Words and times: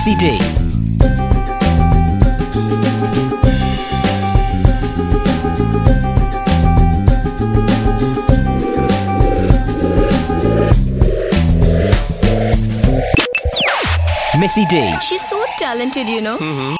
Missy 0.00 0.16
D. 0.16 0.38
Missy 14.38 14.64
D. 14.64 14.98
She's 15.02 15.20
so 15.28 15.44
talented, 15.58 16.08
you 16.08 16.22
know. 16.22 16.38
hot, 16.38 16.79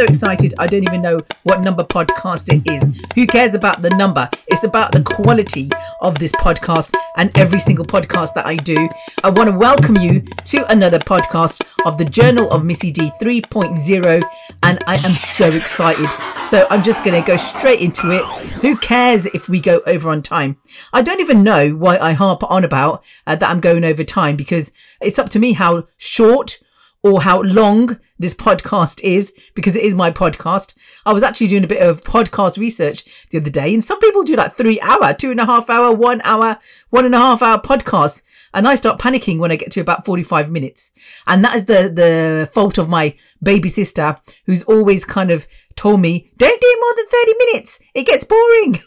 so 0.00 0.04
excited. 0.06 0.54
I 0.58 0.66
don't 0.66 0.84
even 0.84 1.02
know 1.02 1.20
what 1.42 1.60
number 1.60 1.84
podcast 1.84 2.48
it 2.50 2.66
is. 2.66 3.04
Who 3.14 3.26
cares 3.26 3.52
about 3.52 3.82
the 3.82 3.90
number? 3.90 4.30
It's 4.46 4.64
about 4.64 4.92
the 4.92 5.02
quality 5.02 5.68
of 6.00 6.18
this 6.18 6.32
podcast 6.32 6.96
and 7.18 7.36
every 7.36 7.60
single 7.60 7.84
podcast 7.84 8.32
that 8.32 8.46
I 8.46 8.56
do. 8.56 8.88
I 9.22 9.28
want 9.28 9.50
to 9.50 9.58
welcome 9.58 9.98
you 9.98 10.22
to 10.22 10.64
another 10.72 10.98
podcast 10.98 11.66
of 11.84 11.98
the 11.98 12.06
Journal 12.06 12.50
of 12.50 12.64
Missy 12.64 12.90
D 12.90 13.10
3.0, 13.20 14.22
and 14.62 14.82
I 14.86 14.94
am 15.04 15.14
so 15.14 15.50
excited. 15.50 16.08
So 16.44 16.66
I'm 16.70 16.82
just 16.82 17.04
going 17.04 17.22
to 17.22 17.26
go 17.26 17.36
straight 17.36 17.80
into 17.80 18.10
it. 18.10 18.24
Who 18.62 18.78
cares 18.78 19.26
if 19.26 19.50
we 19.50 19.60
go 19.60 19.82
over 19.86 20.08
on 20.08 20.22
time? 20.22 20.56
I 20.94 21.02
don't 21.02 21.20
even 21.20 21.44
know 21.44 21.72
why 21.72 21.98
I 21.98 22.12
harp 22.12 22.42
on 22.50 22.64
about 22.64 23.04
uh, 23.26 23.36
that 23.36 23.50
I'm 23.50 23.60
going 23.60 23.84
over 23.84 24.02
time 24.02 24.36
because 24.36 24.72
it's 25.02 25.18
up 25.18 25.28
to 25.30 25.38
me 25.38 25.52
how 25.52 25.88
short 25.98 26.58
or 27.02 27.22
how 27.22 27.40
long 27.42 27.98
this 28.18 28.34
podcast 28.34 29.00
is 29.02 29.32
because 29.54 29.74
it 29.74 29.82
is 29.82 29.94
my 29.94 30.10
podcast. 30.10 30.74
I 31.06 31.12
was 31.12 31.22
actually 31.22 31.48
doing 31.48 31.64
a 31.64 31.68
bit 31.68 31.82
of 31.82 32.02
podcast 32.02 32.58
research 32.58 33.04
the 33.30 33.38
other 33.38 33.50
day, 33.50 33.72
and 33.72 33.84
some 33.84 33.98
people 34.00 34.22
do 34.22 34.36
like 34.36 34.52
three 34.52 34.80
hour, 34.80 35.14
two 35.14 35.30
and 35.30 35.40
a 35.40 35.46
half 35.46 35.70
hour, 35.70 35.94
one 35.94 36.20
hour, 36.24 36.58
one 36.90 37.06
and 37.06 37.14
a 37.14 37.18
half 37.18 37.42
hour 37.42 37.60
podcasts. 37.60 38.22
And 38.52 38.66
I 38.66 38.74
start 38.74 39.00
panicking 39.00 39.38
when 39.38 39.52
I 39.52 39.56
get 39.56 39.70
to 39.72 39.80
about 39.80 40.04
45 40.04 40.50
minutes. 40.50 40.90
And 41.26 41.44
that 41.44 41.54
is 41.54 41.66
the, 41.66 41.88
the 41.88 42.50
fault 42.52 42.78
of 42.78 42.88
my 42.88 43.14
baby 43.40 43.68
sister 43.68 44.18
who's 44.44 44.64
always 44.64 45.04
kind 45.04 45.30
of 45.30 45.46
told 45.76 46.00
me, 46.00 46.32
don't 46.36 46.60
do 46.60 46.78
more 46.80 46.94
than 46.96 47.06
30 47.06 47.32
minutes. 47.38 47.80
It 47.94 48.06
gets 48.06 48.24
boring. 48.24 48.80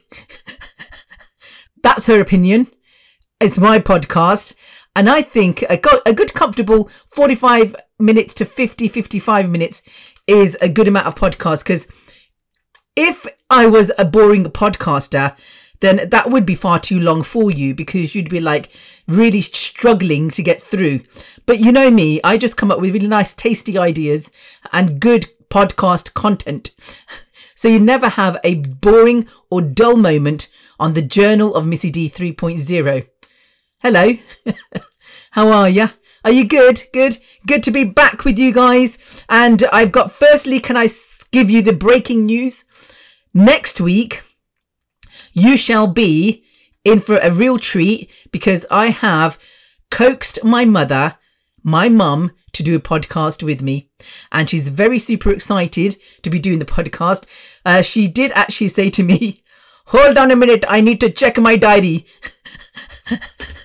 That's 1.84 2.08
her 2.08 2.20
opinion. 2.20 2.68
It's 3.40 3.58
my 3.58 3.80
podcast. 3.80 4.56
And 4.96 5.10
I 5.10 5.22
think 5.22 5.64
a, 5.70 5.78
go- 5.78 6.02
a 6.06 6.14
good 6.14 6.34
comfortable 6.34 6.90
45 7.08 7.76
minutes 8.00 8.34
to 8.36 8.46
50, 8.46 8.88
55 8.88 9.50
minutes 9.50 9.82
is 10.28 10.56
a 10.62 10.70
good 10.70 10.88
amount 10.88 11.08
of 11.08 11.16
podcast. 11.16 11.64
Because 11.64 11.92
if 12.96 13.26
I 13.50 13.66
was 13.66 13.92
a 13.98 14.06
boring 14.06 14.46
podcaster, 14.46 15.36
then 15.80 16.10
that 16.10 16.30
would 16.30 16.46
be 16.46 16.56
far 16.56 16.80
too 16.80 17.00
long 17.00 17.24
for 17.24 17.52
you 17.52 17.76
because 17.76 18.16
you'd 18.16 18.30
be 18.30 18.40
like 18.40 18.70
really 19.08 19.42
struggling 19.42 20.30
to 20.30 20.44
get 20.44 20.62
through. 20.62 21.02
But 21.46 21.60
you 21.60 21.72
know 21.72 21.92
me, 21.92 22.22
I 22.24 22.38
just 22.38 22.56
come 22.56 22.72
up 22.72 22.80
with 22.80 22.94
really 22.94 23.08
nice, 23.08 23.34
tasty 23.34 23.78
ideas 23.78 24.32
and 24.72 25.00
good 25.00 25.26
podcast 25.50 26.14
content. 26.14 26.72
So 27.56 27.70
you 27.70 27.80
never 27.80 28.10
have 28.10 28.38
a 28.44 28.56
boring 28.56 29.26
or 29.50 29.62
dull 29.62 29.96
moment 29.96 30.50
on 30.82 30.96
the 30.96 31.02
Journal 31.02 31.56
of 31.56 31.66
Missy 31.66 31.92
D 31.92 32.10
3.0. 32.10 33.08
Hello. 33.84 34.14
How 35.32 35.50
are 35.50 35.68
you? 35.68 35.90
Are 36.24 36.32
you 36.32 36.48
good? 36.48 36.84
Good. 36.94 37.18
Good 37.46 37.64
to 37.64 37.72
be 37.72 37.84
back 37.84 38.24
with 38.24 38.40
you 38.40 38.54
guys. 38.54 38.98
And 39.28 39.62
I've 39.74 39.92
got, 39.92 40.14
firstly, 40.14 40.62
can 40.62 40.78
I 40.78 40.88
give 41.34 41.50
you 41.50 41.62
the 41.62 41.74
breaking 41.74 42.26
news? 42.26 42.64
Next 43.34 43.82
week, 43.82 44.24
you 45.34 45.58
shall 45.58 45.88
be 45.88 46.46
in 46.86 47.02
for 47.02 47.18
a 47.18 47.30
real 47.30 47.60
treat 47.60 48.10
because 48.32 48.66
I 48.72 48.92
have 48.92 49.38
coaxed 49.92 50.46
my 50.46 50.64
mother, 50.64 51.18
my 51.62 51.90
mum, 51.90 52.32
to 52.54 52.64
do 52.64 52.78
a 52.78 52.80
podcast 52.80 53.44
with 53.44 53.62
me. 53.62 53.92
And 54.32 54.50
she's 54.50 54.70
very 54.70 54.98
super 54.98 55.30
excited 55.30 55.98
to 56.22 56.30
be 56.30 56.40
doing 56.40 56.60
the 56.60 56.66
podcast. 56.66 57.26
Uh, 57.66 57.82
she 57.82 58.08
did 58.08 58.32
actually 58.34 58.70
say 58.70 58.90
to 58.92 59.04
me, 59.04 59.44
hold 59.88 60.18
on 60.18 60.32
a 60.32 60.38
minute. 60.38 60.64
I 60.70 60.80
need 60.80 61.02
to 61.02 61.10
check 61.10 61.38
my 61.38 61.58
diary. 61.58 62.08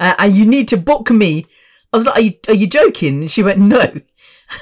uh, 0.00 0.14
and 0.18 0.34
you 0.34 0.44
need 0.44 0.68
to 0.68 0.76
book 0.76 1.10
me. 1.10 1.46
I 1.92 1.96
was 1.96 2.06
like, 2.06 2.16
are 2.16 2.20
you, 2.20 2.34
are 2.48 2.54
you 2.54 2.66
joking? 2.66 3.22
And 3.22 3.30
she 3.30 3.42
went, 3.42 3.58
no, 3.58 4.00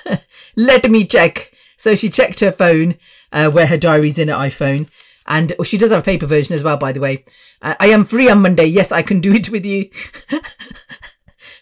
let 0.57 0.91
me 0.91 1.07
check. 1.07 1.53
So 1.79 1.95
she 1.95 2.11
checked 2.11 2.41
her 2.41 2.53
phone, 2.53 2.97
uh, 3.33 3.51
where 3.51 3.67
her 3.67 3.77
diary's 3.77 4.19
in 4.19 4.29
her 4.29 4.35
iPhone. 4.35 4.89
And 5.27 5.53
oh, 5.59 5.63
she 5.63 5.79
does 5.79 5.91
have 5.91 6.01
a 6.01 6.05
paper 6.05 6.27
version 6.27 6.55
as 6.55 6.63
well, 6.63 6.77
by 6.77 6.93
the 6.93 7.01
way. 7.01 7.25
Uh, 7.61 7.75
I 7.79 7.89
am 7.89 8.05
free 8.05 8.29
on 8.29 8.43
Monday. 8.43 8.67
Yes, 8.67 8.93
I 8.93 9.03
can 9.03 9.21
do 9.21 9.33
it 9.33 9.51
with 9.51 9.65
you. 9.65 9.91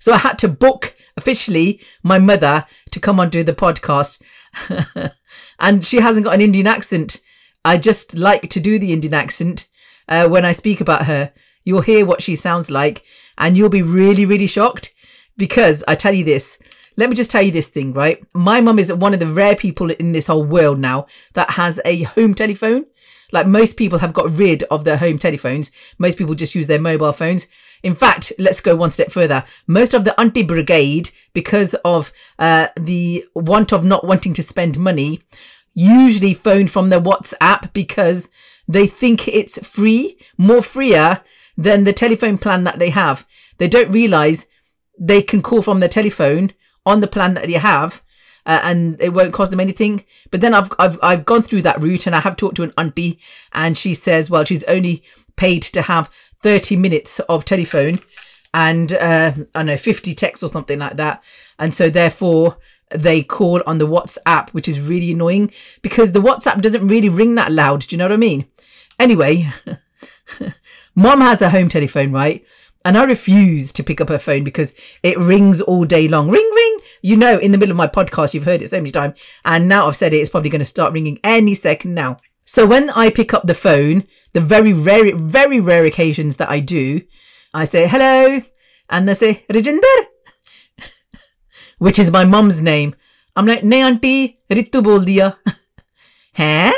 so 0.01 0.13
I 0.13 0.19
had 0.19 0.39
to 0.41 0.49
book 0.49 0.97
officially 1.17 1.81
my 2.03 2.19
mother 2.19 2.67
to 2.91 3.01
come 3.01 3.21
on 3.21 3.29
do 3.29 3.45
the 3.45 3.53
podcast. 3.53 4.21
and 5.61 5.85
she 5.85 6.01
hasn't 6.01 6.25
got 6.25 6.35
an 6.35 6.41
Indian 6.41 6.67
accent. 6.67 7.21
I 7.65 7.77
just 7.77 8.17
like 8.17 8.49
to 8.51 8.61
do 8.61 8.79
the 8.79 8.93
Indian 8.93 9.15
accent 9.15 9.69
uh, 10.09 10.29
when 10.29 10.45
I 10.45 10.53
speak 10.53 10.81
about 10.81 11.07
her. 11.07 11.33
You'll 11.65 11.83
hear 11.83 12.07
what 12.07 12.23
she 12.23 12.37
sounds 12.37 12.71
like 12.71 13.05
and 13.41 13.57
you'll 13.57 13.71
be 13.71 13.83
really, 13.83 14.25
really 14.25 14.47
shocked 14.47 14.95
because 15.37 15.83
I 15.89 15.97
tell 15.97 16.13
you 16.13 16.25
this. 16.25 16.59
Let 16.97 17.09
me 17.09 17.17
just 17.17 17.31
tell 17.31 17.43
you 17.43 17.51
this 17.51 17.69
thing, 17.69 17.93
right? 17.95 18.23
My 18.35 18.61
mum 18.61 18.79
is 18.79 18.93
one 18.93 19.15
of 19.15 19.21
the 19.21 19.27
rare 19.27 19.57
people 19.57 19.91
in 19.91 20.13
this 20.13 20.27
whole 20.27 20.45
world 20.45 20.79
now 20.79 21.07
that 21.33 21.51
has 21.51 21.81
a 21.85 22.03
home 22.03 22.35
telephone. 22.35 22.85
Like 23.33 23.47
most 23.47 23.77
people 23.77 24.01
have 24.01 24.13
got 24.13 24.37
rid 24.37 24.65
of 24.65 24.85
their 24.85 24.99
home 24.99 25.19
telephones. 25.19 25.71
Most 25.99 26.19
people 26.19 26.35
just 26.35 26.55
use 26.55 26.67
their 26.67 26.81
mobile 26.81 27.13
phones. 27.13 27.47
In 27.83 27.95
fact, 27.95 28.33
let's 28.39 28.61
go 28.61 28.77
one 28.77 28.91
step 28.91 29.11
further. 29.11 29.45
Most 29.67 29.95
of 29.95 30.05
the 30.05 30.19
auntie 30.21 30.43
brigade, 30.43 31.11
because 31.33 31.75
of 31.85 32.13
uh, 32.39 32.69
the 32.79 33.25
want 33.35 33.73
of 33.73 33.85
not 33.85 34.07
wanting 34.07 34.35
to 34.35 34.43
spend 34.43 34.79
money, 34.79 35.23
usually 35.73 36.35
phone 36.35 36.69
from 36.69 36.91
their 36.91 37.01
WhatsApp 37.01 37.73
because 37.73 38.29
they 38.69 38.87
think 38.87 39.27
it's 39.27 39.65
free, 39.67 40.19
more 40.37 40.63
freer 40.63 41.23
than 41.61 41.85
the 41.85 41.93
telephone 41.93 42.39
plan 42.39 42.65
that 42.65 42.79
they 42.79 42.89
have. 42.89 43.27
They 43.59 43.69
don't 43.69 43.93
realize 43.93 44.47
they 44.99 45.21
can 45.21 45.43
call 45.43 45.61
from 45.61 45.81
their 45.81 45.91
telephone 45.91 46.55
on 46.87 47.01
the 47.01 47.07
plan 47.07 47.35
that 47.35 47.47
they 47.47 47.53
have. 47.53 48.03
Uh, 48.47 48.61
and 48.63 48.97
it 48.99 49.11
won't 49.13 49.35
cost 49.35 49.51
them 49.51 49.61
anything. 49.61 50.05
But 50.31 50.41
then 50.41 50.55
I've, 50.55 50.73
I've, 50.79 50.99
I've 51.03 51.27
gone 51.27 51.43
through 51.43 51.63
that 51.63 51.81
route 51.81 52.07
and 52.07 52.17
I 52.17 52.21
have 52.21 52.37
talked 52.37 52.57
to 52.57 52.63
an 52.63 52.73
auntie 52.79 53.21
and 53.53 53.77
she 53.77 53.93
says, 53.93 54.31
well, 54.31 54.45
she's 54.45 54.65
only 54.65 55.05
paid 55.37 55.63
to 55.65 55.83
have 55.83 56.11
30 56.43 56.77
minutes 56.77 57.21
of 57.21 57.45
telephone 57.45 57.99
and, 58.55 58.95
uh, 58.95 59.33
I 59.55 59.63
know, 59.63 59.77
50 59.77 60.15
texts 60.15 60.43
or 60.43 60.49
something 60.49 60.79
like 60.79 60.97
that. 60.97 61.23
And 61.59 61.75
so 61.75 61.91
therefore 61.91 62.57
they 62.91 63.23
call 63.23 63.63
on 63.67 63.77
the 63.77 63.87
WhatsApp, 63.87 64.49
which 64.51 64.67
is 64.67 64.81
really 64.81 65.13
annoying 65.13 65.53
because 65.83 66.13
the 66.13 66.23
WhatsApp 66.23 66.63
doesn't 66.63 66.89
really 66.89 67.11
ring 67.11 67.35
that 67.35 67.53
loud. 67.53 67.81
Do 67.81 67.95
you 67.95 67.99
know 67.99 68.07
what 68.07 68.13
I 68.13 68.17
mean? 68.17 68.47
Anyway, 68.99 69.51
Mom 70.95 71.21
has 71.21 71.43
a 71.43 71.51
home 71.51 71.69
telephone, 71.69 72.13
right? 72.13 72.45
And 72.85 72.97
I 72.97 73.05
refuse 73.05 73.73
to 73.75 73.83
pick 73.83 74.01
up 74.01 74.09
her 74.09 74.19
phone 74.19 74.43
because 74.43 74.75
it 75.03 75.19
rings 75.19 75.61
all 75.61 75.85
day 75.85 76.09
long. 76.09 76.31
Ring, 76.31 76.51
ring. 76.55 76.79
You 77.03 77.17
know, 77.17 77.39
in 77.39 77.53
the 77.53 77.59
middle 77.59 77.73
of 77.73 77.77
my 77.77 77.87
podcast, 77.87 78.35
you've 78.35 78.45
heard 78.45 78.63
it 78.63 78.69
so 78.69 78.79
many 78.79 78.91
times. 78.91 79.19
And 79.45 79.69
now 79.69 79.87
I've 79.87 79.97
said 79.97 80.13
it, 80.15 80.19
it's 80.19 80.31
probably 80.31 80.51
going 80.51 80.61
to 80.61 80.65
start 80.65 80.93
ringing 80.93 81.19
any 81.23 81.55
second 81.55 81.95
now. 81.95 82.19
So 82.45 82.67
when 82.67 82.91
I 82.91 83.11
pick 83.11 83.33
up 83.33 83.45
the 83.45 83.55
phone, 83.55 84.05
the 84.33 84.41
very 84.41 84.73
rare, 84.73 85.15
very 85.17 85.61
rare 85.61 85.85
occasions 85.85 86.37
that 86.39 86.51
I 86.51 86.61
do, 86.61 87.03
I 87.53 87.65
say 87.65 87.87
hello 87.87 88.43
and 88.89 89.09
they 89.09 89.15
say 89.15 89.45
Rajinder, 89.49 90.07
which 91.79 91.99
is 91.99 92.11
my 92.11 92.25
mom's 92.25 92.61
name. 92.61 92.95
I'm 93.37 93.47
like, 93.47 93.63
ne, 93.65 93.81
auntie, 93.83 94.39
ritu 94.51 94.83
bol 94.83 94.99
बोल 94.99 95.05
दिया 95.05 95.35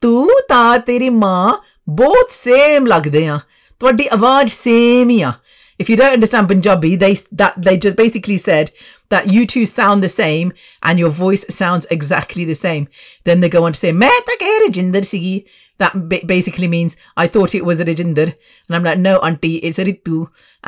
Tu 0.00 0.30
ta 0.48 0.78
teri 0.80 1.10
ma 1.12 1.58
ਬਹੁਤ 1.89 2.31
same 2.31 2.87
ਲੱਗਦੇ 2.87 3.27
ਆ 3.27 3.39
ਤੁਹਾਡੀ 3.79 4.07
ਆਵਾਜ਼ 4.13 4.51
same 4.53 5.09
ਹੀ 5.09 5.21
ਆ 5.21 5.33
if 5.79 5.89
you 5.89 5.95
don't 5.95 6.15
understand 6.15 6.47
Punjabi, 6.47 6.89
they 7.01 7.17
that 7.41 7.53
they 7.65 7.77
just 7.83 7.95
basically 7.95 8.37
said 8.37 8.71
that 9.13 9.29
you 9.33 9.45
two 9.51 9.65
sound 9.65 10.03
the 10.03 10.09
same 10.09 10.51
and 10.83 10.99
your 10.99 11.11
voice 11.19 11.45
sounds 11.57 11.87
exactly 11.89 12.43
the 12.49 12.57
same. 12.63 12.89
Then 13.29 13.39
they 13.39 13.49
go 13.53 13.61
on 13.67 13.77
to 13.77 13.79
say, 13.79 13.91
"मैं 14.01 14.09
ਤਾਂ 14.29 14.35
ਕਹਿ 14.41 14.57
Rajinder 14.65 15.03
ਸੀਗੀ." 15.11 15.43
That 15.83 15.95
ba- 16.11 16.25
basically 16.31 16.67
means 16.67 16.97
I 17.23 17.27
thought 17.35 17.55
it 17.59 17.65
was 17.69 17.83
Rajinder, 17.89 18.27
and 18.67 18.77
I'm 18.77 18.83
like, 18.89 18.99
"No, 19.05 19.13
auntie, 19.29 19.53
it's 19.69 19.79
Ritu." 19.89 20.17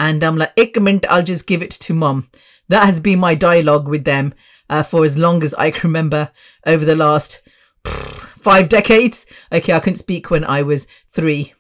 And 0.06 0.24
I'm 0.24 0.40
like, 0.44 0.64
"Ik 0.66 0.80
minute, 0.88 1.10
I'll 1.10 1.28
just 1.32 1.48
give 1.52 1.68
it 1.68 1.78
to 1.88 1.98
mom." 2.06 2.24
That 2.70 2.86
has 2.92 3.02
been 3.08 3.20
my 3.26 3.34
dialogue 3.36 3.90
with 3.96 4.06
them 4.06 4.34
uh, 4.70 4.84
for 4.84 5.04
as 5.04 5.18
long 5.18 5.44
as 5.44 5.54
I 5.66 5.72
can 5.72 5.90
remember 5.90 6.30
over 6.66 6.86
the 6.86 6.96
last 6.96 7.42
five 8.41 8.69
decades. 8.69 9.27
Okay, 9.51 9.73
I 9.73 9.81
couldn't 9.81 9.99
speak 9.99 10.31
when 10.31 10.45
I 10.45 10.63
was 10.63 10.87
three. 11.11 11.53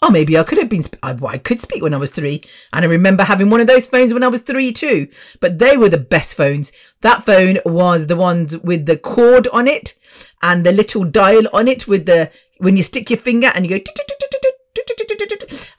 Or 0.00 0.10
maybe 0.10 0.38
I 0.38 0.44
could 0.44 0.58
have 0.58 0.68
been, 0.68 0.84
I, 1.02 1.12
well, 1.12 1.32
I 1.32 1.38
could 1.38 1.60
speak 1.60 1.82
when 1.82 1.92
I 1.92 1.96
was 1.96 2.12
three. 2.12 2.42
And 2.72 2.84
I 2.84 2.88
remember 2.88 3.24
having 3.24 3.50
one 3.50 3.60
of 3.60 3.66
those 3.66 3.88
phones 3.88 4.14
when 4.14 4.22
I 4.22 4.28
was 4.28 4.42
three 4.42 4.72
too. 4.72 5.08
But 5.40 5.58
they 5.58 5.76
were 5.76 5.88
the 5.88 5.98
best 5.98 6.34
phones. 6.34 6.70
That 7.00 7.24
phone 7.26 7.58
was 7.66 8.06
the 8.06 8.14
ones 8.14 8.56
with 8.58 8.86
the 8.86 8.96
cord 8.96 9.48
on 9.48 9.66
it 9.66 9.98
and 10.40 10.64
the 10.64 10.70
little 10.70 11.02
dial 11.02 11.48
on 11.52 11.66
it 11.66 11.88
with 11.88 12.06
the, 12.06 12.30
when 12.58 12.76
you 12.76 12.84
stick 12.84 13.10
your 13.10 13.18
finger 13.18 13.50
and 13.54 13.66
you 13.66 13.80
go, 13.80 13.84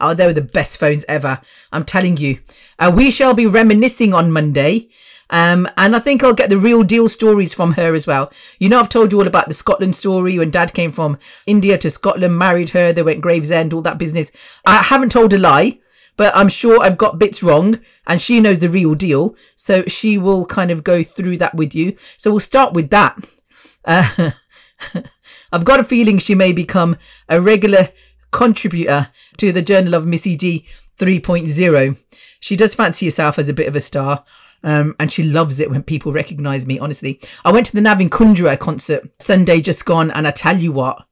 Oh, 0.01 0.13
they 0.13 0.25
were 0.25 0.33
the 0.33 0.41
best 0.41 0.77
phones 0.77 1.05
ever. 1.07 1.39
I'm 1.71 1.85
telling 1.85 2.17
you. 2.17 2.39
Uh, 2.77 2.91
we 2.93 3.11
shall 3.11 3.33
be 3.33 3.45
reminiscing 3.45 4.13
on 4.13 4.31
Monday. 4.31 4.89
Um, 5.29 5.69
and 5.77 5.95
I 5.95 5.99
think 5.99 6.23
I'll 6.23 6.33
get 6.33 6.49
the 6.49 6.57
real 6.57 6.83
deal 6.83 7.07
stories 7.07 7.53
from 7.53 7.73
her 7.73 7.93
as 7.93 8.07
well. 8.07 8.31
You 8.57 8.69
know, 8.69 8.79
I've 8.79 8.89
told 8.89 9.11
you 9.11 9.19
all 9.19 9.27
about 9.27 9.47
the 9.47 9.53
Scotland 9.53 9.95
story 9.95 10.37
when 10.37 10.49
dad 10.49 10.73
came 10.73 10.91
from 10.91 11.19
India 11.45 11.77
to 11.77 11.91
Scotland, 11.91 12.37
married 12.37 12.71
her, 12.71 12.91
they 12.91 13.03
went 13.03 13.21
Gravesend, 13.21 13.73
all 13.73 13.81
that 13.83 13.97
business. 13.97 14.31
I 14.65 14.81
haven't 14.81 15.11
told 15.11 15.33
a 15.33 15.37
lie, 15.37 15.79
but 16.17 16.35
I'm 16.35 16.49
sure 16.49 16.81
I've 16.81 16.97
got 16.97 17.19
bits 17.19 17.43
wrong 17.43 17.79
and 18.07 18.21
she 18.21 18.39
knows 18.39 18.59
the 18.59 18.69
real 18.69 18.95
deal. 18.95 19.35
So 19.55 19.83
she 19.85 20.17
will 20.17 20.45
kind 20.45 20.71
of 20.71 20.83
go 20.83 21.03
through 21.03 21.37
that 21.37 21.55
with 21.55 21.75
you. 21.75 21.95
So 22.17 22.31
we'll 22.31 22.39
start 22.39 22.73
with 22.73 22.89
that. 22.89 23.17
Uh, 23.85 24.31
I've 25.51 25.65
got 25.65 25.79
a 25.79 25.83
feeling 25.83 26.17
she 26.17 26.35
may 26.35 26.51
become 26.51 26.97
a 27.27 27.39
regular 27.39 27.89
contributor 28.31 29.09
to 29.37 29.51
the 29.51 29.61
Journal 29.61 29.93
of 29.93 30.05
Missy 30.05 30.35
D 30.35 30.65
3.0. 30.97 31.97
She 32.39 32.55
does 32.55 32.75
fancy 32.75 33.05
herself 33.05 33.39
as 33.39 33.49
a 33.49 33.53
bit 33.53 33.67
of 33.67 33.75
a 33.75 33.79
star. 33.79 34.25
Um, 34.63 34.95
and 34.99 35.11
she 35.11 35.23
loves 35.23 35.59
it 35.59 35.69
when 35.69 35.83
people 35.83 36.11
recognize 36.11 36.67
me, 36.67 36.79
honestly. 36.79 37.21
I 37.45 37.51
went 37.51 37.65
to 37.67 37.73
the 37.73 37.81
Navin 37.81 38.09
Kundra 38.09 38.57
concert 38.59 39.09
Sunday 39.21 39.61
just 39.61 39.85
gone, 39.85 40.11
and 40.11 40.27
I 40.27 40.31
tell 40.31 40.57
you 40.57 40.71
what, 40.71 41.05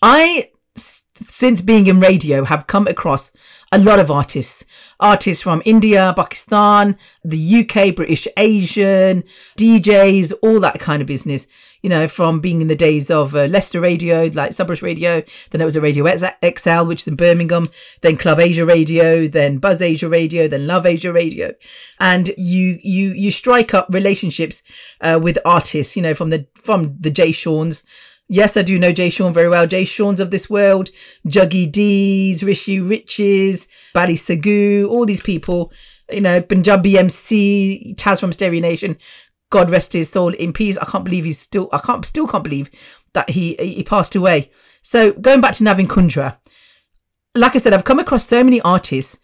I, 0.00 0.50
since 0.74 1.60
being 1.60 1.86
in 1.86 2.00
radio, 2.00 2.44
have 2.44 2.66
come 2.66 2.86
across 2.86 3.32
a 3.70 3.78
lot 3.78 3.98
of 3.98 4.10
artists. 4.10 4.64
Artists 5.00 5.42
from 5.42 5.62
India, 5.64 6.12
Pakistan, 6.16 6.96
the 7.22 7.60
UK, 7.60 7.94
British, 7.94 8.26
Asian, 8.36 9.24
DJs, 9.56 10.32
all 10.42 10.60
that 10.60 10.80
kind 10.80 11.02
of 11.02 11.08
business. 11.08 11.46
You 11.82 11.90
know, 11.90 12.08
from 12.08 12.40
being 12.40 12.60
in 12.60 12.66
the 12.66 12.74
days 12.74 13.08
of 13.08 13.36
uh, 13.36 13.44
Leicester 13.44 13.80
Radio, 13.80 14.24
like 14.34 14.50
Sabras 14.50 14.82
Radio, 14.82 15.22
then 15.50 15.60
it 15.60 15.64
was 15.64 15.76
a 15.76 15.80
Radio 15.80 16.04
XL, 16.06 16.86
which 16.86 17.02
is 17.02 17.08
in 17.08 17.14
Birmingham, 17.14 17.68
then 18.00 18.16
Club 18.16 18.40
Asia 18.40 18.66
Radio, 18.66 19.28
then 19.28 19.58
Buzz 19.58 19.80
Asia 19.80 20.08
Radio, 20.08 20.48
then 20.48 20.66
Love 20.66 20.86
Asia 20.86 21.12
Radio. 21.12 21.54
And 22.00 22.32
you, 22.36 22.80
you, 22.82 23.12
you 23.12 23.30
strike 23.30 23.74
up 23.74 23.86
relationships, 23.90 24.64
uh, 25.00 25.20
with 25.22 25.38
artists, 25.44 25.94
you 25.94 26.02
know, 26.02 26.14
from 26.14 26.30
the, 26.30 26.48
from 26.60 26.96
the 26.98 27.10
Jay 27.10 27.30
Sean's, 27.30 27.86
Yes, 28.28 28.58
I 28.58 28.62
do 28.62 28.78
know 28.78 28.92
Jay 28.92 29.08
Sean 29.08 29.32
very 29.32 29.48
well. 29.48 29.66
Jay 29.66 29.84
Sean's 29.84 30.20
of 30.20 30.30
this 30.30 30.50
world, 30.50 30.90
Juggy 31.26 31.70
D's, 31.70 32.42
Rishi 32.42 32.78
Rich's, 32.78 33.68
Bally 33.94 34.16
Sagoo, 34.16 34.86
all 34.88 35.06
these 35.06 35.22
people, 35.22 35.72
you 36.12 36.20
know, 36.20 36.42
Punjabi 36.42 36.98
MC, 36.98 37.94
Taz 37.96 38.20
from 38.20 38.34
Stereo 38.34 38.60
Nation. 38.60 38.98
God 39.50 39.70
rest 39.70 39.94
his 39.94 40.10
soul 40.10 40.34
in 40.34 40.52
peace. 40.52 40.76
I 40.76 40.84
can't 40.84 41.04
believe 41.04 41.24
he's 41.24 41.38
still, 41.38 41.70
I 41.72 41.78
can't, 41.78 42.04
still 42.04 42.26
can't 42.26 42.44
believe 42.44 42.70
that 43.14 43.30
he, 43.30 43.54
he 43.54 43.82
passed 43.82 44.14
away. 44.14 44.50
So 44.82 45.12
going 45.12 45.40
back 45.40 45.54
to 45.54 45.64
Navin 45.64 45.86
Kundra, 45.86 46.36
like 47.34 47.54
I 47.54 47.58
said, 47.58 47.72
I've 47.72 47.84
come 47.84 47.98
across 47.98 48.26
so 48.26 48.44
many 48.44 48.60
artists 48.60 49.18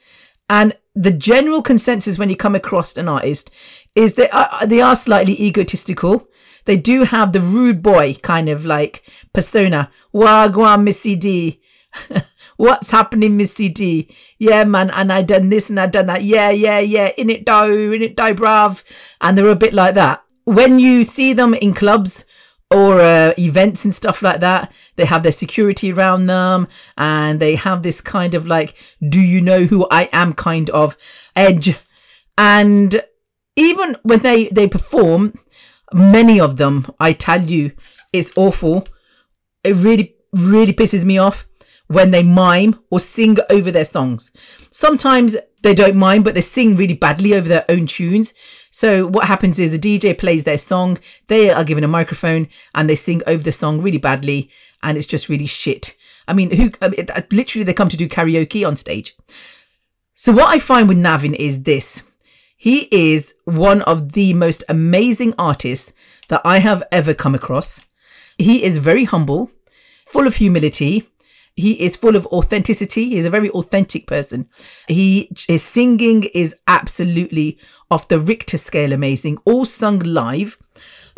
and 0.49 0.75
the 0.95 1.11
general 1.11 1.63
consensus 1.63 2.19
when 2.19 2.31
you 2.31 2.37
come 2.37 2.55
across 2.55 2.97
an 2.97 3.09
artist 3.09 3.51
is 3.95 4.15
that 4.15 4.31
uh, 4.33 4.65
they 4.65 4.81
are 4.81 4.97
slightly 4.97 5.41
egotistical 5.43 6.29
they 6.65 6.77
do 6.77 7.05
have 7.05 7.33
the 7.33 7.41
rude 7.41 7.83
boy 7.83 8.15
kind 8.23 8.49
of 8.49 8.65
like 8.65 9.03
persona. 9.33 9.91
Wagwan 10.15 10.85
Missy 10.85 11.17
D. 11.17 11.61
What's 12.57 12.91
happening, 12.91 13.37
Missy 13.37 13.69
D? 13.69 14.15
Yeah, 14.39 14.65
man, 14.65 14.91
and 14.91 15.13
I 15.13 15.23
done 15.23 15.49
this 15.49 15.71
and 15.71 15.81
I 15.81 15.87
done 15.87 16.07
that. 16.07 16.23
Yeah, 16.23 16.51
yeah, 16.51 16.79
yeah. 16.79 17.11
In 17.19 17.29
it 17.29 17.45
do, 17.45 17.93
in 17.93 18.03
it 18.03 18.17
do, 18.17 18.35
bruv. 18.35 18.85
And 19.21 19.37
they're 19.37 19.49
a 19.49 19.57
bit 19.57 19.75
like 19.75 19.95
that. 19.95 20.23
When 20.45 20.79
you 20.79 21.05
see 21.05 21.33
them 21.33 21.55
in 21.55 21.75
clubs 21.75 22.25
or 22.71 23.01
uh, 23.01 23.35
events 23.39 23.85
and 23.85 23.95
stuff 23.95 24.23
like 24.23 24.41
that, 24.41 24.73
they 24.97 25.05
have 25.05 25.23
their 25.23 25.33
security 25.33 25.93
around 25.93 26.27
them 26.27 26.69
and 26.97 27.41
they 27.41 27.57
have 27.57 27.83
this 27.83 28.01
kind 28.01 28.35
of 28.35 28.47
like, 28.47 28.77
do 29.07 29.21
you 29.21 29.41
know 29.41 29.65
who 29.65 29.87
I 29.91 30.09
am 30.13 30.33
kind 30.33 30.71
of 30.71 30.97
edge. 31.35 31.79
And 32.37 33.03
even 33.57 33.97
when 34.03 34.21
they, 34.21 34.49
they 34.49 34.69
perform, 34.69 35.35
many 35.95 36.41
of 36.41 36.57
them, 36.57 36.87
I 36.99 37.13
tell 37.13 37.43
you, 37.43 37.73
it's 38.13 38.37
awful. 38.37 38.87
It 39.63 39.77
really, 39.77 40.17
really 40.33 40.73
pisses 40.73 41.05
me 41.05 41.19
off 41.19 41.47
when 41.87 42.11
they 42.11 42.23
mime 42.23 42.79
or 42.91 43.01
sing 43.01 43.39
over 43.51 43.71
their 43.71 43.85
songs. 43.85 44.33
Sometimes 44.71 45.37
they 45.63 45.75
don't 45.75 45.97
mime, 45.97 46.23
but 46.23 46.35
they 46.35 46.41
sing 46.41 46.77
really 46.77 46.95
badly 46.95 47.35
over 47.35 47.49
their 47.49 47.65
own 47.69 47.87
tunes. 47.87 48.35
So 48.71 49.07
what 49.07 49.27
happens 49.27 49.59
is 49.59 49.73
a 49.73 49.79
DJ 49.79 50.19
plays 50.19 50.45
their 50.45 50.59
song, 50.59 50.99
they 51.29 51.51
are 51.51 51.65
given 51.65 51.85
a 51.85 51.89
microphone 51.89 52.49
and 52.75 52.91
they 52.91 52.97
sing 52.97 53.23
over 53.27 53.43
the 53.43 53.53
song 53.53 53.81
really 53.81 53.99
badly 53.99 54.51
and 54.83 54.99
it's 54.99 55.07
just 55.07 55.29
really 55.29 55.47
shit. 55.47 55.97
I 56.27 56.33
mean, 56.33 56.51
who, 56.51 56.73
I 56.83 56.89
mean, 56.89 57.07
literally 57.31 57.65
they 57.65 57.73
come 57.73 57.89
to 57.89 57.97
do 57.97 58.09
karaoke 58.09 58.67
on 58.67 58.77
stage. 58.77 59.17
So 60.15 60.33
what 60.33 60.49
I 60.49 60.59
find 60.59 60.89
with 60.89 60.99
Navin 60.99 61.35
is 61.35 61.63
this. 61.63 62.03
He 62.65 62.89
is 62.91 63.35
one 63.45 63.83
of 63.83 64.13
the 64.13 64.33
most 64.33 64.65
amazing 64.71 65.35
artists 65.39 65.93
that 66.29 66.41
I 66.47 66.61
have 66.61 66.83
ever 66.91 67.13
come 67.13 67.35
across. 67.35 67.85
He 68.39 68.65
is 68.65 68.79
very 68.79 69.05
humble, 69.05 69.51
full 70.07 70.27
of 70.27 70.37
humility. 70.37 71.07
He 71.55 71.85
is 71.85 71.95
full 71.95 72.17
of 72.17 72.25
authenticity. 72.29 73.11
He's 73.11 73.27
a 73.27 73.37
very 73.39 73.51
authentic 73.51 74.07
person. 74.07 74.49
He, 74.89 75.31
his 75.47 75.63
singing 75.63 76.25
is 76.33 76.57
absolutely 76.67 77.59
off 77.91 78.09
the 78.09 78.19
Richter 78.19 78.57
scale 78.57 78.95
amazing, 78.95 79.37
all 79.45 79.67
sung 79.67 79.99
live. 79.99 80.57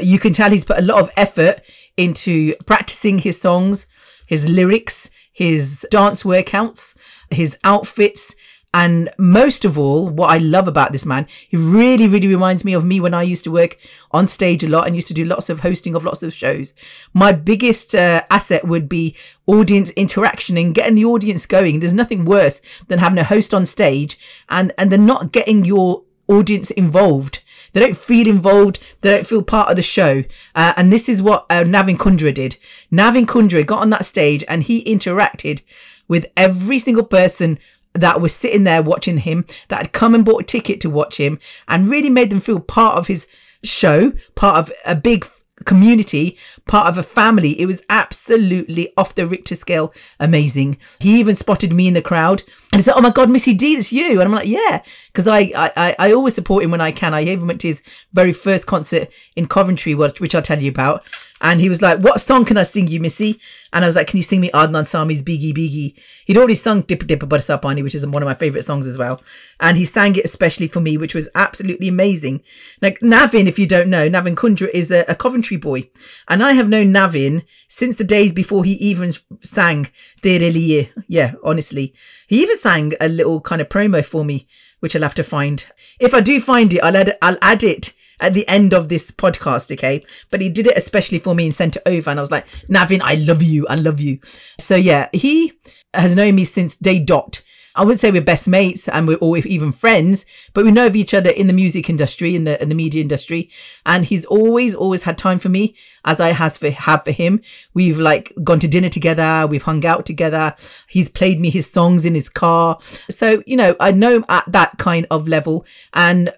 You 0.00 0.18
can 0.18 0.32
tell 0.32 0.50
he's 0.50 0.64
put 0.64 0.80
a 0.80 0.82
lot 0.82 0.98
of 0.98 1.12
effort 1.16 1.62
into 1.96 2.56
practicing 2.66 3.20
his 3.20 3.40
songs, 3.40 3.86
his 4.26 4.48
lyrics, 4.48 5.10
his 5.32 5.86
dance 5.92 6.24
workouts, 6.24 6.98
his 7.30 7.56
outfits, 7.62 8.34
and 8.74 9.08
most 9.16 9.64
of 9.64 9.78
all, 9.78 10.08
what 10.08 10.28
I 10.28 10.36
love 10.36 10.68
about 10.68 10.92
this 10.92 11.06
man, 11.06 11.26
he 11.48 11.56
really, 11.56 12.06
really 12.06 12.26
reminds 12.26 12.62
me 12.62 12.74
of 12.74 12.84
me 12.84 13.00
when 13.00 13.14
I 13.14 13.22
used 13.22 13.44
to 13.44 13.50
work 13.50 13.78
on 14.10 14.28
stage 14.28 14.62
a 14.62 14.68
lot 14.68 14.86
and 14.86 14.94
used 14.94 15.08
to 15.08 15.14
do 15.14 15.24
lots 15.24 15.48
of 15.48 15.60
hosting 15.60 15.94
of 15.94 16.04
lots 16.04 16.22
of 16.22 16.34
shows. 16.34 16.74
My 17.14 17.32
biggest 17.32 17.94
uh, 17.94 18.24
asset 18.28 18.66
would 18.66 18.86
be 18.86 19.16
audience 19.46 19.92
interaction 19.92 20.58
and 20.58 20.74
getting 20.74 20.94
the 20.94 21.06
audience 21.06 21.46
going. 21.46 21.80
There's 21.80 21.94
nothing 21.94 22.26
worse 22.26 22.60
than 22.88 22.98
having 22.98 23.18
a 23.18 23.24
host 23.24 23.54
on 23.54 23.64
stage 23.64 24.18
and, 24.50 24.72
and 24.76 24.92
then 24.92 25.06
not 25.06 25.32
getting 25.32 25.64
your 25.64 26.02
audience 26.28 26.70
involved. 26.70 27.42
They 27.72 27.80
don't 27.80 27.96
feel 27.96 28.26
involved. 28.26 28.78
They 29.00 29.10
don't 29.10 29.26
feel 29.26 29.42
part 29.42 29.70
of 29.70 29.76
the 29.76 29.82
show. 29.82 30.24
Uh, 30.54 30.74
and 30.76 30.92
this 30.92 31.08
is 31.08 31.22
what 31.22 31.46
uh, 31.48 31.64
Navin 31.64 31.96
Kundra 31.96 32.34
did. 32.34 32.56
Navin 32.92 33.26
Kundra 33.26 33.64
got 33.64 33.80
on 33.80 33.90
that 33.90 34.06
stage 34.06 34.44
and 34.48 34.62
he 34.62 34.84
interacted 34.84 35.62
with 36.08 36.26
every 36.36 36.78
single 36.78 37.04
person 37.04 37.58
that 38.00 38.20
were 38.20 38.28
sitting 38.28 38.64
there 38.64 38.82
watching 38.82 39.18
him, 39.18 39.44
that 39.68 39.78
had 39.78 39.92
come 39.92 40.14
and 40.14 40.24
bought 40.24 40.42
a 40.42 40.46
ticket 40.46 40.80
to 40.82 40.90
watch 40.90 41.18
him 41.18 41.38
and 41.68 41.88
really 41.88 42.10
made 42.10 42.30
them 42.30 42.40
feel 42.40 42.60
part 42.60 42.96
of 42.96 43.06
his 43.06 43.26
show, 43.62 44.12
part 44.34 44.58
of 44.58 44.72
a 44.84 44.94
big 44.94 45.26
community, 45.64 46.36
part 46.66 46.86
of 46.86 46.98
a 46.98 47.02
family. 47.02 47.58
It 47.58 47.66
was 47.66 47.82
absolutely 47.88 48.92
off 48.96 49.14
the 49.14 49.26
Richter 49.26 49.56
scale 49.56 49.92
amazing. 50.20 50.76
He 50.98 51.18
even 51.18 51.34
spotted 51.34 51.72
me 51.72 51.88
in 51.88 51.94
the 51.94 52.02
crowd 52.02 52.42
and 52.72 52.80
he 52.80 52.82
said, 52.82 52.94
Oh 52.96 53.00
my 53.00 53.10
God, 53.10 53.30
Missy 53.30 53.54
D, 53.54 53.74
it's 53.74 53.92
you. 53.92 54.20
And 54.20 54.22
I'm 54.22 54.32
like, 54.32 54.48
Yeah, 54.48 54.82
because 55.06 55.26
I, 55.26 55.52
I, 55.54 55.96
I 55.98 56.12
always 56.12 56.34
support 56.34 56.64
him 56.64 56.70
when 56.70 56.80
I 56.80 56.92
can. 56.92 57.14
I 57.14 57.22
even 57.22 57.46
went 57.46 57.60
to 57.62 57.68
his 57.68 57.82
very 58.12 58.32
first 58.32 58.66
concert 58.66 59.08
in 59.34 59.48
Coventry, 59.48 59.94
which 59.94 60.34
I'll 60.34 60.42
tell 60.42 60.60
you 60.60 60.70
about. 60.70 61.04
And 61.40 61.60
he 61.60 61.68
was 61.68 61.82
like, 61.82 61.98
What 61.98 62.20
song 62.20 62.44
can 62.44 62.56
I 62.56 62.62
sing 62.62 62.88
you, 62.88 62.98
Missy? 62.98 63.40
And 63.72 63.84
I 63.84 63.88
was 63.88 63.96
like, 63.96 64.06
Can 64.06 64.16
you 64.16 64.22
sing 64.22 64.40
me 64.40 64.50
Adnan 64.52 64.84
Sami's 64.84 65.22
Bheegi 65.22 65.52
Bheegi? 65.54 65.94
He'd 66.24 66.38
already 66.38 66.54
sung 66.54 66.82
Dipper 66.82 67.04
Dipper 67.04 67.26
Barsapani, 67.26 67.82
which 67.82 67.94
is 67.94 68.06
one 68.06 68.22
of 68.22 68.26
my 68.26 68.34
favorite 68.34 68.64
songs 68.64 68.86
as 68.86 68.96
well. 68.96 69.20
And 69.60 69.76
he 69.76 69.84
sang 69.84 70.16
it 70.16 70.24
especially 70.24 70.68
for 70.68 70.80
me, 70.80 70.96
which 70.96 71.14
was 71.14 71.28
absolutely 71.34 71.88
amazing. 71.88 72.42
Like 72.80 73.00
Navin, 73.00 73.46
if 73.46 73.58
you 73.58 73.66
don't 73.66 73.90
know, 73.90 74.08
Navin 74.08 74.34
Kundra 74.34 74.70
is 74.72 74.90
a, 74.90 75.04
a 75.08 75.14
Coventry 75.14 75.58
boy. 75.58 75.90
And 76.26 76.42
I 76.42 76.52
have 76.54 76.68
known 76.68 76.92
Navin 76.92 77.44
since 77.68 77.96
the 77.96 78.04
days 78.04 78.32
before 78.32 78.64
he 78.64 78.72
even 78.74 79.12
sang 79.42 79.90
Tere 80.22 80.50
Liye. 80.50 80.90
Yeah, 81.06 81.34
honestly. 81.44 81.94
He 82.26 82.42
even 82.42 82.56
sang 82.56 82.94
a 83.00 83.08
little 83.08 83.40
kind 83.42 83.60
of 83.60 83.68
promo 83.68 84.04
for 84.04 84.24
me, 84.24 84.48
which 84.80 84.96
I'll 84.96 85.02
have 85.02 85.14
to 85.16 85.22
find. 85.22 85.64
If 86.00 86.14
I 86.14 86.20
do 86.20 86.40
find 86.40 86.72
it, 86.72 86.80
I'll 86.80 86.96
add, 86.96 87.18
I'll 87.20 87.38
add 87.42 87.62
it 87.62 87.92
at 88.20 88.34
the 88.34 88.46
end 88.48 88.72
of 88.72 88.88
this 88.88 89.10
podcast, 89.10 89.70
okay? 89.72 90.02
But 90.30 90.40
he 90.40 90.48
did 90.48 90.66
it 90.66 90.76
especially 90.76 91.18
for 91.18 91.34
me 91.34 91.46
and 91.46 91.54
sent 91.54 91.76
it 91.76 91.82
over. 91.86 92.10
And 92.10 92.18
I 92.18 92.22
was 92.22 92.30
like, 92.30 92.48
Navin, 92.68 93.00
I 93.02 93.14
love 93.14 93.42
you. 93.42 93.66
I 93.68 93.76
love 93.76 94.00
you. 94.00 94.20
So 94.58 94.76
yeah, 94.76 95.08
he 95.12 95.52
has 95.94 96.14
known 96.14 96.34
me 96.34 96.44
since 96.44 96.76
day 96.76 96.98
dot. 96.98 97.42
I 97.76 97.84
wouldn't 97.84 98.00
say 98.00 98.10
we're 98.10 98.22
best 98.22 98.48
mates 98.48 98.88
and 98.88 99.06
we're 99.06 99.18
or 99.18 99.36
even 99.36 99.70
friends, 99.70 100.24
but 100.54 100.64
we 100.64 100.70
know 100.72 100.86
of 100.86 100.96
each 100.96 101.12
other 101.12 101.30
in 101.30 101.46
the 101.46 101.52
music 101.52 101.90
industry, 101.90 102.34
in 102.34 102.44
the 102.44 102.60
in 102.60 102.70
the 102.70 102.74
media 102.74 103.02
industry. 103.02 103.50
And 103.84 104.06
he's 104.06 104.24
always, 104.24 104.74
always 104.74 105.02
had 105.02 105.18
time 105.18 105.38
for 105.38 105.50
me, 105.50 105.76
as 106.04 106.18
I 106.18 106.32
has 106.32 106.56
for 106.56 106.70
have 106.70 107.04
for 107.04 107.12
him. 107.12 107.42
We've 107.74 107.98
like 107.98 108.32
gone 108.42 108.60
to 108.60 108.68
dinner 108.68 108.88
together, 108.88 109.46
we've 109.46 109.62
hung 109.62 109.84
out 109.84 110.06
together. 110.06 110.54
He's 110.88 111.10
played 111.10 111.38
me 111.38 111.50
his 111.50 111.70
songs 111.70 112.06
in 112.06 112.14
his 112.14 112.30
car. 112.30 112.78
So, 113.10 113.42
you 113.46 113.56
know, 113.56 113.76
I 113.78 113.92
know 113.92 114.16
him 114.16 114.24
at 114.30 114.50
that 114.52 114.78
kind 114.78 115.06
of 115.10 115.28
level. 115.28 115.66
And 115.92 116.32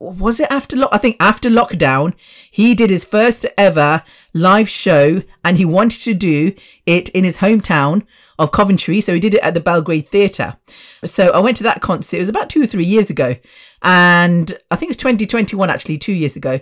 was 0.00 0.38
it 0.38 0.50
after 0.50 0.76
lock? 0.76 0.90
I 0.92 0.98
think 0.98 1.16
after 1.18 1.50
lockdown, 1.50 2.14
he 2.50 2.74
did 2.74 2.90
his 2.90 3.04
first 3.04 3.46
ever 3.56 4.04
live 4.32 4.68
show 4.68 5.22
and 5.44 5.58
he 5.58 5.64
wanted 5.64 6.00
to 6.02 6.14
do 6.14 6.54
it 6.86 7.08
in 7.10 7.24
his 7.24 7.38
hometown 7.38 8.06
of 8.38 8.52
Coventry. 8.52 9.00
So 9.00 9.14
he 9.14 9.20
did 9.20 9.34
it 9.34 9.42
at 9.42 9.54
the 9.54 9.60
Belgrade 9.60 10.06
Theatre. 10.06 10.56
So 11.04 11.30
I 11.30 11.40
went 11.40 11.56
to 11.58 11.64
that 11.64 11.80
concert. 11.80 12.16
It 12.16 12.20
was 12.20 12.28
about 12.28 12.48
two 12.48 12.62
or 12.62 12.66
three 12.66 12.84
years 12.84 13.10
ago. 13.10 13.36
And 13.82 14.56
I 14.70 14.76
think 14.76 14.90
it's 14.90 14.98
2021, 15.00 15.68
actually, 15.68 15.98
two 15.98 16.12
years 16.12 16.36
ago. 16.36 16.60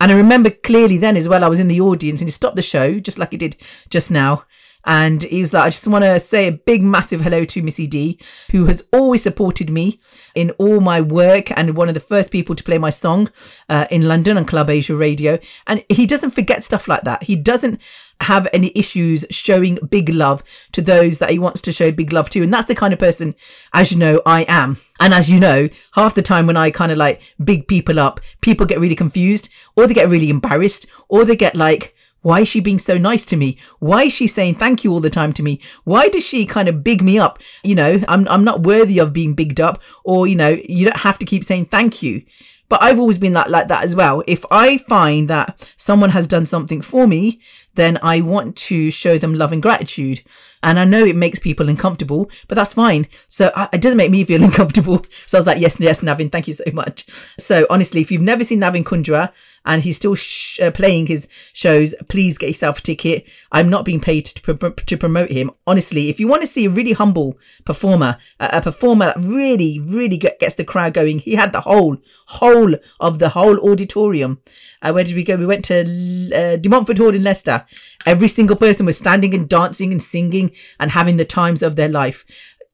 And 0.00 0.10
I 0.10 0.16
remember 0.16 0.50
clearly 0.50 0.98
then 0.98 1.16
as 1.16 1.28
well, 1.28 1.44
I 1.44 1.48
was 1.48 1.60
in 1.60 1.68
the 1.68 1.80
audience 1.80 2.20
and 2.20 2.28
he 2.28 2.32
stopped 2.32 2.56
the 2.56 2.62
show 2.62 2.98
just 2.98 3.18
like 3.18 3.30
he 3.30 3.36
did 3.36 3.56
just 3.90 4.10
now. 4.10 4.44
And 4.84 5.22
he 5.22 5.40
was 5.40 5.52
like, 5.52 5.64
I 5.64 5.70
just 5.70 5.86
want 5.86 6.04
to 6.04 6.18
say 6.18 6.48
a 6.48 6.52
big, 6.52 6.82
massive 6.82 7.20
hello 7.20 7.44
to 7.44 7.62
Missy 7.62 7.86
D, 7.86 8.18
who 8.50 8.66
has 8.66 8.88
always 8.92 9.22
supported 9.22 9.70
me 9.70 10.00
in 10.34 10.50
all 10.52 10.80
my 10.80 11.00
work 11.00 11.50
and 11.56 11.76
one 11.76 11.88
of 11.88 11.94
the 11.94 12.00
first 12.00 12.32
people 12.32 12.54
to 12.54 12.64
play 12.64 12.78
my 12.78 12.90
song 12.90 13.30
uh, 13.68 13.86
in 13.90 14.08
London 14.08 14.36
on 14.36 14.44
Club 14.44 14.70
Asia 14.70 14.96
Radio. 14.96 15.38
And 15.66 15.84
he 15.88 16.06
doesn't 16.06 16.32
forget 16.32 16.64
stuff 16.64 16.88
like 16.88 17.02
that. 17.02 17.24
He 17.24 17.36
doesn't 17.36 17.80
have 18.22 18.48
any 18.52 18.72
issues 18.74 19.24
showing 19.30 19.78
big 19.88 20.08
love 20.08 20.42
to 20.72 20.80
those 20.80 21.18
that 21.18 21.30
he 21.30 21.38
wants 21.38 21.60
to 21.60 21.72
show 21.72 21.92
big 21.92 22.12
love 22.12 22.30
to. 22.30 22.42
And 22.42 22.52
that's 22.52 22.68
the 22.68 22.74
kind 22.74 22.92
of 22.92 22.98
person, 22.98 23.34
as 23.72 23.92
you 23.92 23.98
know, 23.98 24.22
I 24.24 24.44
am. 24.48 24.78
And 25.00 25.12
as 25.12 25.28
you 25.28 25.38
know, 25.38 25.68
half 25.92 26.14
the 26.14 26.22
time 26.22 26.46
when 26.46 26.56
I 26.56 26.70
kind 26.70 26.92
of 26.92 26.98
like 26.98 27.20
big 27.42 27.68
people 27.68 27.98
up, 27.98 28.20
people 28.40 28.66
get 28.66 28.80
really 28.80 28.96
confused 28.96 29.48
or 29.76 29.86
they 29.86 29.94
get 29.94 30.08
really 30.08 30.30
embarrassed 30.30 30.86
or 31.08 31.24
they 31.24 31.36
get 31.36 31.54
like, 31.54 31.94
why 32.22 32.40
is 32.40 32.48
she 32.48 32.60
being 32.60 32.78
so 32.78 32.96
nice 32.96 33.24
to 33.26 33.36
me? 33.36 33.58
Why 33.80 34.04
is 34.04 34.12
she 34.12 34.26
saying 34.26 34.54
thank 34.54 34.84
you 34.84 34.92
all 34.92 35.00
the 35.00 35.10
time 35.10 35.32
to 35.34 35.42
me? 35.42 35.60
Why 35.84 36.08
does 36.08 36.24
she 36.24 36.46
kind 36.46 36.68
of 36.68 36.82
big 36.82 37.02
me 37.02 37.18
up? 37.18 37.38
You 37.62 37.74
know, 37.74 38.00
I'm, 38.08 38.26
I'm 38.28 38.44
not 38.44 38.62
worthy 38.62 38.98
of 38.98 39.12
being 39.12 39.34
bigged 39.34 39.60
up 39.60 39.80
or, 40.04 40.26
you 40.26 40.36
know, 40.36 40.56
you 40.68 40.86
don't 40.86 41.00
have 41.00 41.18
to 41.18 41.26
keep 41.26 41.44
saying 41.44 41.66
thank 41.66 42.02
you. 42.02 42.22
But 42.68 42.82
I've 42.82 42.98
always 42.98 43.18
been 43.18 43.34
like, 43.34 43.48
like 43.48 43.68
that 43.68 43.84
as 43.84 43.94
well. 43.94 44.22
If 44.26 44.46
I 44.50 44.78
find 44.78 45.28
that 45.28 45.68
someone 45.76 46.10
has 46.10 46.26
done 46.26 46.46
something 46.46 46.80
for 46.80 47.06
me, 47.06 47.40
then 47.74 47.98
I 48.02 48.22
want 48.22 48.56
to 48.56 48.90
show 48.90 49.18
them 49.18 49.34
love 49.34 49.52
and 49.52 49.60
gratitude. 49.60 50.22
And 50.62 50.78
I 50.78 50.84
know 50.84 51.04
it 51.04 51.16
makes 51.16 51.38
people 51.38 51.68
uncomfortable, 51.68 52.30
but 52.48 52.54
that's 52.54 52.74
fine. 52.74 53.08
So 53.28 53.46
uh, 53.54 53.68
it 53.72 53.80
doesn't 53.80 53.96
make 53.98 54.10
me 54.10 54.24
feel 54.24 54.42
uncomfortable. 54.44 55.04
So 55.26 55.38
I 55.38 55.40
was 55.40 55.46
like, 55.46 55.60
yes, 55.60 55.80
yes, 55.80 56.02
Navin, 56.02 56.30
thank 56.30 56.46
you 56.46 56.54
so 56.54 56.64
much. 56.72 57.06
So 57.38 57.66
honestly, 57.68 58.00
if 58.00 58.10
you've 58.10 58.22
never 58.22 58.44
seen 58.44 58.60
Navin 58.60 58.84
Kundra 58.84 59.32
and 59.64 59.82
he's 59.82 59.96
still 59.96 60.14
sh- 60.14 60.60
uh, 60.60 60.70
playing 60.70 61.06
his 61.06 61.28
shows, 61.52 61.94
please 62.08 62.38
get 62.38 62.48
yourself 62.48 62.78
a 62.78 62.82
ticket. 62.82 63.24
I'm 63.50 63.70
not 63.70 63.84
being 63.84 64.00
paid 64.00 64.26
to, 64.26 64.54
pr- 64.54 64.68
to 64.68 64.96
promote 64.96 65.30
him. 65.30 65.50
Honestly, 65.66 66.08
if 66.08 66.18
you 66.18 66.28
want 66.28 66.42
to 66.42 66.48
see 66.48 66.66
a 66.66 66.70
really 66.70 66.92
humble 66.92 67.38
performer, 67.64 68.18
a, 68.40 68.50
a 68.54 68.60
performer 68.62 69.06
that 69.06 69.18
really, 69.18 69.80
really 69.80 70.16
gets 70.16 70.56
the 70.56 70.64
crowd 70.64 70.94
going, 70.94 71.18
he 71.20 71.34
had 71.34 71.52
the 71.52 71.60
whole, 71.60 71.96
whole 72.26 72.74
of 73.00 73.18
the 73.18 73.30
whole 73.30 73.58
auditorium. 73.70 74.40
Uh, 74.80 74.92
where 74.92 75.04
did 75.04 75.14
we 75.14 75.22
go? 75.24 75.36
We 75.36 75.46
went 75.46 75.64
to 75.66 75.80
uh, 75.80 76.56
De 76.56 76.68
Montfort 76.68 76.98
Hall 76.98 77.14
in 77.14 77.22
Leicester. 77.22 77.64
Every 78.04 78.28
single 78.28 78.56
person 78.56 78.86
was 78.86 78.98
standing 78.98 79.32
and 79.32 79.48
dancing 79.48 79.92
and 79.92 80.02
singing 80.02 80.51
and 80.78 80.90
having 80.90 81.16
the 81.16 81.24
times 81.24 81.62
of 81.62 81.76
their 81.76 81.88
life. 81.88 82.24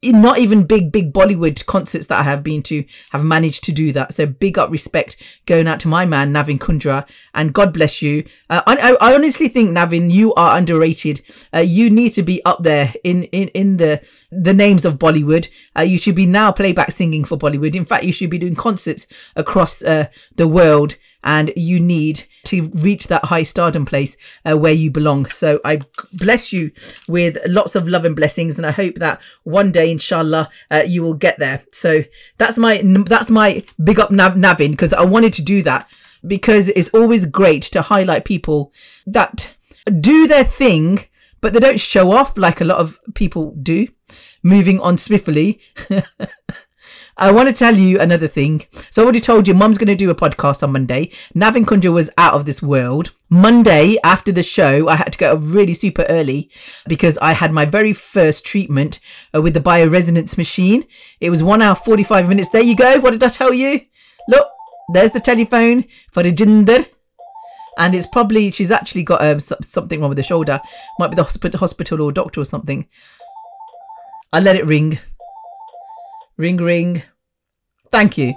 Not 0.00 0.38
even 0.38 0.62
big, 0.64 0.92
big 0.92 1.12
Bollywood 1.12 1.66
concerts 1.66 2.06
that 2.06 2.20
I 2.20 2.22
have 2.22 2.44
been 2.44 2.62
to 2.64 2.84
have 3.10 3.24
managed 3.24 3.64
to 3.64 3.72
do 3.72 3.90
that. 3.92 4.14
So 4.14 4.26
big 4.26 4.56
up 4.56 4.70
respect 4.70 5.16
going 5.44 5.66
out 5.66 5.80
to 5.80 5.88
my 5.88 6.04
man, 6.04 6.32
Navin 6.32 6.60
Kundra, 6.60 7.04
and 7.34 7.52
God 7.52 7.72
bless 7.72 8.00
you. 8.00 8.24
Uh, 8.48 8.62
I, 8.64 8.96
I, 9.00 9.14
honestly 9.14 9.48
think, 9.48 9.70
Navin, 9.70 10.12
you 10.12 10.32
are 10.34 10.56
underrated. 10.56 11.20
Uh, 11.52 11.58
you 11.58 11.90
need 11.90 12.10
to 12.10 12.22
be 12.22 12.44
up 12.44 12.62
there 12.62 12.94
in, 13.02 13.24
in, 13.24 13.48
in 13.48 13.78
the, 13.78 14.00
the 14.30 14.54
names 14.54 14.84
of 14.84 15.00
Bollywood. 15.00 15.48
Uh, 15.76 15.82
you 15.82 15.98
should 15.98 16.14
be 16.14 16.26
now 16.26 16.52
playback 16.52 16.92
singing 16.92 17.24
for 17.24 17.36
Bollywood. 17.36 17.74
In 17.74 17.84
fact, 17.84 18.04
you 18.04 18.12
should 18.12 18.30
be 18.30 18.38
doing 18.38 18.54
concerts 18.54 19.08
across 19.34 19.82
uh, 19.82 20.06
the 20.36 20.46
world 20.46 20.96
and 21.24 21.52
you 21.56 21.80
need 21.80 22.24
to 22.44 22.68
reach 22.74 23.08
that 23.08 23.26
high 23.26 23.42
stardom 23.42 23.84
place 23.84 24.16
uh, 24.48 24.56
where 24.56 24.72
you 24.72 24.90
belong. 24.90 25.26
So 25.26 25.60
I 25.64 25.80
bless 26.12 26.52
you 26.52 26.70
with 27.06 27.38
lots 27.46 27.74
of 27.74 27.88
love 27.88 28.04
and 28.04 28.16
blessings, 28.16 28.58
and 28.58 28.66
I 28.66 28.70
hope 28.70 28.96
that 28.96 29.20
one 29.44 29.72
day, 29.72 29.90
inshallah, 29.90 30.48
uh, 30.70 30.84
you 30.86 31.02
will 31.02 31.14
get 31.14 31.38
there. 31.38 31.62
So 31.72 32.04
that's 32.38 32.58
my 32.58 32.82
that's 33.06 33.30
my 33.30 33.64
big 33.82 34.00
up 34.00 34.10
Nav- 34.10 34.34
Navin 34.34 34.70
because 34.70 34.92
I 34.92 35.04
wanted 35.04 35.32
to 35.34 35.42
do 35.42 35.62
that 35.62 35.88
because 36.26 36.68
it's 36.70 36.88
always 36.90 37.26
great 37.26 37.62
to 37.62 37.82
highlight 37.82 38.24
people 38.24 38.72
that 39.06 39.54
do 40.00 40.26
their 40.26 40.44
thing, 40.44 41.04
but 41.40 41.52
they 41.52 41.60
don't 41.60 41.80
show 41.80 42.12
off 42.12 42.36
like 42.36 42.60
a 42.60 42.64
lot 42.64 42.78
of 42.78 42.98
people 43.14 43.52
do. 43.62 43.88
Moving 44.42 44.80
on 44.80 44.98
swiftly. 44.98 45.60
I 47.20 47.32
want 47.32 47.48
to 47.48 47.52
tell 47.52 47.74
you 47.74 47.98
another 47.98 48.28
thing. 48.28 48.64
So 48.92 49.02
I 49.02 49.04
already 49.04 49.20
told 49.20 49.48
you 49.48 49.54
mum's 49.54 49.76
going 49.76 49.88
to 49.88 49.96
do 49.96 50.08
a 50.08 50.14
podcast 50.14 50.62
on 50.62 50.70
Monday. 50.70 51.10
Navin 51.34 51.64
Kundra 51.64 51.92
was 51.92 52.10
out 52.16 52.34
of 52.34 52.44
this 52.44 52.62
world. 52.62 53.10
Monday 53.28 53.98
after 54.04 54.30
the 54.30 54.44
show, 54.44 54.86
I 54.86 54.94
had 54.94 55.12
to 55.12 55.18
get 55.18 55.32
up 55.32 55.40
really 55.42 55.74
super 55.74 56.04
early 56.08 56.48
because 56.86 57.18
I 57.18 57.32
had 57.32 57.52
my 57.52 57.64
very 57.64 57.92
first 57.92 58.46
treatment 58.46 59.00
uh, 59.34 59.42
with 59.42 59.54
the 59.54 59.60
bioresonance 59.60 60.38
machine. 60.38 60.86
It 61.20 61.30
was 61.30 61.42
one 61.42 61.60
hour, 61.60 61.74
45 61.74 62.28
minutes. 62.28 62.50
There 62.50 62.62
you 62.62 62.76
go. 62.76 63.00
What 63.00 63.10
did 63.10 63.24
I 63.24 63.30
tell 63.30 63.52
you? 63.52 63.80
Look, 64.28 64.48
there's 64.92 65.10
the 65.10 65.18
telephone 65.18 65.86
for 66.12 66.22
the 66.22 66.32
jinder. 66.32 66.86
And 67.78 67.96
it's 67.96 68.06
probably, 68.06 68.52
she's 68.52 68.70
actually 68.70 69.02
got 69.02 69.22
um, 69.22 69.40
something 69.40 70.00
wrong 70.00 70.10
with 70.10 70.18
the 70.18 70.22
shoulder. 70.22 70.60
Might 71.00 71.10
be 71.10 71.16
the 71.16 71.58
hospital 71.58 72.00
or 72.00 72.12
doctor 72.12 72.40
or 72.40 72.44
something. 72.44 72.86
I 74.32 74.38
let 74.38 74.54
it 74.54 74.66
ring. 74.66 75.00
Ring, 76.36 76.58
ring. 76.58 77.02
Thank 77.90 78.18
you. 78.18 78.34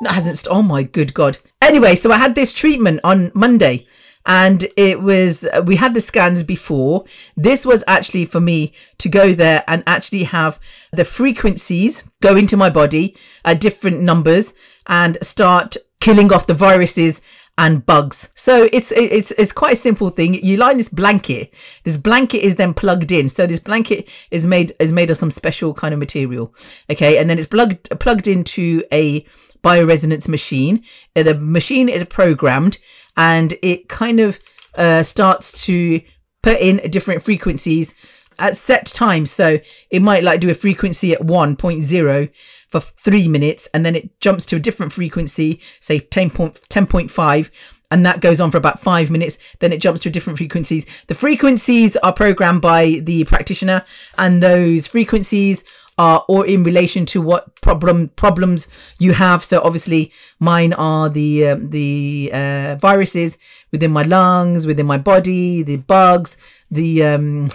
No, 0.00 0.10
hasn't. 0.10 0.38
St- 0.38 0.54
oh 0.54 0.62
my 0.62 0.82
good 0.82 1.14
God. 1.14 1.38
Anyway, 1.60 1.96
so 1.96 2.12
I 2.12 2.18
had 2.18 2.34
this 2.34 2.52
treatment 2.52 3.00
on 3.04 3.30
Monday 3.34 3.86
and 4.26 4.66
it 4.76 5.00
was, 5.00 5.44
uh, 5.44 5.62
we 5.64 5.76
had 5.76 5.94
the 5.94 6.00
scans 6.00 6.42
before. 6.42 7.04
This 7.36 7.64
was 7.64 7.82
actually 7.86 8.26
for 8.26 8.40
me 8.40 8.72
to 8.98 9.08
go 9.08 9.34
there 9.34 9.64
and 9.66 9.82
actually 9.86 10.24
have 10.24 10.60
the 10.92 11.04
frequencies 11.04 12.04
go 12.20 12.36
into 12.36 12.56
my 12.56 12.70
body 12.70 13.16
at 13.44 13.60
different 13.60 14.00
numbers 14.02 14.54
and 14.86 15.18
start 15.22 15.76
killing 16.00 16.32
off 16.32 16.46
the 16.46 16.54
viruses 16.54 17.20
and 17.58 17.84
bugs. 17.84 18.32
So 18.36 18.68
it's 18.72 18.92
it's 18.92 19.32
it's 19.32 19.52
quite 19.52 19.72
a 19.74 19.76
simple 19.76 20.10
thing. 20.10 20.34
You 20.34 20.56
line 20.56 20.78
this 20.78 20.88
blanket. 20.88 21.52
This 21.82 21.98
blanket 21.98 22.38
is 22.38 22.56
then 22.56 22.72
plugged 22.72 23.10
in. 23.10 23.28
So 23.28 23.46
this 23.46 23.58
blanket 23.58 24.08
is 24.30 24.46
made 24.46 24.74
is 24.78 24.92
made 24.92 25.10
of 25.10 25.18
some 25.18 25.32
special 25.32 25.74
kind 25.74 25.92
of 25.92 26.00
material. 26.00 26.54
Okay, 26.88 27.18
and 27.18 27.28
then 27.28 27.38
it's 27.38 27.48
plugged 27.48 27.90
plugged 27.98 28.28
into 28.28 28.84
a 28.92 29.26
bioresonance 29.62 30.28
machine. 30.28 30.84
Uh, 31.16 31.24
the 31.24 31.34
machine 31.34 31.88
is 31.88 32.04
programmed, 32.04 32.78
and 33.16 33.54
it 33.60 33.88
kind 33.88 34.20
of 34.20 34.38
uh, 34.76 35.02
starts 35.02 35.64
to 35.66 36.00
put 36.44 36.60
in 36.60 36.76
different 36.90 37.22
frequencies 37.22 37.96
at 38.38 38.56
set 38.56 38.86
times. 38.86 39.30
So 39.30 39.58
it 39.90 40.02
might 40.02 40.24
like 40.24 40.40
do 40.40 40.50
a 40.50 40.54
frequency 40.54 41.12
at 41.12 41.20
1.0 41.20 42.30
for 42.70 42.80
three 42.80 43.28
minutes 43.28 43.68
and 43.72 43.84
then 43.84 43.96
it 43.96 44.20
jumps 44.20 44.46
to 44.46 44.56
a 44.56 44.60
different 44.60 44.92
frequency, 44.92 45.60
say 45.80 46.00
10 46.00 46.30
10.5 46.30 47.50
and 47.90 48.04
that 48.04 48.20
goes 48.20 48.40
on 48.40 48.50
for 48.50 48.58
about 48.58 48.80
five 48.80 49.10
minutes. 49.10 49.38
Then 49.60 49.72
it 49.72 49.80
jumps 49.80 50.00
to 50.02 50.08
a 50.08 50.12
different 50.12 50.38
frequencies. 50.38 50.86
The 51.06 51.14
frequencies 51.14 51.96
are 51.98 52.12
programmed 52.12 52.60
by 52.60 53.00
the 53.02 53.24
practitioner, 53.24 53.84
and 54.16 54.42
those 54.42 54.86
frequencies 54.86 55.64
are 55.96 56.24
or 56.28 56.46
in 56.46 56.62
relation 56.62 57.04
to 57.04 57.20
what 57.20 57.60
problem 57.60 58.08
problems 58.10 58.68
you 58.98 59.12
have. 59.14 59.44
So 59.44 59.60
obviously, 59.62 60.12
mine 60.38 60.72
are 60.74 61.08
the 61.08 61.48
um, 61.48 61.70
the 61.70 62.30
uh, 62.32 62.76
viruses 62.76 63.38
within 63.72 63.90
my 63.90 64.02
lungs, 64.02 64.66
within 64.66 64.86
my 64.86 64.98
body, 64.98 65.62
the 65.62 65.78
bugs, 65.78 66.36
the 66.70 67.02
um, 67.04 67.48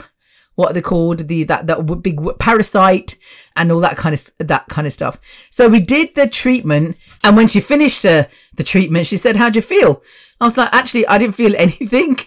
what 0.55 0.71
are 0.71 0.73
they 0.73 0.81
called? 0.81 1.27
The 1.27 1.43
that 1.45 1.67
that 1.67 2.01
big 2.01 2.19
parasite 2.39 3.15
and 3.55 3.71
all 3.71 3.79
that 3.79 3.97
kind 3.97 4.13
of 4.13 4.29
that 4.39 4.67
kind 4.67 4.87
of 4.87 4.93
stuff. 4.93 5.19
So 5.49 5.67
we 5.67 5.79
did 5.79 6.15
the 6.15 6.27
treatment, 6.27 6.97
and 7.23 7.35
when 7.35 7.47
she 7.47 7.59
finished 7.59 8.03
the 8.03 8.29
the 8.55 8.63
treatment, 8.63 9.07
she 9.07 9.17
said, 9.17 9.37
"How'd 9.37 9.55
you 9.55 9.61
feel?" 9.61 10.01
I 10.39 10.45
was 10.45 10.57
like, 10.57 10.69
"Actually, 10.71 11.07
I 11.07 11.17
didn't 11.17 11.35
feel 11.35 11.55
anything." 11.57 12.17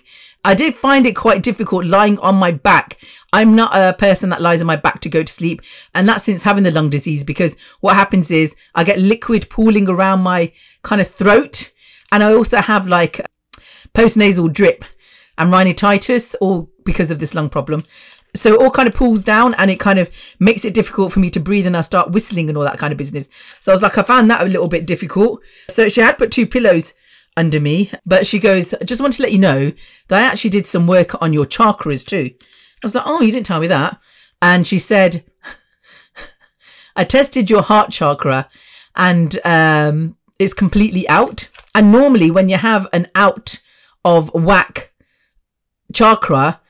I 0.45 0.55
did 0.55 0.77
find 0.77 1.09
it 1.09 1.17
quite 1.17 1.43
difficult 1.43 1.87
lying 1.87 2.21
on 2.21 2.37
my 2.37 2.53
back. 2.53 2.99
I'm 3.33 3.57
not 3.57 3.77
a 3.77 3.95
person 3.95 4.31
that 4.31 4.41
lies 4.41 4.61
on 4.61 4.69
my 4.69 4.77
back 4.77 5.01
to 5.01 5.09
go 5.09 5.25
to 5.25 5.33
sleep. 5.33 5.61
And 5.93 6.09
that's 6.09 6.23
since 6.23 6.45
having 6.45 6.63
the 6.63 6.71
lung 6.71 6.89
disease 6.89 7.25
because 7.25 7.57
what 7.81 7.97
happens 7.97 8.31
is 8.31 8.55
I 8.73 8.85
get 8.85 9.01
liquid 9.01 9.51
pooling 9.51 9.89
around 9.89 10.21
my 10.21 10.53
kind 10.83 11.01
of 11.01 11.11
throat. 11.11 11.73
And 12.13 12.23
I 12.23 12.33
also 12.33 12.59
have 12.59 12.87
like 12.87 13.27
postnasal 13.93 14.53
drip 14.53 14.85
and 15.37 15.51
rhinitis 15.51 16.37
all 16.37 16.71
because 16.85 17.11
of 17.11 17.19
this 17.19 17.35
lung 17.35 17.49
problem. 17.49 17.83
So 18.37 18.55
it 18.55 18.61
all 18.61 18.71
kind 18.71 18.89
of 18.89 18.95
pulls 18.95 19.25
down 19.25 19.55
and 19.55 19.71
it 19.71 19.81
kind 19.81 19.99
of 19.99 20.11
makes 20.39 20.65
it 20.65 20.75
difficult 20.75 21.13
for 21.13 21.21
me 21.21 21.31
to 21.31 21.41
breathe 21.41 21.67
and 21.67 21.77
I 21.77 21.81
start 21.81 22.11
whistling 22.13 22.49
and 22.49 22.57
all 22.57 22.65
that 22.65 22.79
kind 22.79 22.93
of 22.93 22.99
business. 22.99 23.29
So 23.61 23.73
I 23.73 23.75
was 23.75 23.83
like, 23.83 23.99
I 23.99 24.03
found 24.03 24.31
that 24.31 24.43
a 24.43 24.49
little 24.49 24.69
bit 24.69 24.87
difficult. 24.87 25.41
So 25.69 25.89
she 25.89 26.01
had 26.01 26.19
put 26.19 26.31
two 26.31 26.47
pillows 26.47 26.95
under 27.37 27.61
me, 27.61 27.91
but 28.05 28.27
she 28.27 28.39
goes, 28.39 28.73
I 28.75 28.85
just 28.85 29.01
want 29.01 29.15
to 29.15 29.23
let 29.23 29.33
you 29.33 29.39
know 29.39 29.73
that 30.09 30.23
I 30.23 30.27
actually 30.27 30.51
did 30.51 30.67
some 30.67 30.87
work 30.87 31.21
on 31.21 31.33
your 31.33 31.45
chakras 31.45 32.07
too. 32.07 32.31
I 32.83 32.87
was 32.87 32.95
like, 32.95 33.05
oh, 33.07 33.21
you 33.21 33.33
didn't 33.33 33.47
tell 33.47 33.61
me 33.61 33.67
that. 33.67 33.99
And 34.41 34.67
she 34.67 34.79
said, 34.79 35.25
I 36.97 37.05
tested 37.05 37.51
your 37.51 37.63
heart 37.63 37.91
chakra 37.91 38.49
and 38.95 39.39
um, 39.45 40.17
it's 40.39 40.55
completely 40.55 41.09
out. 41.09 41.49
And 41.75 41.93
normally 41.93 42.31
when 42.31 42.49
you 42.49 42.57
have 42.57 42.89
an 42.93 43.09
out 43.15 43.61
of 44.05 44.33
whack 44.33 44.93
chakra, 45.93 46.61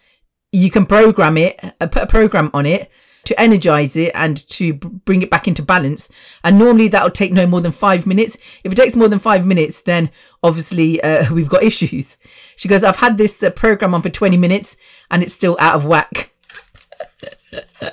you 0.57 0.71
can 0.71 0.87
program 0.87 1.37
it, 1.37 1.61
uh, 1.81 1.87
put 1.87 2.03
a 2.03 2.07
program 2.07 2.51
on 2.55 2.65
it 2.65 2.91
to 3.25 3.39
energize 3.41 3.97
it 3.97 4.11
and 4.15 4.49
to 4.49 4.73
bring 4.73 5.21
it 5.21 5.31
back 5.31 5.47
into 5.47 5.63
balance. 5.63 6.11
And 6.43 6.59
normally 6.59 6.89
that'll 6.89 7.11
take 7.11 7.33
no 7.33 7.47
more 7.47 7.61
than 7.61 7.73
five 7.73 8.07
minutes. 8.07 8.39
If 8.65 8.73
it 8.73 8.77
takes 8.77 8.97
more 8.97 9.09
than 9.09 9.19
five 9.19 9.45
minutes, 9.45 9.83
then 9.83 10.11
obviously 10.43 11.03
uh, 11.03 11.31
we've 11.35 11.49
got 11.49 11.63
issues. 11.63 12.17
She 12.57 12.69
goes, 12.69 12.83
I've 12.83 12.97
had 12.97 13.19
this 13.19 13.43
uh, 13.43 13.51
program 13.51 13.95
on 13.95 14.03
for 14.03 14.09
20 14.09 14.37
minutes 14.37 14.77
and 15.11 15.23
it's 15.23 15.35
still 15.35 15.57
out 15.61 15.75
of 15.75 15.85
whack. 15.85 16.33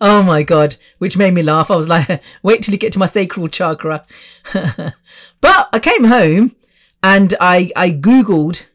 oh 0.00 0.22
my 0.22 0.42
God, 0.44 0.76
which 0.98 1.16
made 1.16 1.34
me 1.34 1.42
laugh. 1.42 1.70
I 1.70 1.76
was 1.76 1.88
like, 1.88 2.22
wait 2.42 2.62
till 2.62 2.72
you 2.72 2.78
get 2.78 2.92
to 2.92 2.98
my 2.98 3.06
sacral 3.06 3.48
chakra. 3.48 4.04
but 4.52 5.68
I 5.72 5.80
came 5.82 6.04
home 6.04 6.54
and 7.02 7.34
I, 7.40 7.72
I 7.74 7.90
Googled 7.90 8.66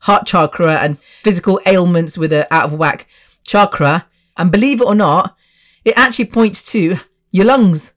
heart 0.00 0.26
chakra 0.26 0.78
and 0.78 0.98
physical 1.22 1.60
ailments 1.66 2.16
with 2.16 2.32
a 2.32 2.52
out 2.52 2.66
of 2.66 2.72
whack 2.72 3.08
chakra. 3.44 4.06
And 4.36 4.52
believe 4.52 4.80
it 4.80 4.86
or 4.86 4.94
not, 4.94 5.36
it 5.84 5.94
actually 5.96 6.26
points 6.26 6.62
to 6.72 6.98
your 7.30 7.46
lungs 7.46 7.94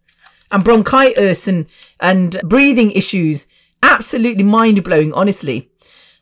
and 0.52 0.64
bronchitis 0.64 1.48
and, 1.48 1.66
and 2.00 2.40
breathing 2.44 2.92
issues. 2.92 3.48
Absolutely 3.84 4.44
mind 4.44 4.84
blowing, 4.84 5.14
honestly. 5.14 5.70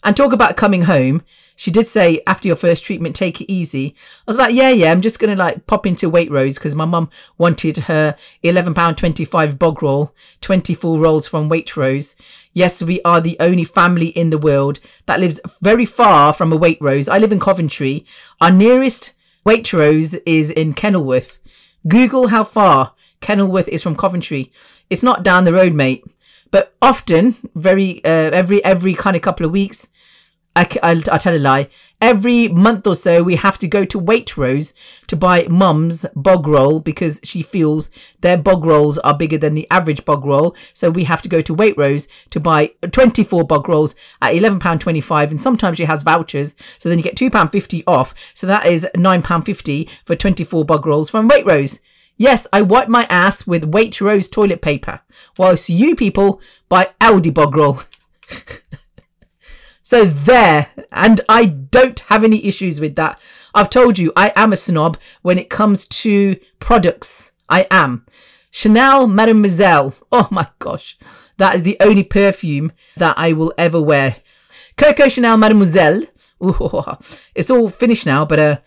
And 0.04 0.16
talk 0.16 0.34
about 0.34 0.58
coming 0.58 0.84
home. 0.84 1.24
She 1.56 1.72
did 1.72 1.90
say 1.90 2.22
after 2.26 2.48
your 2.48 2.56
first 2.56 2.86
treatment, 2.86 3.18
take 3.18 3.42
it 3.42 3.52
easy. 3.52 3.94
I 4.26 4.32
was 4.32 4.38
like, 4.38 4.56
yeah, 4.56 4.70
yeah, 4.70 4.94
I'm 4.94 5.02
just 5.02 5.20
going 5.20 5.36
to 5.36 5.44
like 5.44 5.68
pop 5.68 5.86
into 5.86 6.10
Waitrose 6.10 6.56
because 6.56 6.74
my 6.74 6.86
mum 6.86 7.10
wanted 7.38 7.80
her 7.80 8.16
£11.25 8.46 9.60
bog 9.60 9.84
roll, 9.84 10.16
24 10.40 11.00
rolls 11.00 11.28
from 11.28 11.50
Waitrose. 11.50 12.16
Yes, 12.54 12.82
we 12.82 13.02
are 13.04 13.22
the 13.22 13.38
only 13.40 13.64
family 13.64 14.08
in 14.08 14.32
the 14.32 14.38
world 14.38 14.80
that 15.06 15.20
lives 15.20 15.40
very 15.62 15.86
far 15.86 16.34
from 16.34 16.52
a 16.52 16.58
Waitrose. 16.58 17.08
I 17.08 17.18
live 17.20 17.32
in 17.32 17.40
Coventry. 17.40 18.06
Our 18.42 18.52
nearest 18.52 19.14
Waitrose 19.46 20.20
is 20.26 20.50
in 20.50 20.74
Kenilworth. 20.74 21.38
Google 21.88 22.28
how 22.30 22.44
far 22.44 22.94
Kenilworth 23.22 23.68
is 23.68 23.84
from 23.84 23.96
Coventry. 23.96 24.52
It's 24.90 25.04
not 25.04 25.24
down 25.24 25.46
the 25.46 25.54
road, 25.54 25.74
mate. 25.74 26.04
But 26.52 26.74
often, 26.82 27.36
very, 27.54 28.04
uh, 28.04 28.32
every, 28.32 28.64
every 28.66 28.96
kind 28.96 29.16
of 29.16 29.22
couple 29.22 29.46
of 29.46 29.52
weeks, 29.52 29.88
I, 30.60 30.94
will 30.94 31.02
tell 31.02 31.36
a 31.36 31.40
lie. 31.40 31.70
Every 32.02 32.48
month 32.48 32.88
or 32.88 32.96
so, 32.96 33.24
we 33.24 33.36
have 33.36 33.58
to 33.60 33.68
go 33.68 33.86
to 33.86 34.00
Waitrose 34.00 34.74
to 35.08 35.16
buy 35.16 35.48
mum's 35.50 36.06
bog 36.16 36.48
roll 36.48 36.80
because 36.80 37.20
she 37.24 37.42
feels 37.42 37.90
their 38.22 38.38
bog 38.38 38.66
rolls 38.66 38.98
are 39.00 39.18
bigger 39.18 39.38
than 39.38 39.56
the 39.56 39.68
average 39.70 40.06
bog 40.06 40.26
roll. 40.26 40.56
So 40.74 40.90
we 40.90 41.06
have 41.06 41.22
to 41.24 41.30
go 41.30 41.42
to 41.42 41.56
Waitrose 41.56 42.08
to 42.32 42.40
buy 42.40 42.72
24 42.90 43.46
bog 43.46 43.68
rolls 43.68 43.96
at 44.22 44.34
£11.25. 44.34 45.32
And 45.32 45.42
sometimes 45.42 45.78
she 45.78 45.86
has 45.86 46.04
vouchers. 46.04 46.56
So 46.78 46.90
then 46.90 46.98
you 46.98 47.04
get 47.04 47.16
£2.50 47.16 47.84
off. 47.88 48.14
So 48.34 48.48
that 48.48 48.66
is 48.66 48.88
£9.50 48.96 49.90
for 50.06 50.16
24 50.16 50.66
bog 50.66 50.86
rolls 50.86 51.10
from 51.10 51.30
Waitrose. 51.30 51.82
Yes, 52.18 52.48
I 52.52 52.62
wipe 52.62 52.90
my 52.90 53.06
ass 53.10 53.48
with 53.48 53.72
Waitrose 53.72 54.30
toilet 54.30 54.62
paper, 54.62 55.00
whilst 55.38 55.70
you 55.70 55.96
people 55.96 56.42
buy 56.68 56.90
Aldi 57.00 57.34
bog 57.34 57.56
roll. 57.56 57.82
So 59.90 60.06
there, 60.06 60.70
and 60.92 61.20
I 61.28 61.46
don't 61.46 62.00
have 62.02 62.24
any 62.24 62.46
issues 62.46 62.80
with 62.80 62.96
that. 62.98 63.20
I've 63.56 63.72
told 63.72 63.98
you, 63.98 64.14
I 64.16 64.32
am 64.36 64.54
a 64.54 64.56
snob 64.56 65.00
when 65.24 65.40
it 65.40 65.50
comes 65.50 65.88
to 65.88 66.40
products. 66.60 67.32
I 67.50 67.66
am. 67.72 68.06
Chanel 68.52 69.08
Mademoiselle. 69.08 69.96
Oh 70.12 70.28
my 70.30 70.48
gosh. 70.60 71.00
That 71.38 71.56
is 71.56 71.64
the 71.64 71.76
only 71.80 72.04
perfume 72.04 72.72
that 72.98 73.18
I 73.18 73.34
will 73.34 73.52
ever 73.58 73.82
wear. 73.82 74.18
Coco 74.78 75.10
Chanel 75.10 75.38
Mademoiselle. 75.38 76.04
Ooh, 76.44 76.84
it's 77.34 77.50
all 77.50 77.70
finished 77.70 78.06
now, 78.06 78.26
but 78.26 78.40
uh, 78.40 78.58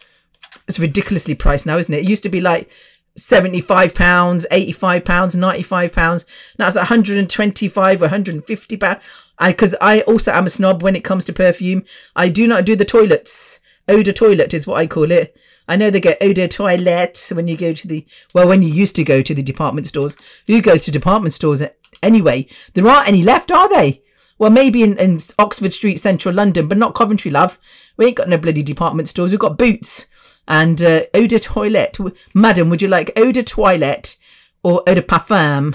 it's 0.67 0.81
ridiculously 0.81 1.37
priced 1.37 1.67
now, 1.67 1.79
isn't 1.79 1.95
it? 1.95 2.03
It 2.03 2.09
used 2.09 2.25
to 2.25 2.31
be 2.31 2.41
like 2.41 2.69
75 3.17 3.95
pounds, 3.95 4.45
85 4.51 5.05
pounds, 5.05 5.37
95 5.37 5.93
pounds. 5.93 6.27
Now 6.59 6.67
it's 6.67 6.77
125 6.77 8.01
or 8.01 8.07
150 8.07 8.77
pounds. 8.77 9.03
I, 9.43 9.53
cause 9.53 9.75
I 9.81 10.03
also 10.03 10.31
am 10.31 10.47
a 10.47 10.51
snob 10.51 10.83
when 10.83 10.95
it 10.95 11.03
comes 11.03 11.25
to 11.25 11.33
perfume. 11.33 11.85
I 12.15 12.29
do 12.29 12.47
not 12.47 12.65
do 12.65 12.77
the 12.77 12.85
toilets. 12.85 13.59
Eau 13.89 14.03
de 14.05 14.13
toilet 14.13 14.55
is 14.55 14.69
what 14.69 14.79
I 14.79 14.87
call 14.87 15.11
it. 15.11 15.37
I 15.69 15.75
know 15.75 15.91
they 15.91 16.01
get 16.01 16.23
eau 16.23 16.33
de 16.33 16.47
toilette 16.47 17.33
when 17.33 17.49
you 17.49 17.57
go 17.57 17.73
to 17.73 17.89
the, 17.89 18.07
well, 18.33 18.47
when 18.47 18.63
you 18.63 18.69
used 18.69 18.95
to 18.97 19.05
go 19.05 19.21
to 19.21 19.35
the 19.35 19.43
department 19.43 19.89
stores. 19.89 20.17
Who 20.47 20.63
goes 20.63 20.85
to 20.85 20.93
department 20.93 21.35
stores 21.35 21.61
anyway? 22.05 22.47
There 22.75 22.87
aren't 22.87 23.09
any 23.09 23.25
left, 23.25 23.51
are 23.51 23.69
they? 23.69 24.03
Well, 24.39 24.51
maybe 24.51 24.85
in, 24.85 24.97
in 24.97 25.19
Oxford 25.41 25.73
Street, 25.73 25.99
central 25.99 26.35
London, 26.35 26.69
but 26.69 26.79
not 26.79 26.95
Coventry, 26.95 27.33
love. 27.33 27.59
We 27.97 28.07
ain't 28.07 28.17
got 28.17 28.29
no 28.29 28.39
bloody 28.39 28.63
department 28.63 29.09
stores. 29.09 29.33
We've 29.33 29.41
got 29.41 29.59
boots 29.59 30.07
and 30.47 30.81
uh, 30.81 31.03
eau 31.15 31.27
de 31.27 31.41
toilette. 31.41 31.99
Madam, 32.33 32.71
would 32.71 32.81
you 32.81 32.89
like 32.89 33.13
eau 33.17 33.33
de 33.33 33.43
toilette 33.43 34.17
or 34.63 34.85
eau 34.87 34.95
de 34.95 35.03
parfum? 35.03 35.75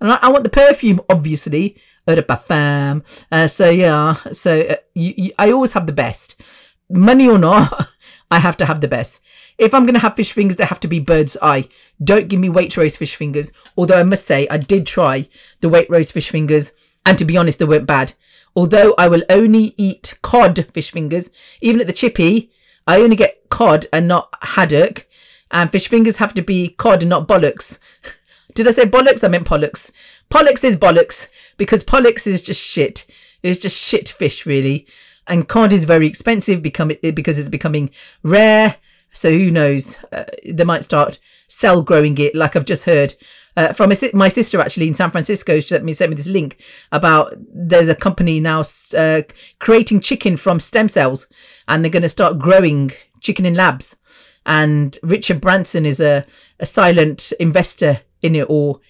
And 0.00 0.12
I, 0.12 0.18
I 0.20 0.28
want 0.28 0.44
the 0.44 0.50
perfume, 0.50 1.00
obviously. 1.08 1.76
Uh, 3.30 3.48
so 3.48 3.68
yeah, 3.68 4.14
so 4.32 4.60
uh, 4.60 4.76
you, 4.94 5.14
you, 5.16 5.32
I 5.38 5.50
always 5.50 5.72
have 5.72 5.86
the 5.86 5.92
best. 5.92 6.40
Money 6.88 7.28
or 7.28 7.38
not, 7.38 7.88
I 8.30 8.38
have 8.38 8.56
to 8.58 8.66
have 8.66 8.80
the 8.80 8.88
best. 8.88 9.20
If 9.58 9.72
I'm 9.72 9.84
going 9.84 9.94
to 9.94 10.00
have 10.00 10.16
fish 10.16 10.32
fingers, 10.32 10.56
they 10.56 10.64
have 10.64 10.80
to 10.80 10.88
be 10.88 11.00
bird's 11.00 11.36
eye. 11.40 11.68
Don't 12.02 12.28
give 12.28 12.40
me 12.40 12.48
Waitrose 12.48 12.96
fish 12.96 13.16
fingers. 13.16 13.52
Although 13.76 13.98
I 13.98 14.02
must 14.02 14.26
say, 14.26 14.46
I 14.48 14.58
did 14.58 14.86
try 14.86 15.28
the 15.60 15.70
Waitrose 15.70 16.12
fish 16.12 16.28
fingers, 16.28 16.72
and 17.06 17.16
to 17.18 17.24
be 17.24 17.36
honest, 17.36 17.58
they 17.58 17.64
weren't 17.64 17.86
bad. 17.86 18.12
Although 18.54 18.94
I 18.98 19.08
will 19.08 19.22
only 19.28 19.74
eat 19.76 20.18
cod 20.22 20.66
fish 20.72 20.90
fingers, 20.90 21.30
even 21.60 21.80
at 21.80 21.86
the 21.86 21.92
chippy, 21.92 22.50
I 22.86 23.00
only 23.00 23.16
get 23.16 23.48
cod 23.48 23.86
and 23.92 24.06
not 24.06 24.28
haddock. 24.42 25.06
And 25.50 25.70
fish 25.70 25.88
fingers 25.88 26.16
have 26.16 26.34
to 26.34 26.42
be 26.42 26.68
cod 26.68 27.02
and 27.02 27.10
not 27.10 27.28
bollocks. 27.28 27.78
Did 28.56 28.66
I 28.66 28.70
say 28.70 28.86
bollocks? 28.86 29.22
I 29.22 29.28
meant 29.28 29.46
pollocks. 29.46 29.92
Pollocks 30.30 30.64
is 30.64 30.78
bollocks 30.78 31.28
because 31.58 31.84
pollocks 31.84 32.26
is 32.26 32.40
just 32.40 32.60
shit. 32.60 33.06
It's 33.42 33.60
just 33.60 33.78
shit 33.78 34.08
fish, 34.08 34.46
really. 34.46 34.86
And 35.26 35.46
cod 35.46 35.74
is 35.74 35.84
very 35.84 36.06
expensive 36.06 36.62
because 36.62 37.38
it's 37.38 37.50
becoming 37.50 37.90
rare. 38.22 38.76
So 39.12 39.30
who 39.30 39.50
knows? 39.50 39.98
Uh, 40.10 40.24
they 40.48 40.64
might 40.64 40.84
start 40.84 41.18
cell 41.48 41.82
growing 41.82 42.16
it, 42.16 42.34
like 42.34 42.56
I've 42.56 42.64
just 42.64 42.86
heard 42.86 43.12
uh, 43.58 43.74
from 43.74 43.92
my 44.14 44.28
sister 44.28 44.58
actually 44.58 44.88
in 44.88 44.94
San 44.94 45.10
Francisco. 45.10 45.60
She 45.60 45.68
sent 45.68 45.84
me 45.84 45.92
sent 45.92 46.10
me 46.10 46.16
this 46.16 46.26
link 46.26 46.58
about 46.92 47.34
there's 47.38 47.88
a 47.88 47.94
company 47.94 48.40
now 48.40 48.62
uh, 48.96 49.20
creating 49.58 50.00
chicken 50.00 50.38
from 50.38 50.60
stem 50.60 50.88
cells, 50.88 51.30
and 51.68 51.84
they're 51.84 51.92
going 51.92 52.02
to 52.04 52.08
start 52.08 52.38
growing 52.38 52.92
chicken 53.20 53.44
in 53.44 53.54
labs. 53.54 54.00
And 54.46 54.98
Richard 55.02 55.40
Branson 55.42 55.84
is 55.84 56.00
a, 56.00 56.24
a 56.60 56.66
silent 56.66 57.32
investor 57.40 58.00
in 58.22 58.34
it, 58.34 58.46
or 58.48 58.80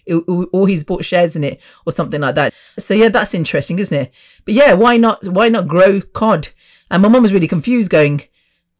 or 0.53 0.69
he's 0.69 0.85
bought 0.85 1.05
shares 1.05 1.37
in 1.37 1.45
it, 1.45 1.61
or 1.85 1.93
something 1.93 2.21
like 2.21 2.35
that. 2.35 2.55
So 2.79 2.95
yeah, 2.95 3.09
that's 3.09 3.35
interesting, 3.35 3.79
isn't 3.79 3.97
it? 3.97 4.13
But 4.45 4.55
yeah, 4.55 4.75
why 4.75 4.97
not? 4.97 5.27
Why 5.27 5.49
not 5.49 5.69
grow 5.69 6.01
cod? 6.01 6.49
And 6.91 7.03
my 7.03 7.09
mum 7.09 7.23
was 7.23 7.33
really 7.33 7.49
confused, 7.49 7.91
going, 7.91 8.23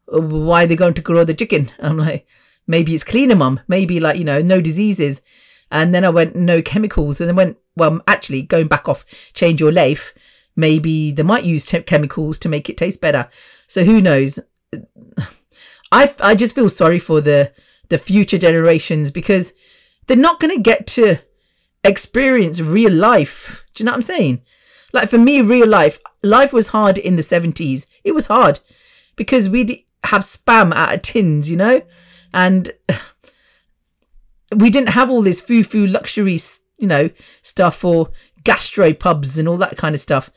"Why 0.07 0.65
are 0.65 0.67
they 0.67 0.77
going 0.77 0.95
to 0.95 1.03
grow 1.03 1.25
the 1.25 1.35
chicken?" 1.35 1.71
I'm 1.81 1.97
like, 1.97 2.27
maybe 2.67 2.95
it's 2.95 3.05
cleaner, 3.05 3.37
mum. 3.37 3.61
Maybe 3.69 4.01
like 4.01 4.19
you 4.19 4.25
know, 4.25 4.41
no 4.41 4.61
diseases. 4.61 5.23
And 5.71 5.95
then 5.95 6.05
I 6.05 6.11
went, 6.11 6.37
no 6.37 6.63
chemicals. 6.63 7.21
And 7.21 7.29
then 7.29 7.37
went, 7.37 7.59
well, 7.77 8.01
actually 8.07 8.43
going 8.43 8.69
back 8.69 8.89
off, 8.89 9.05
change 9.35 9.61
your 9.61 9.73
life. 9.73 10.15
Maybe 10.55 11.13
they 11.13 11.23
might 11.23 11.45
use 11.45 11.67
te- 11.67 11.83
chemicals 11.83 12.39
to 12.41 12.49
make 12.49 12.71
it 12.71 12.77
taste 12.77 13.01
better. 13.01 13.29
So 13.67 13.85
who 13.85 14.01
knows? 14.01 14.39
I, 15.93 16.15
I 16.21 16.35
just 16.35 16.55
feel 16.55 16.69
sorry 16.69 16.99
for 16.99 17.21
the, 17.21 17.53
the 17.89 17.99
future 17.99 18.39
generations 18.39 19.11
because 19.11 19.53
they're 20.07 20.17
not 20.17 20.41
going 20.41 20.55
to 20.55 20.63
get 20.63 20.87
to 20.89 21.19
experience 21.85 22.61
real 22.61 22.93
life. 22.93 23.65
Do 23.75 23.83
you 23.83 23.87
know 23.87 23.93
what 23.93 23.97
I'm 23.97 24.03
saying? 24.03 24.43
Like 24.93 25.09
for 25.09 25.19
me, 25.19 25.41
real 25.41 25.69
life, 25.69 25.99
life 26.23 26.53
was 26.53 26.69
hard 26.69 26.99
in 26.99 27.17
the 27.17 27.23
70s. 27.23 27.87
It 28.05 28.13
was 28.13 28.27
hard 28.27 28.61
because 29.17 29.49
we'd 29.49 29.85
have 30.05 30.23
spam 30.23 30.75
out 30.75 30.95
of 30.95 31.03
tins, 31.03 31.51
you 31.51 31.57
know? 31.57 31.83
And 32.33 32.71
we 34.57 34.71
didn't 34.71 34.91
have 34.91 35.11
all 35.11 35.23
this 35.23 35.41
foo-foo 35.41 35.87
luxury, 35.87 36.41
you 36.79 36.87
know, 36.87 37.11
stuff 37.43 37.85
or 37.85 38.11
gastro 38.45 38.93
pubs 38.93 39.39
and 39.39 39.49
all 39.49 39.57
that 39.59 39.77
kind 39.77 39.95
of 39.95 40.01
stuff. 40.01 40.31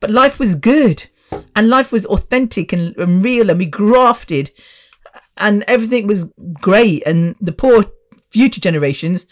But 0.00 0.10
life 0.10 0.38
was 0.38 0.54
good 0.54 1.08
and 1.54 1.68
life 1.68 1.90
was 1.90 2.06
authentic 2.06 2.72
and, 2.72 2.96
and 2.96 3.24
real 3.24 3.50
and 3.50 3.58
we 3.58 3.66
grafted. 3.66 4.50
and 5.36 5.64
everything 5.66 6.06
was 6.06 6.32
great. 6.60 7.02
And 7.06 7.34
the 7.40 7.52
poor 7.52 7.86
future 8.28 8.60
generations 8.60 9.26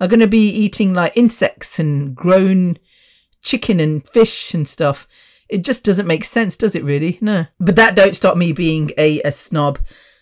are 0.00 0.08
going 0.08 0.20
to 0.20 0.26
be 0.26 0.48
eating 0.48 0.94
like 0.94 1.12
insects 1.16 1.78
and 1.78 2.14
grown 2.14 2.78
chicken 3.42 3.80
and 3.80 4.08
fish 4.08 4.54
and 4.54 4.68
stuff. 4.68 5.06
It 5.48 5.64
just 5.64 5.84
doesn't 5.84 6.06
make 6.06 6.24
sense, 6.24 6.56
does 6.56 6.74
it 6.74 6.84
really? 6.84 7.18
No. 7.20 7.46
But 7.58 7.76
that 7.76 7.96
don't 7.96 8.16
stop 8.16 8.36
me 8.36 8.52
being 8.52 8.92
a, 8.96 9.20
a 9.22 9.32
snob. 9.32 9.78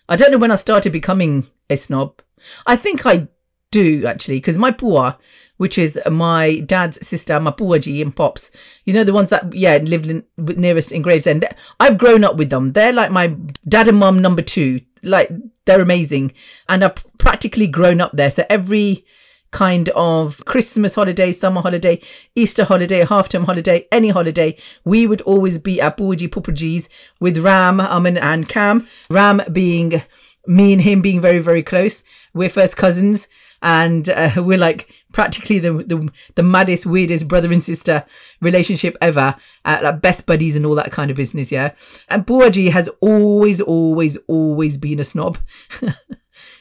I 0.07 0.15
don't 0.15 0.31
know 0.31 0.37
when 0.37 0.51
I 0.51 0.55
started 0.55 0.91
becoming 0.91 1.45
a 1.69 1.77
snob. 1.77 2.21
I 2.65 2.75
think 2.75 3.05
I 3.05 3.27
do 3.71 4.05
actually, 4.05 4.37
because 4.37 4.57
my 4.57 4.71
pua, 4.71 5.17
which 5.57 5.77
is 5.77 5.99
my 6.09 6.61
dad's 6.61 7.05
sister, 7.05 7.39
my 7.39 7.51
buaji 7.51 8.01
and 8.01 8.15
pops, 8.15 8.49
you 8.85 8.93
know, 8.93 9.03
the 9.03 9.13
ones 9.13 9.29
that, 9.29 9.53
yeah, 9.53 9.77
lived 9.77 10.07
in, 10.07 10.23
nearest 10.37 10.91
in 10.91 11.01
Gravesend. 11.01 11.45
I've 11.79 11.97
grown 11.97 12.23
up 12.23 12.37
with 12.37 12.49
them. 12.49 12.71
They're 12.71 12.93
like 12.93 13.11
my 13.11 13.35
dad 13.67 13.87
and 13.87 13.99
mum 13.99 14.21
number 14.21 14.41
two. 14.41 14.79
Like, 15.03 15.29
they're 15.65 15.81
amazing. 15.81 16.33
And 16.67 16.83
I've 16.83 17.05
practically 17.17 17.67
grown 17.67 18.01
up 18.01 18.11
there. 18.13 18.31
So 18.31 18.45
every, 18.49 19.05
kind 19.51 19.89
of 19.89 20.43
Christmas 20.45 20.95
holiday, 20.95 21.31
summer 21.31 21.61
holiday, 21.61 21.99
Easter 22.35 22.63
holiday, 22.63 23.03
half 23.03 23.29
term 23.29 23.45
holiday, 23.45 23.87
any 23.91 24.09
holiday, 24.09 24.55
we 24.85 25.07
would 25.07 25.21
always 25.21 25.57
be 25.57 25.81
at 25.81 25.97
Buaji 25.97 26.29
Pupaji's 26.29 26.89
with 27.19 27.37
Ram, 27.37 27.81
Amin, 27.81 28.17
and 28.17 28.47
Cam. 28.47 28.87
Ram 29.09 29.41
being 29.51 30.03
me 30.45 30.73
and 30.73 30.81
him 30.81 31.01
being 31.01 31.21
very, 31.21 31.39
very 31.39 31.63
close. 31.63 32.03
We're 32.33 32.49
first 32.49 32.77
cousins 32.77 33.27
and 33.61 34.09
uh, 34.09 34.31
we're 34.37 34.57
like 34.57 34.89
practically 35.11 35.59
the, 35.59 35.73
the 35.73 36.09
the 36.35 36.43
maddest, 36.43 36.85
weirdest 36.85 37.27
brother 37.27 37.51
and 37.51 37.63
sister 37.63 38.05
relationship 38.41 38.97
ever, 39.01 39.35
uh, 39.65 39.79
like 39.81 40.01
best 40.01 40.25
buddies 40.25 40.55
and 40.55 40.65
all 40.65 40.75
that 40.75 40.91
kind 40.91 41.11
of 41.11 41.17
business. 41.17 41.51
Yeah, 41.51 41.73
and 42.09 42.25
Buaji 42.25 42.71
has 42.71 42.89
always, 43.01 43.61
always, 43.61 44.17
always 44.27 44.77
been 44.77 44.99
a 44.99 45.05
snob. 45.05 45.37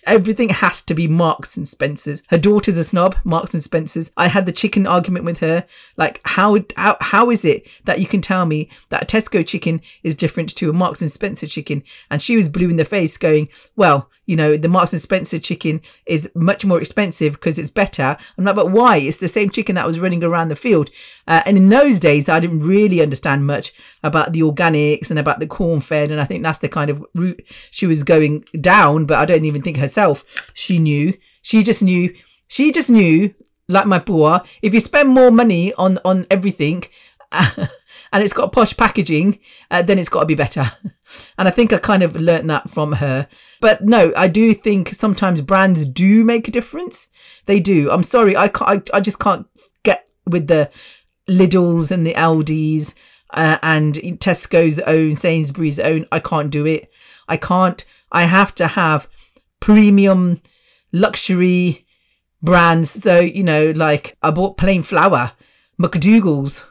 Everything 0.08 0.48
has 0.48 0.82
to 0.86 0.94
be 0.94 1.06
Marks 1.06 1.56
and 1.56 1.68
Spencers. 1.68 2.22
Her 2.28 2.38
daughter's 2.38 2.78
a 2.78 2.84
snob, 2.84 3.16
Marks 3.24 3.52
and 3.52 3.62
Spencers. 3.62 4.10
I 4.16 4.28
had 4.28 4.46
the 4.46 4.52
chicken 4.52 4.86
argument 4.86 5.26
with 5.26 5.38
her. 5.38 5.66
Like, 5.98 6.22
how, 6.24 6.58
how, 6.76 6.96
how 7.00 7.30
is 7.30 7.44
it 7.44 7.66
that 7.84 8.00
you 8.00 8.06
can 8.06 8.22
tell 8.22 8.46
me 8.46 8.70
that 8.88 9.02
a 9.02 9.06
Tesco 9.06 9.46
chicken 9.46 9.82
is 10.02 10.16
different 10.16 10.56
to 10.56 10.70
a 10.70 10.72
Marks 10.72 11.02
and 11.02 11.12
Spencer 11.12 11.46
chicken? 11.46 11.84
And 12.10 12.22
she 12.22 12.36
was 12.36 12.48
blue 12.48 12.70
in 12.70 12.76
the 12.76 12.86
face 12.86 13.18
going, 13.18 13.48
well, 13.76 14.08
you 14.24 14.36
know, 14.36 14.56
the 14.56 14.68
Marks 14.68 14.92
and 14.92 15.00
Spencer 15.00 15.38
chicken 15.38 15.80
is 16.04 16.30
much 16.34 16.64
more 16.64 16.78
expensive 16.78 17.32
because 17.32 17.58
it's 17.58 17.70
better. 17.70 18.16
I'm 18.36 18.44
like, 18.44 18.56
but 18.56 18.70
why? 18.70 18.98
It's 18.98 19.16
the 19.16 19.28
same 19.28 19.50
chicken 19.50 19.74
that 19.76 19.86
was 19.86 20.00
running 20.00 20.22
around 20.22 20.48
the 20.48 20.56
field. 20.56 20.90
Uh, 21.28 21.42
and 21.44 21.56
in 21.58 21.68
those 21.68 22.00
days, 22.00 22.28
I 22.28 22.40
didn't 22.40 22.60
really 22.60 23.02
understand 23.02 23.46
much 23.46 23.72
about 24.02 24.32
the 24.32 24.40
organics 24.40 25.10
and 25.10 25.18
about 25.18 25.38
the 25.38 25.46
corn 25.46 25.80
fed. 25.80 26.10
And 26.10 26.20
I 26.20 26.24
think 26.24 26.42
that's 26.42 26.58
the 26.58 26.68
kind 26.68 26.90
of 26.90 27.04
route 27.14 27.44
she 27.70 27.86
was 27.86 28.02
going 28.02 28.46
down. 28.60 29.04
But 29.04 29.18
I 29.18 29.26
don't 29.26 29.44
even 29.44 29.62
think 29.62 29.76
herself 29.76 30.24
she 30.54 30.78
knew. 30.78 31.16
She 31.42 31.62
just 31.62 31.82
knew. 31.82 32.14
She 32.48 32.72
just 32.72 32.88
knew, 32.88 33.34
like 33.68 33.86
my 33.86 33.98
poor, 33.98 34.40
if 34.62 34.72
you 34.72 34.80
spend 34.80 35.10
more 35.10 35.30
money 35.30 35.74
on, 35.74 35.98
on 36.02 36.26
everything, 36.30 36.84
and 37.32 37.68
it's 38.12 38.32
got 38.32 38.52
posh 38.52 38.74
packaging, 38.74 39.38
uh, 39.70 39.82
then 39.82 39.98
it's 39.98 40.08
got 40.08 40.20
to 40.20 40.26
be 40.26 40.34
better. 40.34 40.72
And 41.38 41.48
I 41.48 41.50
think 41.50 41.72
I 41.72 41.78
kind 41.78 42.02
of 42.02 42.14
learnt 42.16 42.46
that 42.48 42.68
from 42.68 42.92
her. 42.92 43.28
But 43.62 43.82
no, 43.82 44.12
I 44.14 44.28
do 44.28 44.52
think 44.52 44.90
sometimes 44.90 45.40
brands 45.40 45.86
do 45.86 46.22
make 46.22 46.48
a 46.48 46.50
difference. 46.50 47.08
They 47.46 47.60
do. 47.60 47.90
I'm 47.90 48.02
sorry, 48.02 48.36
I 48.36 48.48
can't, 48.48 48.90
I, 48.92 48.98
I 48.98 49.00
just 49.00 49.18
can't 49.18 49.46
get 49.84 50.10
with 50.26 50.48
the 50.48 50.70
Lidl's 51.28 51.90
and 51.90 52.06
the 52.06 52.14
Aldi's 52.14 52.94
uh, 53.30 53.58
and 53.62 53.94
Tesco's 53.94 54.78
own, 54.80 55.16
Sainsbury's 55.16 55.78
own. 55.78 56.06
I 56.10 56.18
can't 56.18 56.50
do 56.50 56.66
it. 56.66 56.90
I 57.28 57.36
can't. 57.36 57.84
I 58.10 58.24
have 58.24 58.54
to 58.56 58.68
have 58.68 59.08
premium 59.60 60.40
luxury 60.92 61.86
brands. 62.42 62.90
So, 62.90 63.20
you 63.20 63.42
know, 63.42 63.72
like 63.72 64.16
I 64.22 64.30
bought 64.30 64.56
plain 64.56 64.82
flour, 64.82 65.32
McDougalls 65.80 66.64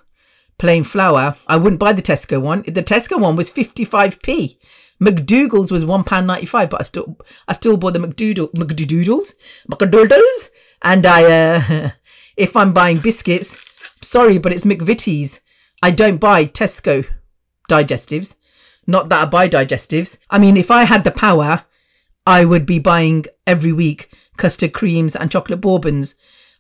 plain 0.58 0.84
flour. 0.84 1.36
I 1.48 1.58
wouldn't 1.58 1.80
buy 1.80 1.94
the 1.94 2.02
Tesco 2.02 2.42
one. 2.42 2.64
The 2.64 2.84
Tesco 2.84 3.20
one 3.20 3.36
was 3.36 3.52
55p. 3.52 4.58
McDougalls 5.02 5.72
was 5.72 5.86
£1.95, 5.86 6.70
but 6.72 6.82
I 6.82 6.84
still 6.84 7.18
I 7.48 7.54
still 7.54 7.78
bought 7.78 7.94
the 7.94 8.00
McDoodle 8.00 8.52
McDoodles. 8.54 9.34
McDoodles. 9.70 10.50
And 10.82 11.06
I 11.06 11.24
uh 11.24 11.92
if 12.38 12.56
I'm 12.56 12.74
buying 12.74 13.00
biscuits, 13.00 13.67
sorry, 14.02 14.38
but 14.38 14.54
it's 14.54 14.66
McVitie's. 14.66 15.42
I 15.82 15.92
don't 15.92 16.18
buy 16.18 16.46
Tesco 16.46 17.08
digestives. 17.70 18.38
Not 18.86 19.10
that 19.10 19.22
I 19.22 19.26
buy 19.26 19.50
digestives. 19.50 20.20
I 20.30 20.40
mean, 20.40 20.58
if 20.58 20.72
I 20.72 20.86
had 20.86 21.04
the 21.04 21.12
power, 21.12 21.66
I 22.26 22.46
would 22.46 22.66
be 22.66 22.80
buying 22.80 23.26
every 23.46 23.74
week 23.74 24.10
custard 24.38 24.74
creams 24.74 25.16
and 25.16 25.32
chocolate 25.32 25.62
bourbons. 25.62 26.16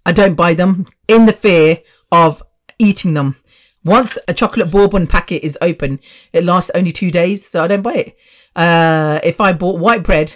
I 0.05 0.11
don't 0.11 0.35
buy 0.35 0.53
them 0.53 0.87
in 1.07 1.25
the 1.25 1.33
fear 1.33 1.79
of 2.11 2.43
eating 2.79 3.13
them. 3.13 3.37
Once 3.83 4.17
a 4.27 4.33
chocolate 4.33 4.71
bourbon 4.71 5.07
packet 5.07 5.43
is 5.43 5.57
open, 5.61 5.99
it 6.33 6.43
lasts 6.43 6.71
only 6.75 6.91
two 6.91 7.11
days, 7.11 7.45
so 7.45 7.63
I 7.63 7.67
don't 7.67 7.81
buy 7.81 7.93
it. 7.93 8.17
Uh, 8.55 9.19
if 9.23 9.39
I 9.39 9.53
bought 9.53 9.79
white 9.79 10.03
bread, 10.03 10.35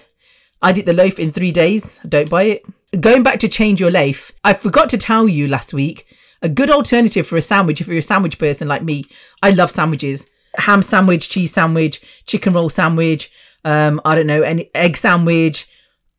I'd 0.62 0.78
eat 0.78 0.86
the 0.86 0.94
loaf 0.94 1.20
in 1.20 1.32
three 1.32 1.52
days. 1.52 2.00
I 2.04 2.08
don't 2.08 2.30
buy 2.30 2.44
it. 2.44 2.64
Going 3.02 3.24
back 3.24 3.40
to 3.40 3.50
change 3.50 3.80
your 3.80 3.92
life, 3.92 4.32
I 4.44 4.54
forgot 4.54 4.90
to 4.90 4.98
tell 4.98 5.28
you 5.28 5.48
last 5.48 5.74
week 5.74 6.06
a 6.42 6.50
good 6.50 6.70
alternative 6.70 7.28
for 7.28 7.38
a 7.38 7.42
sandwich 7.42 7.82
if 7.82 7.88
you're 7.88 7.98
a 7.98 8.02
sandwich 8.02 8.40
person 8.40 8.68
like 8.68 8.84
me. 8.84 9.06
I 9.42 9.52
love 9.52 9.72
sandwiches. 9.72 10.30
Ham 10.56 10.84
sandwich, 10.84 11.30
cheese 11.30 11.54
sandwich, 11.54 12.02
chicken 12.26 12.54
roll 12.54 12.70
sandwich, 12.70 13.32
um, 13.64 14.02
I 14.04 14.16
don't 14.16 14.28
know, 14.28 14.42
any 14.42 14.70
egg 14.76 14.98
sandwich. 14.98 15.70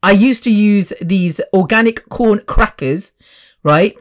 I 0.03 0.13
used 0.13 0.43
to 0.45 0.51
use 0.51 0.93
these 1.01 1.41
organic 1.53 2.09
corn 2.09 2.41
crackers, 2.47 3.13
right? 3.63 3.95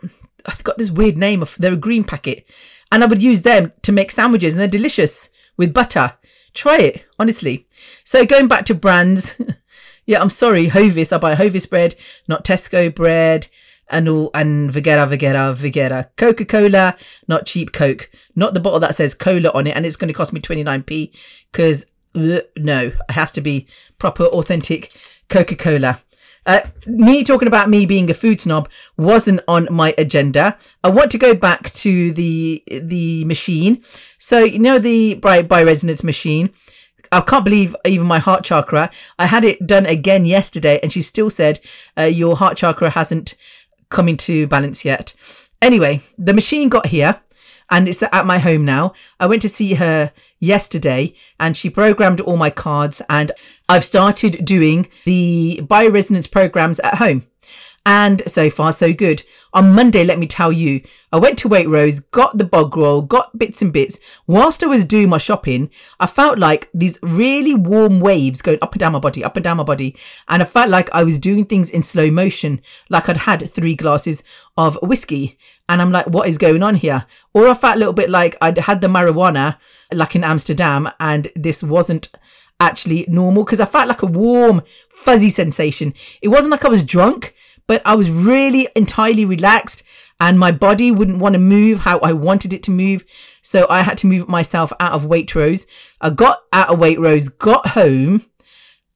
I've 0.46 0.64
got 0.64 0.78
this 0.78 0.90
weird 0.90 1.18
name 1.18 1.42
of, 1.42 1.56
they're 1.60 1.74
a 1.74 1.78
green 1.78 2.04
packet 2.04 2.48
and 2.92 3.04
I 3.04 3.08
would 3.08 3.24
use 3.24 3.42
them 3.44 3.72
to 3.84 3.92
make 3.92 4.12
sandwiches, 4.12 4.54
and 4.54 4.62
they're 4.62 4.68
delicious 4.68 5.30
with 5.58 5.74
butter. 5.74 6.14
Try 6.54 6.78
it, 6.78 7.06
honestly. 7.18 7.68
So 8.04 8.26
going 8.26 8.48
back 8.48 8.66
to 8.66 8.76
brands, 8.76 9.40
yeah, 10.06 10.22
I'm 10.22 10.30
sorry, 10.30 10.68
Hovis. 10.68 11.14
I 11.14 11.18
buy 11.18 11.36
Hovis 11.36 11.66
bread, 11.66 11.96
not 12.28 12.44
Tesco 12.44 12.94
bread, 12.94 13.48
and 13.92 14.10
all 14.10 14.32
and 14.34 14.72
Vigera, 14.72 15.08
Vigera, 15.08 15.56
Vigera. 15.56 16.10
Coca 16.18 16.46
Cola, 16.46 16.96
not 17.28 17.46
cheap 17.46 17.72
Coke, 17.72 18.10
not 18.36 18.54
the 18.54 18.60
bottle 18.60 18.80
that 18.80 18.96
says 18.96 19.14
cola 19.14 19.52
on 19.54 19.68
it, 19.68 19.76
and 19.76 19.86
it's 19.86 19.96
going 19.98 20.08
to 20.08 20.14
cost 20.14 20.34
me 20.34 20.42
29p 20.42 21.12
because 21.52 21.86
no, 22.14 22.88
it 22.88 22.96
has 23.10 23.32
to 23.34 23.42
be 23.42 23.68
proper, 23.98 24.26
authentic 24.26 24.94
Coca 25.30 25.56
Cola. 25.56 26.00
Uh, 26.46 26.62
me 26.88 27.24
talking 27.24 27.48
about 27.48 27.70
me 27.70 27.86
being 27.86 28.10
a 28.10 28.16
food 28.16 28.42
snob 28.42 28.68
wasn't 28.98 29.40
on 29.48 29.68
my 29.70 29.94
agenda. 29.98 30.58
I 30.84 30.90
want 30.90 31.12
to 31.12 31.20
go 31.20 31.36
back 31.36 31.72
to 31.72 32.12
the 32.12 32.64
the 32.68 33.24
machine. 33.26 33.84
So 34.18 34.40
you 34.40 34.58
know 34.58 34.80
the 34.80 35.20
bioresonance 35.22 36.04
machine. 36.04 36.52
I 37.12 37.22
can't 37.22 37.44
believe 37.44 37.76
even 37.86 38.08
my 38.08 38.20
heart 38.20 38.44
chakra. 38.44 38.90
I 39.20 39.28
had 39.28 39.44
it 39.44 39.68
done 39.68 39.86
again 39.86 40.26
yesterday, 40.26 40.80
and 40.82 40.92
she 40.92 41.02
still 41.02 41.30
said 41.30 41.60
uh, 41.98 42.04
your 42.04 42.38
heart 42.38 42.58
chakra 42.58 42.90
hasn't 42.90 43.36
come 43.92 44.18
to 44.18 44.48
balance 44.48 44.84
yet. 44.84 45.14
Anyway, 45.62 46.02
the 46.18 46.34
machine 46.34 46.70
got 46.70 46.88
here 46.88 47.22
and 47.70 47.88
it's 47.88 48.02
at 48.02 48.26
my 48.26 48.40
home 48.40 48.66
now. 48.66 48.94
I 49.20 49.28
went 49.28 49.42
to 49.44 49.50
see 49.50 49.76
her 49.76 50.12
yesterday 50.40 51.14
and 51.40 51.56
she 51.56 51.70
programmed 51.70 52.20
all 52.22 52.38
my 52.38 52.50
cards 52.50 53.02
and 53.10 53.32
I've 53.70 53.86
started 53.86 54.44
doing 54.44 54.90
the 55.06 55.62
bioresonance 55.64 56.30
programs 56.30 56.80
at 56.80 56.96
home. 56.96 57.28
And 57.86 58.22
so 58.28 58.52
far, 58.52 58.74
so 58.74 58.94
good. 58.94 59.24
On 59.54 59.74
Monday, 59.74 60.06
let 60.06 60.20
me 60.20 60.28
tell 60.28 60.52
you, 60.52 60.82
I 61.12 61.18
went 61.18 61.40
to 61.40 61.50
Waitrose, 61.50 62.10
got 62.12 62.38
the 62.38 62.46
bog 62.46 62.78
roll, 62.78 63.02
got 63.02 63.38
bits 63.38 63.62
and 63.62 63.74
bits. 63.74 64.00
Whilst 64.28 64.64
I 64.64 64.68
was 64.68 64.86
doing 64.86 65.10
my 65.10 65.18
shopping, 65.18 65.72
I 66.00 66.06
felt 66.06 66.38
like 66.38 66.70
these 66.76 67.00
really 67.02 67.56
warm 67.56 68.00
waves 68.00 68.44
going 68.44 68.60
up 68.62 68.74
and 68.74 68.80
down 68.80 68.94
my 68.94 69.00
body, 69.00 69.24
up 69.24 69.36
and 69.36 69.44
down 69.44 69.58
my 69.58 69.64
body. 69.64 69.98
And 70.30 70.44
I 70.44 70.46
felt 70.46 70.70
like 70.70 70.92
I 70.92 71.04
was 71.04 71.18
doing 71.18 71.46
things 71.46 71.72
in 71.72 71.82
slow 71.82 72.12
motion, 72.12 72.62
like 72.90 73.10
I'd 73.10 73.18
had 73.18 73.50
three 73.50 73.76
glasses 73.76 74.24
of 74.56 74.78
whiskey. 74.84 75.40
And 75.68 75.82
I'm 75.82 75.92
like, 75.92 76.08
what 76.08 76.28
is 76.30 76.38
going 76.38 76.62
on 76.62 76.76
here? 76.76 77.08
Or 77.34 77.48
I 77.48 77.56
felt 77.56 77.78
a 77.78 77.80
little 77.80 77.94
bit 77.94 78.12
like 78.12 78.38
I'd 78.42 78.60
had 78.60 78.82
the 78.82 78.88
marijuana, 78.88 79.58
like 79.92 80.16
in 80.16 80.24
Amsterdam, 80.24 80.92
and 81.00 81.30
this 81.36 81.64
wasn't 81.64 82.12
actually 82.60 83.06
normal 83.10 83.44
because 83.44 83.60
I 83.60 83.66
felt 83.66 83.88
like 83.88 84.04
a 84.04 84.06
warm, 84.06 84.62
fuzzy 84.94 85.32
sensation. 85.32 85.96
It 86.22 86.28
wasn't 86.28 86.52
like 86.52 86.64
I 86.64 86.70
was 86.70 86.84
drunk 86.84 87.34
but 87.72 87.82
I 87.86 87.96
was 87.96 88.12
really 88.12 88.68
entirely 88.76 89.24
relaxed 89.24 89.84
and 90.20 90.38
my 90.38 90.52
body 90.52 90.92
wouldn't 90.92 91.20
want 91.20 91.36
to 91.36 91.40
move 91.40 91.80
how 91.80 92.00
I 92.00 92.12
wanted 92.12 92.52
it 92.52 92.64
to 92.64 92.72
move. 92.72 93.06
So 93.42 93.66
I 93.70 93.84
had 93.84 93.98
to 94.00 94.08
move 94.08 94.28
myself 94.28 94.74
out 94.82 94.92
of 94.92 95.04
Waitrose. 95.06 95.68
I 96.02 96.10
got 96.10 96.44
out 96.52 96.68
of 96.68 96.80
Waitrose, 96.80 97.38
got 97.38 97.68
home, 97.68 98.26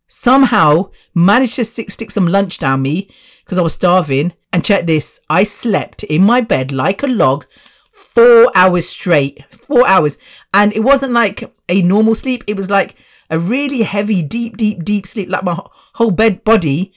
somehow 0.10 0.90
managed 1.14 1.56
to 1.56 1.64
stick, 1.64 2.12
some 2.12 2.28
lunch 2.28 2.58
down 2.58 2.82
me 2.82 3.10
because 3.46 3.58
I 3.58 3.62
was 3.62 3.74
starving. 3.74 4.34
And 4.52 4.66
check 4.66 4.88
this, 4.88 5.22
I 5.30 5.46
slept 5.46 6.04
in 6.04 6.26
my 6.26 6.42
bed 6.42 6.74
like 6.74 7.02
a 7.02 7.08
log 7.08 7.46
four 7.94 8.52
hours 8.56 8.90
straight, 8.90 9.46
four 9.56 9.88
hours. 9.88 10.18
And 10.54 10.74
it 10.74 10.82
wasn't 10.82 11.14
like 11.14 11.50
a 11.70 11.82
normal 11.82 12.14
sleep. 12.14 12.44
It 12.46 12.58
was 12.58 12.70
like 12.70 12.98
a 13.30 13.40
really 13.40 13.84
heavy, 13.84 14.22
deep, 14.22 14.58
deep, 14.58 14.84
deep 14.84 15.08
sleep. 15.08 15.30
Like 15.30 15.46
my 15.46 15.58
whole 15.94 16.12
bed 16.12 16.44
body 16.44 16.94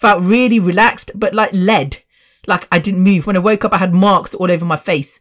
felt 0.00 0.22
really 0.22 0.58
relaxed, 0.58 1.10
but 1.14 1.34
like 1.34 1.50
lead. 1.52 1.98
Like 2.46 2.66
I 2.72 2.78
didn't 2.78 3.00
move. 3.00 3.26
When 3.26 3.36
I 3.36 3.40
woke 3.40 3.64
up, 3.64 3.74
I 3.74 3.78
had 3.78 3.92
marks 3.92 4.34
all 4.34 4.50
over 4.50 4.64
my 4.64 4.78
face. 4.78 5.20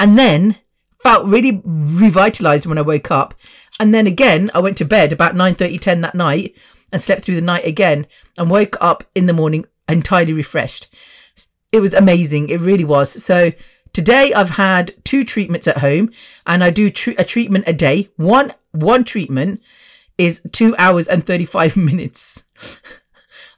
And 0.00 0.18
then 0.18 0.56
felt 1.02 1.26
really 1.26 1.60
revitalized 1.64 2.64
when 2.64 2.78
I 2.78 2.82
woke 2.82 3.10
up. 3.10 3.34
And 3.78 3.92
then 3.94 4.06
again, 4.06 4.50
I 4.54 4.60
went 4.60 4.78
to 4.78 4.84
bed 4.86 5.12
about 5.12 5.36
9 5.36 5.54
30, 5.54 5.78
10 5.78 6.00
that 6.00 6.14
night 6.14 6.54
and 6.90 7.02
slept 7.02 7.22
through 7.22 7.34
the 7.34 7.42
night 7.42 7.66
again 7.66 8.06
and 8.38 8.50
woke 8.50 8.76
up 8.80 9.04
in 9.14 9.26
the 9.26 9.34
morning 9.34 9.66
entirely 9.88 10.32
refreshed. 10.32 10.92
It 11.70 11.80
was 11.80 11.92
amazing. 11.92 12.48
It 12.48 12.62
really 12.62 12.84
was. 12.84 13.22
So 13.22 13.52
today 13.92 14.32
I've 14.32 14.50
had 14.50 14.94
two 15.04 15.24
treatments 15.24 15.68
at 15.68 15.78
home 15.78 16.10
and 16.46 16.64
I 16.64 16.70
do 16.70 16.88
tr- 16.88 17.10
a 17.18 17.24
treatment 17.24 17.64
a 17.66 17.74
day. 17.74 18.08
One, 18.16 18.54
one 18.72 19.04
treatment 19.04 19.60
is 20.16 20.46
two 20.52 20.74
hours 20.78 21.08
and 21.08 21.26
35 21.26 21.76
minutes. 21.90 22.42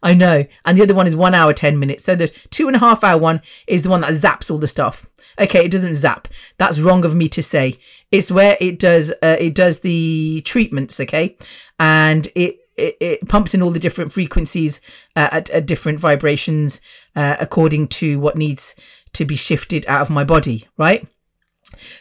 I 0.02 0.14
know. 0.14 0.44
And 0.64 0.78
the 0.78 0.82
other 0.82 0.94
one 0.94 1.06
is 1.06 1.16
one 1.16 1.34
hour, 1.34 1.52
10 1.52 1.78
minutes. 1.78 2.04
So 2.04 2.14
the 2.14 2.28
two 2.50 2.66
and 2.66 2.76
a 2.76 2.80
half 2.80 3.02
hour 3.02 3.18
one 3.18 3.42
is 3.66 3.82
the 3.82 3.90
one 3.90 4.02
that 4.02 4.12
zaps 4.12 4.50
all 4.50 4.58
the 4.58 4.68
stuff. 4.68 5.06
Okay, 5.38 5.64
it 5.64 5.70
doesn't 5.70 5.96
zap. 5.96 6.28
That's 6.58 6.80
wrong 6.80 7.04
of 7.04 7.14
me 7.14 7.28
to 7.30 7.42
say. 7.42 7.78
It's 8.10 8.30
where 8.30 8.56
it 8.60 8.78
does, 8.78 9.10
uh, 9.22 9.36
it 9.38 9.54
does 9.54 9.80
the 9.80 10.42
treatments. 10.44 10.98
Okay. 11.00 11.36
And 11.78 12.28
it, 12.34 12.58
it, 12.76 12.96
it 13.00 13.28
pumps 13.28 13.54
in 13.54 13.62
all 13.62 13.70
the 13.70 13.78
different 13.78 14.12
frequencies 14.12 14.80
uh, 15.14 15.28
at, 15.32 15.50
at, 15.50 15.66
different 15.66 15.98
vibrations 15.98 16.80
uh, 17.14 17.36
according 17.40 17.88
to 17.88 18.18
what 18.18 18.36
needs 18.36 18.74
to 19.12 19.24
be 19.24 19.36
shifted 19.36 19.84
out 19.88 20.02
of 20.02 20.10
my 20.10 20.24
body, 20.24 20.68
right? 20.76 21.06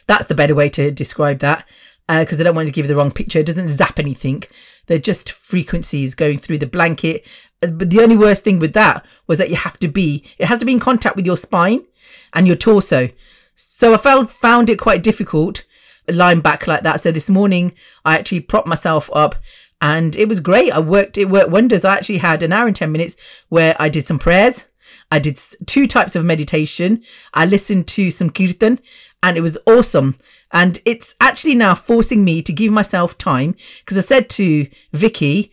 That's 0.06 0.26
the 0.26 0.34
better 0.34 0.54
way 0.54 0.68
to 0.70 0.90
describe 0.90 1.38
that 1.40 1.66
because 2.08 2.38
uh, 2.38 2.42
I 2.42 2.44
don't 2.44 2.54
want 2.54 2.68
to 2.68 2.72
give 2.72 2.84
you 2.84 2.88
the 2.88 2.96
wrong 2.96 3.10
picture. 3.10 3.40
It 3.40 3.46
doesn't 3.46 3.68
zap 3.68 3.98
anything. 3.98 4.44
They're 4.86 4.98
just 4.98 5.32
frequencies 5.32 6.14
going 6.14 6.38
through 6.38 6.58
the 6.58 6.66
blanket. 6.66 7.26
Uh, 7.62 7.68
but 7.68 7.90
the 7.90 8.00
only 8.00 8.16
worst 8.16 8.44
thing 8.44 8.58
with 8.58 8.72
that 8.74 9.04
was 9.26 9.38
that 9.38 9.50
you 9.50 9.56
have 9.56 9.78
to 9.78 9.88
be, 9.88 10.24
it 10.38 10.46
has 10.46 10.58
to 10.58 10.64
be 10.64 10.72
in 10.72 10.80
contact 10.80 11.16
with 11.16 11.26
your 11.26 11.36
spine 11.36 11.84
and 12.32 12.46
your 12.46 12.56
torso. 12.56 13.08
So 13.54 13.94
I 13.94 13.96
found, 13.96 14.30
found 14.30 14.68
it 14.68 14.78
quite 14.78 15.02
difficult 15.02 15.64
lying 16.08 16.40
back 16.40 16.66
like 16.66 16.82
that. 16.82 17.00
So 17.00 17.10
this 17.10 17.28
morning 17.28 17.72
I 18.04 18.16
actually 18.18 18.40
propped 18.40 18.68
myself 18.68 19.10
up 19.12 19.36
and 19.80 20.16
it 20.16 20.28
was 20.28 20.40
great. 20.40 20.72
I 20.72 20.78
worked, 20.78 21.18
it 21.18 21.28
worked 21.28 21.50
wonders. 21.50 21.84
I 21.84 21.94
actually 21.94 22.18
had 22.18 22.42
an 22.42 22.52
hour 22.52 22.66
and 22.66 22.76
10 22.76 22.90
minutes 22.92 23.16
where 23.48 23.74
I 23.78 23.88
did 23.88 24.06
some 24.06 24.18
prayers. 24.18 24.68
I 25.10 25.18
did 25.18 25.38
two 25.66 25.86
types 25.86 26.16
of 26.16 26.24
meditation. 26.24 27.02
I 27.34 27.44
listened 27.44 27.86
to 27.88 28.10
some 28.10 28.30
kirtan 28.30 28.80
and 29.22 29.36
it 29.36 29.42
was 29.42 29.58
awesome. 29.66 30.16
And 30.52 30.80
it's 30.84 31.14
actually 31.20 31.54
now 31.54 31.74
forcing 31.74 32.24
me 32.24 32.42
to 32.42 32.52
give 32.52 32.72
myself 32.72 33.18
time 33.18 33.56
because 33.80 33.98
I 33.98 34.02
said 34.02 34.30
to 34.30 34.68
Vicky, 34.92 35.52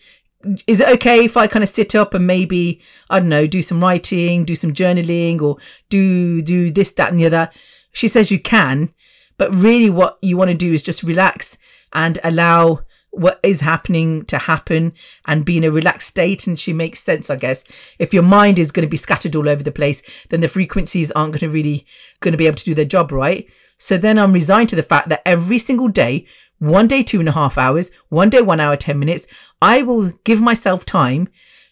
is 0.68 0.80
it 0.80 0.90
okay 0.90 1.26
if 1.26 1.38
I 1.38 1.48
kind 1.48 1.64
of 1.64 1.70
sit 1.70 1.96
up 1.96 2.14
and 2.14 2.28
maybe, 2.28 2.82
I 3.10 3.20
don't 3.20 3.30
know, 3.30 3.48
do 3.48 3.62
some 3.62 3.82
writing, 3.82 4.46
do 4.46 4.56
some 4.56 4.74
journaling 4.74 5.42
or 5.42 5.58
do, 5.90 6.42
do 6.42 6.72
this, 6.72 6.92
that 6.94 7.10
and 7.10 7.20
the 7.20 7.26
other? 7.26 7.50
She 7.92 8.08
says 8.08 8.32
you 8.32 8.40
can, 8.40 8.94
but 9.38 9.54
really 9.54 9.90
what 9.90 10.18
you 10.22 10.38
want 10.38 10.50
to 10.50 10.58
do 10.58 10.74
is 10.74 10.84
just 10.84 11.04
relax 11.04 11.58
and 11.94 12.20
allow 12.24 12.82
what 13.12 13.40
is 13.44 13.60
happening 13.60 14.26
to 14.26 14.40
happen 14.40 14.92
and 15.26 15.46
be 15.46 15.58
in 15.58 15.64
a 15.64 15.72
relaxed 15.72 16.10
state. 16.10 16.48
And 16.48 16.60
she 16.60 16.74
makes 16.74 17.00
sense, 17.00 17.30
I 17.30 17.36
guess. 17.36 17.64
If 18.00 18.14
your 18.14 18.24
mind 18.24 18.58
is 18.58 18.72
going 18.72 18.86
to 18.86 18.90
be 18.90 18.98
scattered 18.98 19.36
all 19.36 19.48
over 19.48 19.62
the 19.62 19.72
place, 19.72 20.02
then 20.30 20.42
the 20.42 20.48
frequencies 20.48 21.12
aren't 21.12 21.34
going 21.34 21.42
to 21.42 21.50
really 21.50 21.86
going 22.22 22.32
to 22.32 22.38
be 22.38 22.48
able 22.48 22.58
to 22.58 22.66
do 22.66 22.74
their 22.74 22.86
job 22.86 23.12
right. 23.12 23.48
So 23.78 23.98
then 23.98 24.18
I'm 24.18 24.34
resigned 24.34 24.70
to 24.70 24.76
the 24.76 24.82
fact 24.82 25.10
that 25.10 25.22
every 25.26 25.60
single 25.60 25.90
day, 25.90 26.26
one 26.58 26.88
day, 26.88 27.04
two 27.04 27.20
and 27.20 27.30
a 27.30 27.34
half 27.34 27.58
hours, 27.58 27.92
one 28.10 28.30
day, 28.30 28.42
one 28.42 28.60
hour, 28.60 28.78
10 28.78 28.98
minutes, 28.98 29.28
I 29.64 29.82
will 29.82 30.12
give 30.26 30.42
myself 30.42 30.86
time 30.86 31.30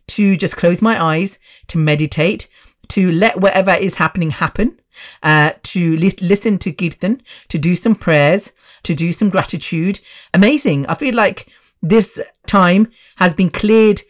to 0.07 0.37
just 0.37 0.55
close 0.55 0.81
my 0.81 1.01
eyes, 1.03 1.39
to 1.67 1.77
meditate, 1.77 2.47
to 2.87 3.11
let 3.11 3.41
whatever 3.41 3.71
is 3.71 3.95
happening 3.95 4.31
happen 4.31 4.79
uh, 5.23 5.51
to 5.63 5.97
li- 5.97 6.17
listen 6.21 6.57
to 6.59 6.71
Kirtan, 6.71 7.21
to 7.49 7.57
do 7.57 7.75
some 7.75 7.95
prayers, 7.95 8.53
to 8.83 8.95
do 8.95 9.11
some 9.11 9.29
gratitude. 9.29 9.99
Amazing. 10.33 10.85
I 10.87 10.95
feel 10.95 11.13
like 11.13 11.47
this 11.81 12.17
time 12.47 12.87
has 13.17 13.35
been 13.35 13.49
cleared 13.49 14.01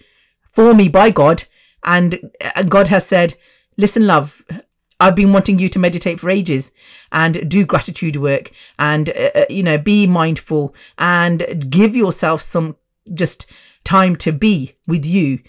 for 0.51 0.75
me 0.75 0.87
by 0.87 1.09
God 1.09 1.43
and 1.83 2.31
God 2.69 2.87
has 2.89 3.07
said, 3.07 3.33
listen, 3.77 4.05
love, 4.05 4.43
I've 4.99 5.15
been 5.15 5.33
wanting 5.33 5.57
you 5.57 5.69
to 5.69 5.79
meditate 5.79 6.19
for 6.19 6.29
ages 6.29 6.71
and 7.11 7.49
do 7.49 7.65
gratitude 7.65 8.15
work 8.15 8.51
and, 8.77 9.09
uh, 9.09 9.31
uh 9.33 9.45
you 9.49 9.63
know, 9.63 9.79
be 9.79 10.05
mindful 10.05 10.75
and 10.99 11.71
give 11.71 11.95
yourself 11.95 12.43
some 12.43 12.75
just 13.13 13.49
time 13.83 14.15
to 14.17 14.31
be 14.31 14.75
with 14.87 15.05
you. 15.05 15.39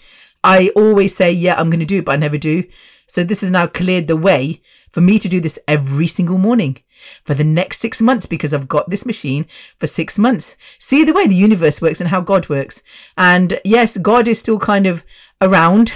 I 0.43 0.69
always 0.75 1.15
say, 1.15 1.31
yeah, 1.31 1.55
I'm 1.55 1.69
going 1.69 1.79
to 1.79 1.85
do 1.85 1.99
it, 1.99 2.05
but 2.05 2.13
I 2.13 2.17
never 2.17 2.37
do. 2.37 2.63
So 3.07 3.23
this 3.23 3.41
has 3.41 3.51
now 3.51 3.67
cleared 3.67 4.07
the 4.07 4.17
way 4.17 4.61
for 4.91 5.01
me 5.01 5.19
to 5.19 5.29
do 5.29 5.39
this 5.39 5.59
every 5.67 6.07
single 6.07 6.37
morning 6.37 6.77
for 7.25 7.33
the 7.33 7.43
next 7.43 7.79
six 7.79 8.01
months 8.01 8.25
because 8.25 8.53
I've 8.53 8.67
got 8.67 8.89
this 8.89 9.05
machine 9.05 9.45
for 9.79 9.87
six 9.87 10.17
months. 10.17 10.55
See 10.79 11.03
the 11.03 11.13
way 11.13 11.27
the 11.27 11.35
universe 11.35 11.81
works 11.81 11.99
and 11.99 12.09
how 12.09 12.21
God 12.21 12.49
works. 12.49 12.83
And 13.17 13.59
yes, 13.63 13.97
God 13.97 14.27
is 14.27 14.39
still 14.39 14.59
kind 14.59 14.85
of 14.87 15.03
around. 15.41 15.93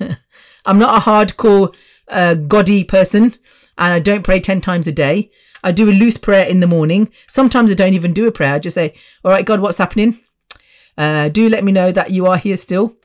I'm 0.64 0.78
not 0.78 0.96
a 0.96 1.04
hardcore 1.04 1.74
uh, 2.08 2.34
goddy 2.34 2.84
person 2.84 3.34
and 3.78 3.92
I 3.92 3.98
don't 3.98 4.22
pray 4.22 4.40
10 4.40 4.60
times 4.60 4.86
a 4.86 4.92
day. 4.92 5.30
I 5.64 5.72
do 5.72 5.88
a 5.88 5.92
loose 5.92 6.16
prayer 6.16 6.46
in 6.46 6.60
the 6.60 6.66
morning. 6.66 7.10
Sometimes 7.28 7.70
I 7.70 7.74
don't 7.74 7.94
even 7.94 8.12
do 8.12 8.26
a 8.26 8.32
prayer. 8.32 8.54
I 8.54 8.58
just 8.58 8.74
say, 8.74 8.94
all 9.24 9.30
right, 9.30 9.44
God, 9.44 9.60
what's 9.60 9.78
happening? 9.78 10.18
Uh, 10.96 11.28
do 11.28 11.48
let 11.48 11.64
me 11.64 11.72
know 11.72 11.92
that 11.92 12.10
you 12.10 12.26
are 12.26 12.36
here 12.36 12.56
still 12.56 12.96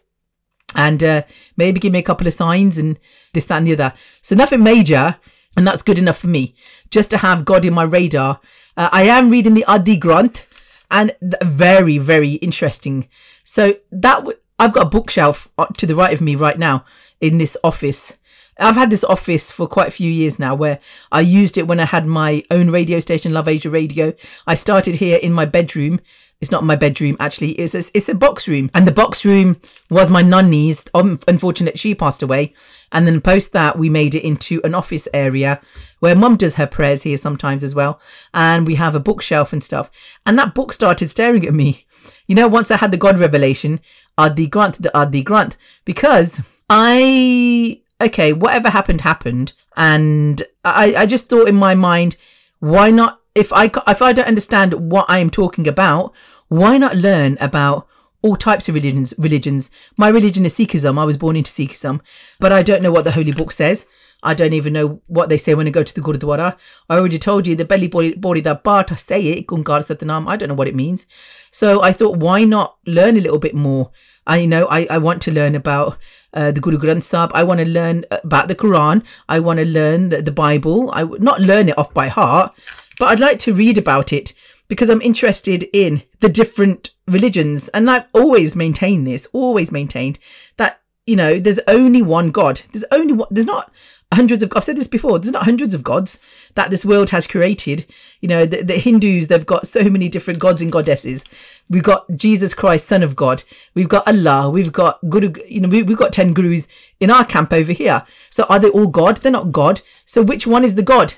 and 0.75 1.03
uh, 1.03 1.23
maybe 1.55 1.79
give 1.79 1.93
me 1.93 1.99
a 1.99 2.03
couple 2.03 2.27
of 2.27 2.33
signs 2.33 2.77
and 2.77 2.99
this, 3.33 3.45
that, 3.45 3.57
and 3.57 3.67
the 3.67 3.73
other. 3.73 3.93
So 4.21 4.35
nothing 4.35 4.63
major, 4.63 5.17
and 5.55 5.65
that's 5.65 5.81
good 5.81 5.97
enough 5.97 6.19
for 6.19 6.27
me. 6.27 6.55
Just 6.91 7.09
to 7.11 7.17
have 7.17 7.45
God 7.45 7.65
in 7.65 7.73
my 7.73 7.83
radar. 7.83 8.39
Uh, 8.75 8.89
I 8.91 9.03
am 9.03 9.29
reading 9.29 9.53
the 9.53 9.65
Adi 9.65 9.99
Granth, 9.99 10.45
and 10.91 11.15
very, 11.41 11.97
very 11.97 12.33
interesting. 12.33 13.09
So 13.43 13.75
that 13.91 14.17
w- 14.17 14.37
I've 14.59 14.73
got 14.73 14.87
a 14.87 14.89
bookshelf 14.89 15.49
uh, 15.57 15.65
to 15.77 15.85
the 15.85 15.95
right 15.95 16.13
of 16.13 16.21
me 16.21 16.35
right 16.35 16.57
now 16.57 16.85
in 17.19 17.37
this 17.37 17.57
office. 17.63 18.17
I've 18.59 18.75
had 18.75 18.89
this 18.89 19.03
office 19.03 19.51
for 19.51 19.67
quite 19.67 19.87
a 19.87 19.91
few 19.91 20.09
years 20.09 20.39
now 20.39 20.55
where 20.55 20.79
I 21.11 21.21
used 21.21 21.57
it 21.57 21.67
when 21.67 21.79
I 21.79 21.85
had 21.85 22.07
my 22.07 22.43
own 22.49 22.71
radio 22.71 22.99
station, 22.99 23.33
Love 23.33 23.47
Asia 23.47 23.69
Radio. 23.69 24.13
I 24.47 24.55
started 24.55 24.95
here 24.95 25.17
in 25.17 25.31
my 25.31 25.45
bedroom 25.45 25.99
it's 26.39 26.51
not 26.51 26.63
my 26.63 26.75
bedroom 26.75 27.17
actually. 27.19 27.51
It's 27.51 27.73
a, 27.73 27.83
it's 27.95 28.09
a 28.09 28.15
box 28.15 28.47
room, 28.47 28.69
and 28.73 28.85
the 28.85 28.91
box 28.91 29.25
room 29.25 29.59
was 29.89 30.11
my 30.11 30.21
nanny's. 30.21 30.87
Unfortunate, 30.93 31.79
she 31.79 31.95
passed 31.95 32.21
away, 32.21 32.53
and 32.91 33.07
then 33.07 33.21
post 33.21 33.53
that 33.53 33.77
we 33.77 33.89
made 33.89 34.13
it 34.13 34.23
into 34.23 34.61
an 34.63 34.75
office 34.75 35.07
area 35.13 35.59
where 35.99 36.15
mum 36.15 36.35
does 36.37 36.55
her 36.55 36.67
prayers 36.67 37.03
here 37.03 37.17
sometimes 37.17 37.63
as 37.63 37.73
well, 37.73 37.99
and 38.33 38.67
we 38.67 38.75
have 38.75 38.95
a 38.95 38.99
bookshelf 38.99 39.51
and 39.51 39.63
stuff. 39.63 39.89
And 40.25 40.37
that 40.37 40.53
book 40.53 40.73
started 40.73 41.09
staring 41.09 41.45
at 41.45 41.53
me. 41.53 41.85
You 42.27 42.35
know, 42.35 42.47
once 42.47 42.69
I 42.69 42.77
had 42.77 42.91
the 42.91 42.97
God 42.97 43.17
revelation, 43.17 43.79
Adi 44.17 44.47
Granth, 44.47 44.77
the 44.77 44.95
Adi 44.95 45.23
Granth, 45.23 45.55
because 45.85 46.41
I 46.69 47.81
okay, 47.99 48.31
whatever 48.33 48.69
happened 48.69 49.01
happened, 49.01 49.53
and 49.75 50.43
I 50.63 50.93
I 50.95 51.05
just 51.07 51.29
thought 51.29 51.47
in 51.47 51.55
my 51.55 51.73
mind, 51.73 52.15
why 52.59 52.91
not 52.91 53.21
if 53.37 53.53
I 53.53 53.71
if 53.87 54.01
I 54.01 54.13
don't 54.13 54.27
understand 54.27 54.91
what 54.91 55.05
I 55.07 55.19
am 55.19 55.29
talking 55.29 55.67
about, 55.67 56.13
why 56.47 56.77
not 56.77 56.95
learn 56.95 57.37
about 57.39 57.87
all 58.23 58.35
types 58.35 58.67
of 58.67 58.75
religions? 58.75 59.13
Religions. 59.17 59.69
My 59.95 60.09
religion 60.09 60.45
is 60.45 60.55
Sikhism. 60.55 60.99
I 60.99 61.05
was 61.05 61.17
born 61.17 61.35
into 61.35 61.51
Sikhism, 61.51 62.01
but 62.39 62.51
I 62.51 62.63
don't 62.63 62.81
know 62.81 62.91
what 62.91 63.03
the 63.03 63.11
holy 63.11 63.31
book 63.31 63.51
says. 63.51 63.87
I 64.23 64.33
don't 64.33 64.53
even 64.53 64.73
know 64.73 65.01
what 65.05 65.29
they 65.29 65.37
say 65.37 65.53
when 65.53 65.67
I 65.67 65.69
go 65.69 65.83
to 65.83 65.93
the 65.93 66.01
Gurdwara. 66.01 66.57
I 66.89 66.97
already 66.97 67.19
told 67.19 67.45
you 67.45 67.55
the 67.55 67.65
belly 67.65 67.87
body 67.87 68.41
that 68.41 68.63
Bart 68.63 68.89
say 68.99 69.21
it, 69.21 69.45
Gungar 69.45 69.85
Satanam. 69.85 70.27
I 70.27 70.35
don't 70.35 70.49
know 70.49 70.55
what 70.55 70.67
it 70.67 70.75
means. 70.75 71.05
So 71.51 71.83
I 71.83 71.91
thought, 71.91 72.17
why 72.17 72.43
not 72.43 72.77
learn 72.87 73.17
a 73.17 73.21
little 73.21 73.39
bit 73.39 73.53
more? 73.53 73.91
I 74.25 74.37
you 74.37 74.47
know 74.47 74.67
I, 74.69 74.85
I 74.89 74.97
want 74.97 75.21
to 75.23 75.31
learn 75.31 75.55
about 75.55 75.97
uh, 76.33 76.51
the 76.51 76.59
Guru 76.59 76.77
Granth 76.77 77.03
Sahib. 77.03 77.31
I 77.33 77.43
want 77.43 77.59
to 77.61 77.65
learn 77.65 78.03
about 78.11 78.49
the 78.49 78.55
Quran. 78.55 79.03
I 79.29 79.39
want 79.39 79.59
to 79.59 79.65
learn 79.65 80.09
the, 80.09 80.21
the 80.21 80.31
Bible. 80.31 80.91
I 80.91 81.03
would 81.03 81.23
not 81.23 81.39
learn 81.39 81.69
it 81.69 81.77
off 81.77 81.93
by 81.93 82.09
heart, 82.09 82.53
but 82.99 83.07
I'd 83.07 83.19
like 83.19 83.39
to 83.39 83.53
read 83.53 83.77
about 83.77 84.11
it 84.11 84.33
because 84.67 84.89
I'm 84.89 85.01
interested 85.01 85.67
in 85.73 86.03
the 86.19 86.29
different 86.29 86.91
religions. 87.07 87.69
And 87.69 87.89
I've 87.89 88.05
always 88.13 88.55
maintained 88.55 89.07
this, 89.07 89.27
always 89.31 89.71
maintained 89.71 90.19
that, 90.57 90.81
you 91.05 91.15
know, 91.15 91.39
there's 91.39 91.59
only 91.67 92.01
one 92.01 92.31
God. 92.31 92.61
There's 92.71 92.85
only 92.91 93.13
one, 93.13 93.27
there's 93.31 93.45
not 93.45 93.71
hundreds 94.13 94.41
of, 94.41 94.51
I've 94.55 94.63
said 94.63 94.77
this 94.77 94.87
before, 94.87 95.19
there's 95.19 95.33
not 95.33 95.43
hundreds 95.43 95.73
of 95.73 95.83
gods 95.83 96.19
that 96.55 96.69
this 96.69 96.85
world 96.85 97.09
has 97.11 97.27
created. 97.27 97.85
You 98.21 98.29
know, 98.29 98.45
the, 98.45 98.61
the 98.61 98.77
Hindus, 98.77 99.27
they've 99.27 99.45
got 99.45 99.67
so 99.67 99.83
many 99.89 100.09
different 100.09 100.39
gods 100.39 100.61
and 100.61 100.71
goddesses. 100.71 101.23
We've 101.69 101.83
got 101.83 102.05
Jesus 102.15 102.53
Christ, 102.53 102.87
son 102.87 103.03
of 103.03 103.15
God. 103.15 103.43
We've 103.73 103.89
got 103.89 104.07
Allah. 104.07 104.49
We've 104.49 104.71
got 104.71 104.99
Guru, 105.09 105.33
you 105.47 105.61
know, 105.61 105.69
we, 105.69 105.83
we've 105.83 105.97
got 105.97 106.13
10 106.13 106.33
gurus 106.33 106.67
in 106.99 107.11
our 107.11 107.25
camp 107.25 107.53
over 107.53 107.71
here. 107.71 108.05
So 108.29 108.45
are 108.49 108.59
they 108.59 108.69
all 108.69 108.87
God? 108.87 109.17
They're 109.17 109.31
not 109.31 109.51
God. 109.51 109.81
So 110.05 110.23
which 110.23 110.47
one 110.47 110.63
is 110.63 110.75
the 110.75 110.83
God? 110.83 111.15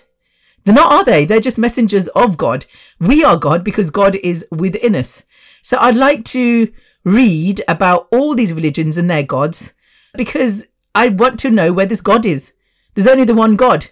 They're 0.65 0.75
not, 0.75 0.91
are 0.91 1.05
they? 1.05 1.25
They're 1.25 1.39
just 1.39 1.57
messengers 1.57 2.07
of 2.09 2.37
God. 2.37 2.65
We 2.99 3.23
are 3.23 3.37
God 3.37 3.63
because 3.63 3.89
God 3.89 4.15
is 4.15 4.45
within 4.51 4.95
us. 4.95 5.23
So 5.63 5.77
I'd 5.79 5.95
like 5.95 6.25
to 6.25 6.71
read 7.03 7.63
about 7.67 8.07
all 8.11 8.35
these 8.35 8.53
religions 8.53 8.97
and 8.97 9.09
their 9.09 9.23
gods 9.23 9.73
because 10.15 10.67
I 10.93 11.09
want 11.09 11.39
to 11.41 11.49
know 11.49 11.71
where 11.73 11.85
this 11.85 12.01
God 12.01 12.25
is. 12.25 12.53
There's 12.93 13.07
only 13.07 13.23
the 13.23 13.35
one 13.35 13.55
God. 13.55 13.87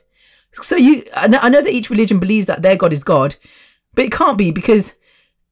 So 0.54 0.76
you, 0.76 1.04
I 1.16 1.28
know 1.28 1.62
that 1.62 1.68
each 1.74 1.90
religion 1.90 2.20
believes 2.20 2.48
that 2.48 2.62
their 2.62 2.76
God 2.76 2.94
is 2.94 3.04
God, 3.04 3.36
but 3.94 4.06
it 4.06 4.12
can't 4.12 4.38
be 4.38 4.52
because 4.52 4.96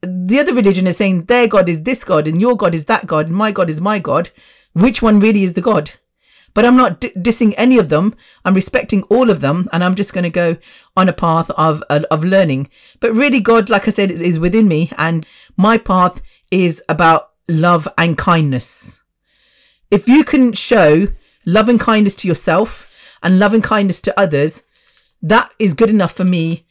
the 0.01 0.39
other 0.39 0.54
religion 0.54 0.88
is 0.88 0.97
saying 0.97 1.25
their 1.25 1.47
God 1.47 1.69
is 1.69 1.84
this 1.84 2.04
God 2.04 2.28
and 2.28 2.41
your 2.41 2.56
God 2.56 2.75
is 2.75 2.86
that 2.86 3.08
God 3.08 3.28
and 3.28 3.36
my 3.36 3.51
God 3.51 3.69
is 3.69 3.82
my 3.82 3.99
God. 3.99 4.30
Which 4.73 5.01
one 5.01 5.19
really 5.19 5.43
is 5.43 5.54
the 5.54 5.62
God? 5.62 5.91
But 6.56 6.65
I'm 6.65 6.78
not 6.78 7.02
d- 7.02 7.12
dissing 7.15 7.54
any 7.58 7.78
of 7.78 7.89
them. 7.89 8.15
I'm 8.44 8.56
respecting 8.56 9.04
all 9.04 9.30
of 9.30 9.41
them, 9.41 9.70
and 9.72 9.84
I'm 9.84 9.94
just 9.94 10.13
going 10.13 10.24
to 10.24 10.32
go 10.32 10.58
on 10.98 11.08
a 11.08 11.13
path 11.13 11.52
of 11.52 11.84
of 11.84 12.24
learning. 12.24 12.70
But 13.00 13.13
really, 13.13 13.39
God, 13.39 13.70
like 13.70 13.88
I 13.88 13.91
said, 13.91 14.10
is, 14.10 14.22
is 14.22 14.39
within 14.39 14.68
me, 14.68 14.91
and 14.98 15.28
my 15.56 15.78
path 15.78 16.22
is 16.50 16.82
about 16.89 17.32
love 17.48 17.88
and 17.98 18.18
kindness. 18.18 19.04
If 19.91 20.08
you 20.08 20.24
can 20.24 20.54
show 20.54 21.10
love 21.46 21.70
and 21.70 21.80
kindness 21.80 22.15
to 22.18 22.28
yourself 22.28 22.91
and 23.22 23.38
love 23.38 23.54
and 23.54 23.63
kindness 23.63 24.02
to 24.02 24.20
others, 24.20 24.63
that 25.22 25.52
is 25.60 25.74
good 25.74 25.89
enough 25.89 26.13
for 26.13 26.24
me 26.24 26.65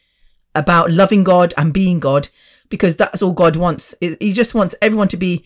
about 0.55 0.91
loving 0.91 1.25
God 1.25 1.53
and 1.57 1.73
being 1.73 2.01
God 2.01 2.29
because 2.69 2.97
that's 2.97 3.23
all 3.23 3.33
God 3.33 3.57
wants. 3.57 3.95
He 4.01 4.33
just 4.33 4.55
wants 4.55 4.75
everyone 4.81 5.09
to 5.09 5.17
be 5.17 5.45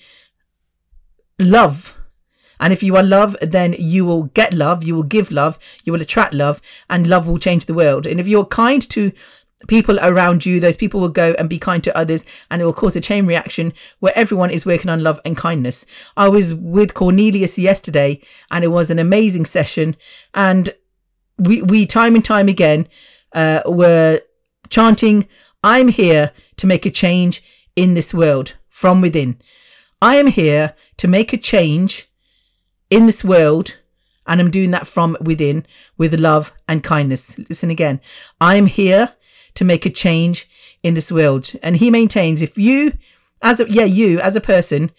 love. 1.38 1.97
And 2.61 2.73
if 2.73 2.83
you 2.83 2.97
are 2.97 3.03
love, 3.03 3.37
then 3.40 3.75
you 3.79 4.05
will 4.05 4.25
get 4.25 4.53
love, 4.53 4.83
you 4.83 4.94
will 4.94 5.03
give 5.03 5.31
love, 5.31 5.59
you 5.85 5.92
will 5.92 6.03
attract 6.03 6.35
love, 6.35 6.61
and 6.88 7.07
love 7.07 7.27
will 7.27 7.38
change 7.38 7.66
the 7.66 7.75
world. 7.75 8.07
And 8.07 8.21
if 8.21 8.27
you're 8.27 8.44
kind 8.44 8.88
to 8.90 9.12
people 9.66 9.99
around 10.01 10.47
you, 10.47 10.61
those 10.61 10.77
people 10.77 11.01
will 11.01 11.09
go 11.09 11.35
and 11.38 11.49
be 11.49 11.59
kind 11.59 11.83
to 11.85 11.97
others, 11.97 12.25
and 12.51 12.62
it 12.62 12.64
will 12.64 12.73
cause 12.73 12.94
a 12.94 13.01
chain 13.01 13.27
reaction 13.27 13.73
where 13.99 14.16
everyone 14.16 14.51
is 14.51 14.66
working 14.66 14.90
on 14.90 15.03
love 15.03 15.21
and 15.25 15.37
kindness. 15.37 15.85
I 16.16 16.29
was 16.29 16.55
with 16.55 16.94
Cornelius 16.94 17.59
yesterday, 17.59 18.21
and 18.51 18.64
it 18.64 18.68
was 18.68 18.90
an 18.90 18.99
amazing 18.99 19.47
session. 19.47 19.97
And 20.35 20.71
we, 21.38 21.62
we 21.62 21.87
time 21.87 22.14
and 22.14 22.25
time 22.25 22.49
again, 22.49 22.88
uh, 23.33 23.62
were 23.66 24.21
chanting, 24.71 25.29
I'm 25.62 25.88
here 25.88 26.33
to 26.57 26.66
make 26.66 26.87
a 26.87 26.90
change 26.90 27.42
in 27.75 27.94
this 27.94 28.14
world 28.14 28.57
from 28.68 29.01
within. 29.01 29.40
I 30.01 30.16
am 30.16 30.29
here 30.29 30.75
to 30.99 31.09
make 31.09 31.33
a 31.33 31.37
change 31.37 32.08
in 32.90 33.07
this 33.07 33.24
world 33.24 33.79
and 34.29 34.40
I'm 34.40 34.51
doing 34.51 34.70
that 34.72 34.87
from 34.87 35.16
within 35.20 35.66
with 35.96 36.20
love 36.20 36.53
and 36.68 36.85
kindness. 36.85 37.38
Listen 37.48 37.70
again. 37.70 38.01
I 38.40 38.57
am 38.57 38.66
here 38.66 39.14
to 39.55 39.64
make 39.64 39.87
a 39.87 39.90
change 39.90 40.48
in 40.83 40.94
this 40.94 41.11
world. 41.11 41.53
And 41.62 41.79
he 41.79 41.90
maintains 41.90 42.42
if 42.42 42.57
you, 42.57 42.92
as 43.42 43.59
a, 43.59 43.68
yeah, 43.68 43.85
you 43.85 44.20
as 44.20 44.37
a 44.37 44.40
person 44.40 44.92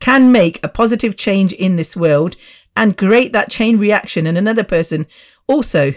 can 0.00 0.32
make 0.32 0.62
a 0.62 0.68
positive 0.68 1.16
change 1.16 1.52
in 1.52 1.76
this 1.76 1.96
world 1.96 2.34
and 2.76 2.98
create 2.98 3.32
that 3.32 3.50
chain 3.50 3.78
reaction 3.78 4.26
and 4.26 4.36
another 4.36 4.64
person 4.64 5.06
also 5.46 5.94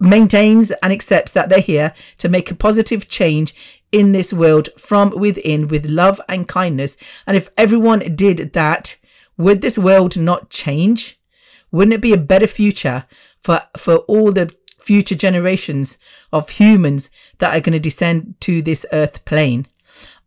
maintains 0.00 0.70
and 0.82 0.92
accepts 0.92 1.32
that 1.32 1.48
they're 1.48 1.60
here 1.60 1.94
to 2.18 2.28
make 2.28 2.50
a 2.50 2.56
positive 2.56 3.08
change 3.08 3.54
in 3.92 4.12
this 4.12 4.32
world 4.32 4.68
from 4.76 5.10
within 5.10 5.68
with 5.68 5.86
love 5.86 6.20
and 6.28 6.48
kindness. 6.48 6.96
And 7.26 7.36
if 7.36 7.50
everyone 7.56 8.16
did 8.16 8.52
that, 8.52 8.96
would 9.38 9.62
this 9.62 9.78
world 9.78 10.16
not 10.16 10.50
change? 10.50 11.18
Wouldn't 11.70 11.94
it 11.94 12.02
be 12.02 12.12
a 12.12 12.18
better 12.18 12.46
future 12.46 13.06
for, 13.42 13.62
for 13.76 13.98
all 13.98 14.32
the 14.32 14.54
future 14.80 15.14
generations 15.14 15.98
of 16.32 16.50
humans 16.50 17.10
that 17.38 17.56
are 17.56 17.60
going 17.60 17.72
to 17.72 17.78
descend 17.78 18.34
to 18.40 18.60
this 18.60 18.84
earth 18.92 19.24
plane? 19.24 19.66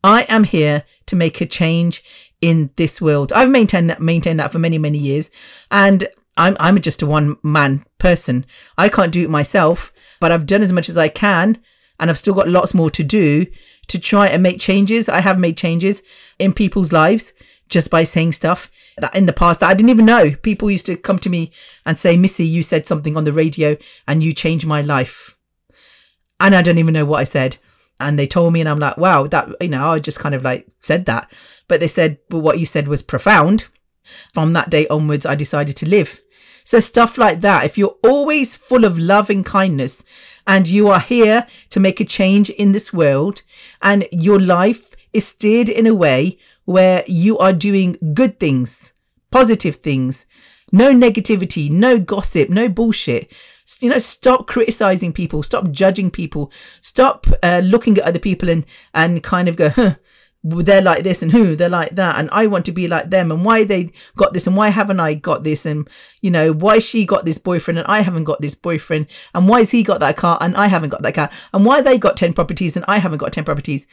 I 0.04 0.24
am 0.24 0.46
here 0.46 0.84
to 1.08 1.16
make 1.16 1.42
a 1.42 1.46
change 1.46 2.04
in 2.40 2.72
this 2.78 3.02
world. 3.02 3.32
I've 3.34 3.52
maintained 3.52 3.90
that, 3.90 4.02
maintained 4.02 4.40
that 4.40 4.52
for 4.52 4.60
many, 4.60 4.78
many 4.78 4.98
years. 4.98 5.30
And 5.70 6.08
I'm, 6.38 6.58
I'm 6.60 6.82
just 6.82 7.02
a 7.02 7.06
one 7.06 7.38
man 7.44 7.86
person. 8.00 8.46
I 8.78 8.90
can't 8.90 9.12
do 9.12 9.24
it 9.24 9.30
myself, 9.30 9.94
but 10.20 10.32
I've 10.32 10.48
done 10.48 10.64
as 10.64 10.74
much 10.74 10.90
as 10.90 10.98
I 10.98 11.10
can 11.10 11.60
and 12.00 12.10
I've 12.10 12.18
still 12.18 12.34
got 12.34 12.48
lots 12.48 12.74
more 12.74 12.90
to 12.90 13.04
do 13.04 13.46
to 13.88 14.00
try 14.00 14.28
and 14.28 14.42
make 14.42 14.60
changes. 14.60 15.10
I 15.10 15.22
have 15.22 15.38
made 15.38 15.58
changes 15.58 16.02
in 16.40 16.54
people's 16.54 16.92
lives 16.92 17.34
just 17.72 17.90
by 17.90 18.04
saying 18.04 18.34
stuff 18.34 18.70
that 18.98 19.16
in 19.16 19.26
the 19.26 19.34
past 19.34 19.62
that 19.62 19.70
I 19.70 19.74
didn't 19.74 19.90
even 19.90 20.06
know. 20.06 20.36
People 20.36 20.70
used 20.70 20.86
to 20.86 20.98
come 20.98 21.18
to 21.20 21.30
me 21.30 21.52
and 21.86 21.98
say, 21.98 22.16
Missy, 22.18 22.46
you 22.46 22.62
said 22.62 22.86
something 22.86 23.18
on 23.18 23.24
the 23.24 23.34
radio 23.34 23.78
and 24.08 24.22
you 24.22 24.34
changed 24.34 24.68
my 24.68 24.82
life. 24.82 25.36
And 26.40 26.54
I 26.54 26.62
don't 26.62 26.78
even 26.78 26.94
know 26.94 27.06
what 27.06 27.20
I 27.20 27.24
said. 27.24 27.58
And 28.00 28.18
they 28.18 28.28
told 28.28 28.54
me, 28.54 28.60
and 28.60 28.70
I'm 28.70 28.80
like, 28.80 28.98
wow, 28.98 29.28
that, 29.28 29.50
you 29.62 29.70
know, 29.70 29.92
I 29.92 30.00
just 30.00 30.20
kind 30.20 30.36
of 30.36 30.44
like 30.44 30.68
said 30.80 31.06
that. 31.06 31.32
But 31.68 31.80
they 31.80 31.88
said, 31.88 32.18
well, 32.30 32.42
what 32.42 32.60
you 32.60 32.66
said 32.66 32.88
was 32.88 33.02
profound. 33.02 33.66
From 34.34 34.54
that 34.54 34.70
day 34.70 34.88
onwards, 34.88 35.26
I 35.26 35.36
decided 35.36 35.78
to 35.78 35.90
live. 35.90 36.20
So 36.64 36.80
stuff 36.80 37.18
like 37.18 37.42
that. 37.42 37.64
If 37.64 37.78
you're 37.78 37.98
always 38.04 38.56
full 38.56 38.86
of 38.86 38.98
love 38.98 39.30
and 39.30 39.46
kindness 39.46 40.04
and 40.48 40.68
you 40.68 40.90
are 40.90 41.00
here 41.00 41.48
to 41.70 41.80
make 41.80 42.00
a 42.00 42.06
change 42.06 42.50
in 42.50 42.72
this 42.72 42.92
world 42.92 43.44
and 43.82 44.08
your 44.12 44.40
life 44.40 44.96
is 45.14 45.28
steered 45.28 45.70
in 45.70 45.86
a 45.86 45.96
way 45.96 46.40
where 46.72 47.04
you 47.08 47.38
are 47.38 47.54
doing 47.54 47.98
good 48.14 48.40
things, 48.40 48.94
positive 49.32 49.78
things, 49.78 50.26
no 50.72 50.94
negativity, 50.94 51.70
no 51.70 52.00
gossip, 52.00 52.50
no 52.50 52.70
bullshit. 52.70 53.32
You 53.80 53.90
know, 53.90 54.00
stop 54.00 54.48
criticizing 54.48 55.14
people, 55.14 55.44
stop 55.44 55.72
judging 55.72 56.12
people, 56.12 56.52
stop 56.82 57.28
uh, 57.42 57.62
looking 57.64 57.98
at 57.98 58.04
other 58.04 58.20
people 58.20 58.50
and, 58.50 58.66
and 58.94 59.24
kind 59.24 59.48
of 59.48 59.56
go, 59.56 59.70
huh, 59.70 59.96
they're 60.44 60.82
like 60.82 61.04
this 61.04 61.22
and 61.22 61.32
who 61.32 61.56
they're 61.56 61.70
like 61.70 61.96
that 61.96 62.18
and 62.18 62.28
I 62.32 62.48
want 62.48 62.66
to 62.66 62.72
be 62.72 62.88
like 62.88 63.12
them 63.12 63.32
and 63.32 63.46
why 63.46 63.64
they 63.64 63.92
got 64.18 64.34
this 64.34 64.48
and 64.48 64.56
why 64.56 64.70
haven't 64.70 65.00
I 65.00 65.14
got 65.14 65.44
this 65.44 65.68
and 65.68 65.88
you 66.22 66.32
know 66.32 66.52
why 66.52 66.80
she 66.80 67.06
got 67.06 67.26
this 67.26 67.38
boyfriend 67.38 67.78
and 67.78 67.88
I 67.88 68.02
haven't 68.02 68.24
got 68.24 68.42
this 68.42 68.56
boyfriend 68.56 69.06
and 69.36 69.48
why 69.48 69.60
has 69.60 69.70
he 69.70 69.84
got 69.84 70.00
that 70.00 70.18
car 70.18 70.40
and 70.42 70.58
I 70.58 70.66
haven't 70.66 70.90
got 70.90 71.04
that 71.04 71.14
car 71.14 71.30
and 71.54 71.64
why 71.64 71.82
they 71.82 72.00
got 72.00 72.18
10 72.18 72.34
properties 72.34 72.76
and 72.76 72.84
I 72.88 72.98
haven't 72.98 73.20
got 73.20 73.34
10 73.34 73.44
properties 73.44 73.86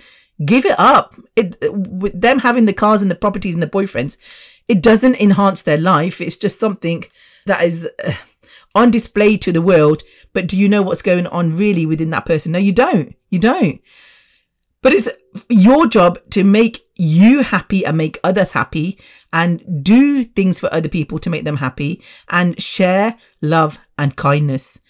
give 0.44 0.64
it 0.64 0.78
up 0.78 1.14
it 1.36 1.56
with 1.72 2.18
them 2.20 2.40
having 2.40 2.66
the 2.66 2.72
cars 2.72 3.02
and 3.02 3.10
the 3.10 3.14
properties 3.14 3.54
and 3.54 3.62
the 3.62 3.66
boyfriends 3.66 4.16
it 4.68 4.82
doesn't 4.82 5.20
enhance 5.20 5.62
their 5.62 5.78
life 5.78 6.20
it's 6.20 6.36
just 6.36 6.60
something 6.60 7.04
that 7.46 7.62
is 7.62 7.88
uh, 8.04 8.12
on 8.74 8.90
display 8.90 9.36
to 9.36 9.50
the 9.50 9.62
world 9.62 10.02
but 10.32 10.46
do 10.46 10.58
you 10.58 10.68
know 10.68 10.82
what's 10.82 11.02
going 11.02 11.26
on 11.28 11.56
really 11.56 11.86
within 11.86 12.10
that 12.10 12.26
person 12.26 12.52
no 12.52 12.58
you 12.58 12.72
don't 12.72 13.16
you 13.30 13.38
don't 13.38 13.80
but 14.80 14.92
it's 14.92 15.08
your 15.48 15.86
job 15.86 16.18
to 16.30 16.44
make 16.44 16.86
you 16.94 17.42
happy 17.42 17.84
and 17.84 17.96
make 17.96 18.18
others 18.22 18.52
happy 18.52 18.98
and 19.32 19.84
do 19.84 20.24
things 20.24 20.60
for 20.60 20.72
other 20.72 20.88
people 20.88 21.18
to 21.18 21.30
make 21.30 21.44
them 21.44 21.56
happy 21.56 22.02
and 22.28 22.60
share 22.60 23.16
love 23.42 23.78
and 23.96 24.16
kindness. 24.16 24.80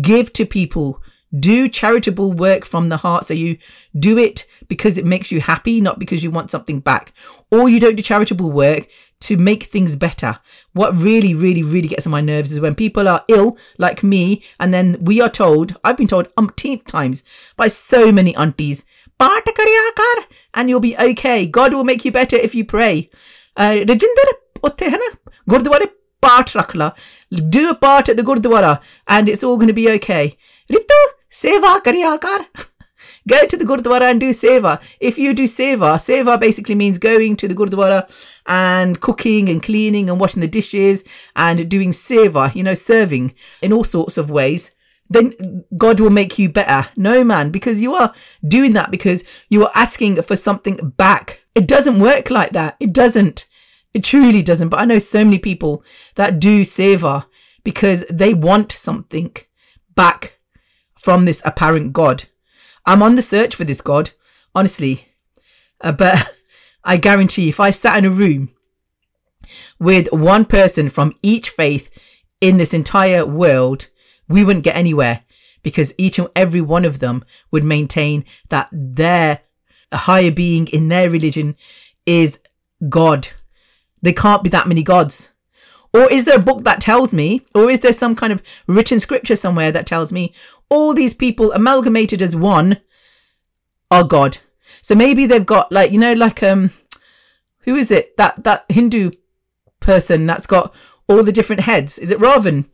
Give 0.00 0.32
to 0.34 0.44
people. 0.44 1.00
Do 1.38 1.68
charitable 1.68 2.32
work 2.32 2.64
from 2.64 2.88
the 2.88 2.98
heart. 2.98 3.26
So 3.26 3.34
you 3.34 3.58
do 3.98 4.18
it 4.18 4.46
because 4.67 4.97
it 4.97 5.05
makes 5.05 5.31
you 5.31 5.41
happy, 5.41 5.81
not 5.81 5.99
because 5.99 6.23
you 6.23 6.31
want 6.31 6.51
something 6.51 6.79
back. 6.79 7.13
Or 7.51 7.69
you 7.69 7.79
don't 7.79 7.95
do 7.95 8.03
charitable 8.03 8.51
work 8.51 8.87
to 9.21 9.37
make 9.37 9.63
things 9.63 9.95
better. 9.95 10.39
What 10.73 10.97
really, 10.97 11.33
really, 11.33 11.63
really 11.63 11.87
gets 11.87 12.05
on 12.05 12.11
my 12.11 12.21
nerves 12.21 12.51
is 12.51 12.59
when 12.59 12.75
people 12.75 13.07
are 13.07 13.23
ill, 13.27 13.57
like 13.77 14.03
me, 14.03 14.43
and 14.59 14.73
then 14.73 14.97
we 14.99 15.21
are 15.21 15.29
told, 15.29 15.77
I've 15.83 15.97
been 15.97 16.07
told 16.07 16.27
umpteenth 16.37 16.85
times 16.85 17.23
by 17.55 17.67
so 17.69 18.11
many 18.11 18.35
aunties, 18.35 18.85
and 19.19 20.69
you'll 20.69 20.79
be 20.79 20.97
okay. 20.97 21.45
God 21.45 21.73
will 21.73 21.83
make 21.83 22.03
you 22.03 22.11
better 22.11 22.35
if 22.35 22.53
you 22.53 22.65
pray. 22.65 23.09
Uh, 23.55 23.85
Rajinder, 23.85 24.29
ਉੱਥੇ 24.63 24.89
ਹੈ 24.89 24.97
ਨਾ 24.97 25.09
ਗੁਰਦੁਆਰੇ 25.49 25.85
ਪਾਠ 26.21 26.55
ਰੱਖ 26.57 26.75
ਲਾ 26.75 26.91
do 27.55 27.63
a 27.69 27.75
part 27.85 28.11
at 28.11 28.19
the 28.19 28.25
gurdwara 28.29 28.71
and 29.15 29.31
it's 29.33 29.43
all 29.47 29.57
going 29.61 29.71
to 29.71 29.77
be 29.79 29.87
okay 29.93 30.25
ritu 30.75 30.99
seva 31.39 31.71
kariya 31.87 32.11
kar 32.25 32.39
go 33.34 33.40
to 33.46 33.56
the 33.56 33.68
gurdwara 33.70 34.10
and 34.10 34.20
do 34.20 34.30
seva 34.38 34.78
if 35.10 35.18
you 35.18 35.34
do 35.34 35.44
seva 35.44 35.92
seva 36.06 36.38
basically 36.46 36.74
means 36.74 36.98
going 36.98 37.36
to 37.36 37.48
the 37.52 37.58
gurdwara 37.60 38.00
and 38.46 39.00
cooking 39.00 39.48
and 39.48 39.62
cleaning 39.62 40.10
and 40.10 40.20
washing 40.24 40.40
the 40.46 40.54
dishes 40.58 41.04
and 41.36 41.68
doing 41.76 41.92
seva 41.92 42.48
you 42.54 42.62
know 42.70 42.74
serving 42.74 43.32
in 43.62 43.72
all 43.78 43.84
sorts 43.84 44.18
of 44.24 44.30
ways 44.40 44.74
then 45.10 45.64
God 45.76 46.00
will 46.00 46.10
make 46.10 46.38
you 46.38 46.48
better. 46.48 46.88
No, 46.96 47.24
man, 47.24 47.50
because 47.50 47.80
you 47.80 47.94
are 47.94 48.12
doing 48.46 48.74
that 48.74 48.90
because 48.90 49.24
you 49.48 49.64
are 49.64 49.72
asking 49.74 50.20
for 50.22 50.36
something 50.36 50.92
back. 50.96 51.40
It 51.54 51.66
doesn't 51.66 52.00
work 52.00 52.30
like 52.30 52.50
that. 52.52 52.76
It 52.78 52.92
doesn't. 52.92 53.46
It 53.94 54.04
truly 54.04 54.42
doesn't. 54.42 54.68
But 54.68 54.80
I 54.80 54.84
know 54.84 54.98
so 54.98 55.24
many 55.24 55.38
people 55.38 55.82
that 56.16 56.38
do 56.38 56.62
seva 56.62 57.26
because 57.64 58.04
they 58.10 58.34
want 58.34 58.70
something 58.72 59.34
back 59.94 60.38
from 60.94 61.24
this 61.24 61.42
apparent 61.44 61.92
God. 61.92 62.24
I'm 62.88 63.02
on 63.02 63.16
the 63.16 63.22
search 63.22 63.54
for 63.54 63.64
this 63.64 63.82
God, 63.82 64.12
honestly. 64.54 65.08
Uh, 65.78 65.92
but 65.92 66.34
I 66.84 66.96
guarantee 66.96 67.50
if 67.50 67.60
I 67.60 67.70
sat 67.70 67.98
in 67.98 68.06
a 68.06 68.10
room 68.10 68.48
with 69.78 70.10
one 70.10 70.46
person 70.46 70.88
from 70.88 71.14
each 71.22 71.50
faith 71.50 71.90
in 72.40 72.56
this 72.56 72.72
entire 72.72 73.26
world, 73.26 73.88
we 74.26 74.42
wouldn't 74.42 74.64
get 74.64 74.74
anywhere 74.74 75.24
because 75.62 75.92
each 75.98 76.18
and 76.18 76.28
every 76.34 76.62
one 76.62 76.86
of 76.86 76.98
them 76.98 77.24
would 77.50 77.62
maintain 77.62 78.24
that 78.48 78.70
their 78.72 79.40
higher 79.92 80.30
being 80.30 80.66
in 80.68 80.88
their 80.88 81.10
religion 81.10 81.56
is 82.06 82.40
God. 82.88 83.28
There 84.00 84.14
can't 84.14 84.42
be 84.42 84.48
that 84.48 84.66
many 84.66 84.82
gods. 84.82 85.32
Or 85.92 86.10
is 86.10 86.24
there 86.24 86.36
a 86.36 86.42
book 86.42 86.64
that 86.64 86.80
tells 86.80 87.12
me, 87.12 87.42
or 87.54 87.70
is 87.70 87.80
there 87.80 87.92
some 87.92 88.14
kind 88.16 88.32
of 88.32 88.42
written 88.66 88.98
scripture 88.98 89.36
somewhere 89.36 89.72
that 89.72 89.86
tells 89.86 90.10
me 90.10 90.34
all 90.70 90.94
these 90.94 91.14
people 91.14 91.52
amalgamated 91.52 92.22
as 92.22 92.36
one 92.36 92.80
are 93.90 94.04
God? 94.04 94.38
So 94.82 94.94
maybe 94.94 95.26
they've 95.26 95.44
got 95.44 95.72
like, 95.72 95.92
you 95.92 95.98
know, 95.98 96.12
like, 96.12 96.42
um, 96.42 96.70
who 97.60 97.74
is 97.74 97.90
it? 97.90 98.16
That, 98.16 98.44
that 98.44 98.64
Hindu 98.68 99.10
person 99.80 100.26
that's 100.26 100.46
got 100.46 100.74
all 101.08 101.22
the 101.22 101.32
different 101.32 101.62
heads. 101.62 101.98
Is 101.98 102.10
it 102.10 102.18
Ravan? 102.18 102.70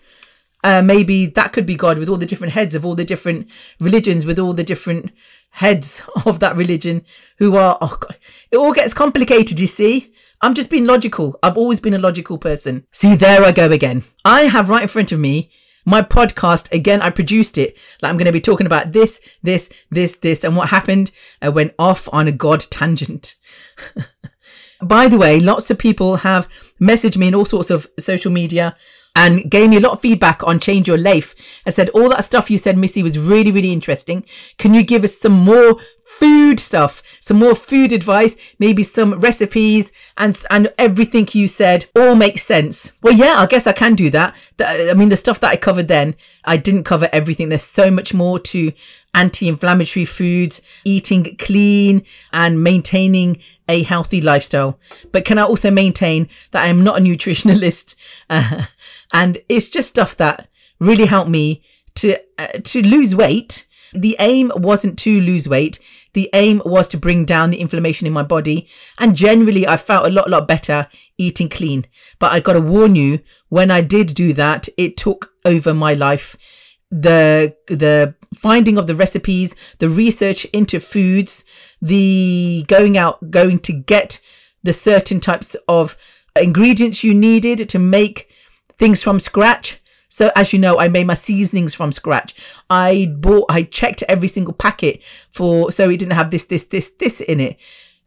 Uh, 0.62 0.80
maybe 0.80 1.26
that 1.26 1.52
could 1.52 1.66
be 1.66 1.76
God 1.76 1.98
with 1.98 2.08
all 2.08 2.16
the 2.16 2.26
different 2.26 2.54
heads 2.54 2.74
of 2.74 2.86
all 2.86 2.94
the 2.94 3.04
different 3.04 3.48
religions, 3.78 4.24
with 4.24 4.38
all 4.38 4.54
the 4.54 4.64
different 4.64 5.10
heads 5.50 6.02
of 6.26 6.40
that 6.40 6.56
religion 6.56 7.04
who 7.38 7.56
are, 7.56 7.76
oh 7.80 7.98
God, 8.00 8.16
it 8.50 8.56
all 8.56 8.72
gets 8.72 8.94
complicated, 8.94 9.60
you 9.60 9.66
see. 9.66 10.12
I'm 10.40 10.54
just 10.54 10.70
being 10.70 10.86
logical. 10.86 11.38
I've 11.42 11.56
always 11.56 11.80
been 11.80 11.94
a 11.94 11.98
logical 11.98 12.38
person. 12.38 12.86
See, 12.92 13.14
there 13.14 13.42
I 13.42 13.52
go 13.52 13.70
again. 13.70 14.04
I 14.24 14.42
have 14.42 14.68
right 14.68 14.82
in 14.82 14.88
front 14.88 15.12
of 15.12 15.20
me 15.20 15.50
my 15.84 16.02
podcast. 16.02 16.70
Again, 16.72 17.02
I 17.02 17.10
produced 17.10 17.58
it. 17.58 17.76
Like 18.00 18.10
I'm 18.10 18.16
going 18.16 18.26
to 18.26 18.32
be 18.32 18.40
talking 18.40 18.66
about 18.66 18.92
this, 18.92 19.20
this, 19.42 19.70
this, 19.90 20.16
this, 20.16 20.44
and 20.44 20.56
what 20.56 20.70
happened. 20.70 21.10
I 21.42 21.48
went 21.48 21.74
off 21.78 22.08
on 22.12 22.28
a 22.28 22.32
God 22.32 22.64
tangent. 22.70 23.34
By 24.82 25.08
the 25.08 25.18
way, 25.18 25.40
lots 25.40 25.70
of 25.70 25.78
people 25.78 26.16
have 26.16 26.48
messaged 26.80 27.16
me 27.16 27.28
in 27.28 27.34
all 27.34 27.44
sorts 27.44 27.70
of 27.70 27.88
social 27.98 28.30
media 28.30 28.76
and 29.16 29.48
gave 29.50 29.70
me 29.70 29.76
a 29.76 29.80
lot 29.80 29.92
of 29.92 30.00
feedback 30.00 30.42
on 30.44 30.58
Change 30.58 30.88
Your 30.88 30.98
Life. 30.98 31.34
I 31.64 31.70
said, 31.70 31.88
all 31.90 32.08
that 32.10 32.24
stuff 32.24 32.50
you 32.50 32.58
said, 32.58 32.76
Missy, 32.76 33.02
was 33.02 33.18
really, 33.18 33.52
really 33.52 33.72
interesting. 33.72 34.24
Can 34.58 34.74
you 34.74 34.82
give 34.82 35.04
us 35.04 35.16
some 35.16 35.32
more 35.32 35.76
food 36.04 36.58
stuff, 36.58 37.02
some 37.24 37.38
more 37.38 37.54
food 37.54 37.90
advice, 37.90 38.36
maybe 38.58 38.82
some 38.82 39.18
recipes 39.18 39.92
and, 40.18 40.38
and 40.50 40.70
everything 40.76 41.26
you 41.32 41.48
said 41.48 41.86
all 41.96 42.14
makes 42.14 42.42
sense. 42.42 42.92
Well, 43.00 43.14
yeah, 43.14 43.36
I 43.38 43.46
guess 43.46 43.66
I 43.66 43.72
can 43.72 43.94
do 43.94 44.10
that. 44.10 44.34
I 44.60 44.92
mean, 44.92 45.08
the 45.08 45.16
stuff 45.16 45.40
that 45.40 45.50
I 45.50 45.56
covered 45.56 45.88
then, 45.88 46.16
I 46.44 46.58
didn't 46.58 46.84
cover 46.84 47.08
everything. 47.14 47.48
There's 47.48 47.62
so 47.62 47.90
much 47.90 48.12
more 48.12 48.38
to 48.40 48.74
anti-inflammatory 49.14 50.04
foods, 50.04 50.60
eating 50.84 51.34
clean 51.38 52.04
and 52.30 52.62
maintaining 52.62 53.40
a 53.70 53.84
healthy 53.84 54.20
lifestyle. 54.20 54.78
But 55.10 55.24
can 55.24 55.38
I 55.38 55.44
also 55.44 55.70
maintain 55.70 56.28
that 56.50 56.64
I 56.64 56.66
am 56.66 56.84
not 56.84 56.98
a 56.98 57.02
nutritionalist? 57.02 57.94
Uh, 58.28 58.66
and 59.14 59.38
it's 59.48 59.70
just 59.70 59.88
stuff 59.88 60.14
that 60.18 60.50
really 60.78 61.06
helped 61.06 61.30
me 61.30 61.62
to, 61.94 62.18
uh, 62.38 62.48
to 62.64 62.82
lose 62.82 63.14
weight. 63.14 63.66
The 63.94 64.14
aim 64.18 64.52
wasn't 64.54 64.98
to 64.98 65.22
lose 65.22 65.48
weight. 65.48 65.78
The 66.14 66.30
aim 66.32 66.62
was 66.64 66.88
to 66.88 66.96
bring 66.96 67.24
down 67.24 67.50
the 67.50 67.60
inflammation 67.60 68.06
in 68.06 68.12
my 68.12 68.22
body. 68.22 68.68
And 68.98 69.14
generally, 69.14 69.66
I 69.66 69.76
felt 69.76 70.06
a 70.06 70.10
lot, 70.10 70.30
lot 70.30 70.48
better 70.48 70.88
eating 71.18 71.48
clean. 71.48 71.86
But 72.18 72.32
I 72.32 72.40
got 72.40 72.54
to 72.54 72.60
warn 72.60 72.96
you, 72.96 73.20
when 73.48 73.70
I 73.70 73.82
did 73.82 74.14
do 74.14 74.32
that, 74.32 74.68
it 74.76 74.96
took 74.96 75.32
over 75.44 75.74
my 75.74 75.92
life. 75.94 76.36
The, 76.90 77.56
the 77.66 78.14
finding 78.34 78.78
of 78.78 78.86
the 78.86 78.94
recipes, 78.94 79.54
the 79.78 79.90
research 79.90 80.44
into 80.46 80.78
foods, 80.80 81.44
the 81.82 82.64
going 82.68 82.96
out, 82.96 83.30
going 83.30 83.58
to 83.60 83.72
get 83.72 84.20
the 84.62 84.72
certain 84.72 85.20
types 85.20 85.56
of 85.68 85.96
ingredients 86.40 87.04
you 87.04 87.14
needed 87.14 87.68
to 87.68 87.78
make 87.78 88.28
things 88.78 89.02
from 89.02 89.20
scratch. 89.20 89.80
So 90.14 90.30
as 90.36 90.52
you 90.52 90.60
know, 90.60 90.78
I 90.78 90.86
made 90.86 91.08
my 91.08 91.14
seasonings 91.14 91.74
from 91.74 91.90
scratch. 91.90 92.36
I 92.70 93.12
bought, 93.18 93.46
I 93.48 93.64
checked 93.64 94.04
every 94.08 94.28
single 94.28 94.54
packet 94.54 95.02
for, 95.32 95.72
so 95.72 95.90
it 95.90 95.96
didn't 95.96 96.12
have 96.12 96.30
this, 96.30 96.46
this, 96.46 96.68
this, 96.68 96.92
this 97.00 97.20
in 97.20 97.40
it. 97.40 97.56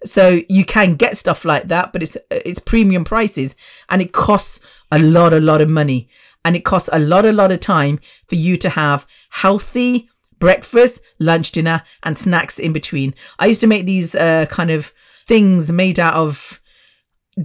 So 0.06 0.40
you 0.48 0.64
can 0.64 0.94
get 0.94 1.18
stuff 1.18 1.44
like 1.44 1.68
that, 1.68 1.92
but 1.92 2.02
it's, 2.02 2.16
it's 2.32 2.62
premium 2.62 3.04
prices 3.04 3.58
and 3.90 4.02
it 4.02 4.14
costs 4.14 4.62
a 4.90 5.00
lot, 5.00 5.34
a 5.34 5.42
lot 5.42 5.62
of 5.62 5.68
money 5.68 6.08
and 6.46 6.56
it 6.56 6.64
costs 6.64 6.90
a 6.94 7.00
lot, 7.00 7.26
a 7.26 7.34
lot 7.34 7.52
of 7.52 7.60
time 7.60 8.00
for 8.30 8.36
you 8.36 8.56
to 8.56 8.70
have 8.70 9.06
healthy 9.32 10.08
breakfast, 10.40 11.02
lunch, 11.20 11.52
dinner 11.52 11.84
and 12.04 12.18
snacks 12.18 12.58
in 12.58 12.72
between. 12.72 13.16
I 13.38 13.48
used 13.48 13.60
to 13.60 13.68
make 13.68 13.86
these, 13.86 14.16
uh, 14.16 14.46
kind 14.46 14.72
of 14.72 14.94
things 15.28 15.70
made 15.74 16.00
out 16.00 16.14
of 16.14 16.62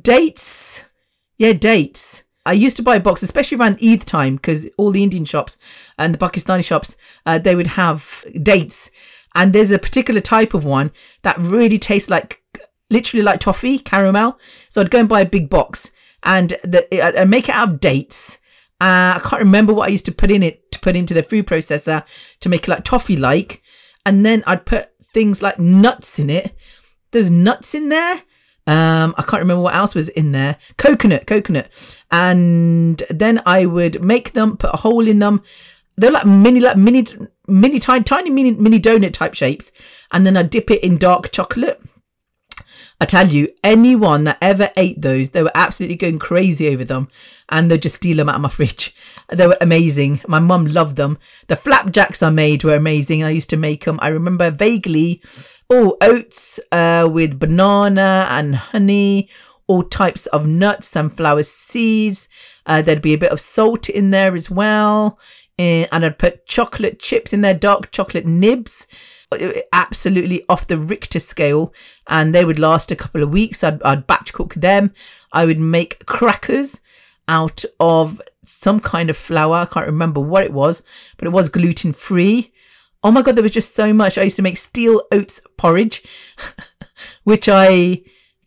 dates. 0.01 0.85
Yeah, 1.37 1.53
dates 1.53 2.27
I 2.45 2.53
used 2.53 2.77
to 2.79 2.83
buy 2.83 2.97
a 2.97 3.01
box, 3.01 3.23
especially 3.23 3.59
around 3.59 3.79
Eid 3.83 4.03
time, 4.03 4.37
because 4.37 4.69
all 4.77 4.91
the 4.91 5.03
Indian 5.03 5.25
shops 5.25 5.59
and 5.99 6.13
the 6.13 6.19
Pakistani 6.19 6.65
shops, 6.65 6.97
uh, 7.25 7.39
they 7.39 7.55
would 7.55 7.69
have 7.69 8.25
dates. 8.43 8.91
And 9.35 9.53
there's 9.53 9.71
a 9.71 9.79
particular 9.79 10.21
type 10.21 10.53
of 10.53 10.65
one 10.65 10.91
that 11.23 11.39
really 11.39 11.79
tastes 11.79 12.11
like, 12.11 12.43
literally 12.91 13.23
like 13.23 13.41
toffee, 13.41 13.79
caramel. 13.79 14.39
So 14.69 14.81
I'd 14.81 14.91
go 14.91 15.01
and 15.01 15.09
buy 15.09 15.21
a 15.21 15.27
big 15.27 15.49
box 15.49 15.93
and 16.23 16.51
the, 16.63 17.21
I'd 17.21 17.29
make 17.29 17.49
it 17.49 17.55
out 17.55 17.69
of 17.71 17.81
dates. 17.81 18.39
Uh, 18.81 19.15
I 19.17 19.21
can't 19.25 19.43
remember 19.43 19.73
what 19.73 19.89
I 19.89 19.93
used 19.93 20.07
to 20.07 20.13
put 20.13 20.31
in 20.31 20.43
it 20.43 20.71
to 20.73 20.81
put 20.81 20.97
into 20.97 21.15
the 21.15 21.23
food 21.23 21.47
processor 21.47 22.05
to 22.41 22.49
make 22.49 22.65
it 22.65 22.69
like 22.69 22.85
toffee 22.85 23.17
like. 23.17 23.63
And 24.05 24.27
then 24.27 24.43
I'd 24.47 24.67
put 24.67 24.91
things 25.03 25.41
like 25.41 25.59
nuts 25.59 26.19
in 26.19 26.29
it. 26.29 26.57
There's 27.13 27.31
nuts 27.31 27.75
in 27.75 27.89
there 27.89 28.23
um, 28.67 29.15
I 29.19 29.23
can't 29.23 29.43
remember 29.43 29.63
what 29.63 29.75
else 29.75 29.95
was 29.95 30.09
in 30.11 30.33
there. 30.33 30.57
Coconut, 30.77 31.27
coconut. 31.27 31.69
And 32.11 33.03
then 33.11 33.43
I 33.45 33.67
would 33.67 34.03
make 34.03 34.33
them, 34.33 34.57
put 34.57 34.73
a 34.73 34.79
hole 34.79 35.09
in 35.09 35.19
them. 35.19 35.43
They're 35.97 36.13
like 36.13 36.27
mini, 36.27 36.61
like 36.61 36.77
mini, 36.77 37.05
mini, 37.47 37.81
tiny, 37.81 38.05
tiny 38.05 38.31
mini, 38.31 38.53
mini 38.53 38.81
donut 38.81 39.13
type 39.13 39.35
shapes. 39.35 39.73
And 40.13 40.25
then 40.25 40.37
I 40.37 40.43
dip 40.43 40.71
it 40.71 40.85
in 40.85 40.97
dark 40.97 41.33
chocolate. 41.33 41.83
I 43.01 43.05
tell 43.05 43.27
you, 43.27 43.49
anyone 43.65 44.25
that 44.25 44.39
ever 44.41 44.71
ate 44.77 45.03
those, 45.03 45.31
they 45.31 45.43
were 45.43 45.51
absolutely 45.57 45.97
going 45.97 46.21
crazy 46.21 46.73
over 46.73 46.85
them 46.85 47.09
and 47.49 47.69
they'd 47.69 47.83
just 47.83 47.97
steal 47.97 48.19
them 48.19 48.29
out 48.29 48.37
of 48.37 48.43
my 48.43 48.49
fridge. 48.49 48.95
They 49.29 49.47
were 49.47 49.57
amazing. 49.63 50.21
My 50.29 50.41
mum 50.41 50.67
loved 50.67 50.97
them. 50.97 51.17
The 51.47 51.57
flapjacks 51.57 52.23
I 52.23 52.29
made 52.29 52.65
were 52.65 52.75
amazing. 52.75 53.25
I 53.25 53.31
used 53.31 53.49
to 53.51 53.57
make 53.57 53.87
them. 53.87 53.99
I 54.03 54.09
remember 54.09 54.51
vaguely 54.51 55.23
all 55.69 55.97
oats 56.01 56.61
uh, 56.71 57.09
with 57.11 57.39
banana 57.39 58.27
and 58.31 58.57
honey, 58.57 59.29
all 59.67 59.83
types 59.83 60.27
of 60.27 60.47
nuts, 60.47 60.89
sunflower 60.89 61.45
seeds. 61.45 62.29
Uh, 62.67 62.83
there'd 62.83 63.03
be 63.03 63.15
a 63.15 63.19
bit 63.19 63.33
of 63.33 63.41
salt 63.41 63.89
in 63.89 64.11
there 64.11 64.35
as 64.35 64.51
well. 64.51 65.19
Uh, 65.59 65.87
and 65.93 66.05
I'd 66.05 66.19
put 66.19 66.47
chocolate 66.47 66.99
chips 66.99 67.33
in 67.33 67.41
there, 67.41 67.55
dark 67.55 67.91
chocolate 67.91 68.27
nibs, 68.27 68.87
uh, 69.31 69.53
absolutely 69.73 70.45
off 70.49 70.67
the 70.67 70.79
Richter 70.79 71.21
scale. 71.21 71.73
And 72.07 72.35
they 72.35 72.45
would 72.45 72.59
last 72.59 72.91
a 72.91 72.97
couple 72.97 73.23
of 73.23 73.31
weeks. 73.31 73.63
I'd, 73.63 73.83
I'd 73.83 74.07
batch 74.07 74.33
cook 74.33 74.55
them. 74.55 74.93
I 75.33 75.45
would 75.47 75.61
make 75.61 76.05
crackers 76.07 76.81
out 77.29 77.65
of 77.79 78.21
some 78.45 78.81
kind 78.81 79.09
of 79.09 79.17
flour. 79.17 79.57
I 79.57 79.67
can't 79.67 79.87
remember 79.87 80.21
what 80.21 80.45
it 80.45 80.53
was, 80.53 80.83
but 81.17 81.27
it 81.27 81.33
was 81.33 81.49
gluten 81.49 81.93
free. 81.93 82.53
Oh 83.05 83.11
my 83.11 83.23
God, 83.23 83.37
there 83.37 83.43
was 83.43 83.53
just 83.53 83.75
so 83.75 83.93
much. 83.93 84.17
I 84.17 84.23
used 84.23 84.37
to 84.37 84.43
make 84.43 84.57
steel 84.57 85.03
oats 85.11 85.41
porridge, 85.57 86.05
which 87.25 87.49
I 87.49 88.03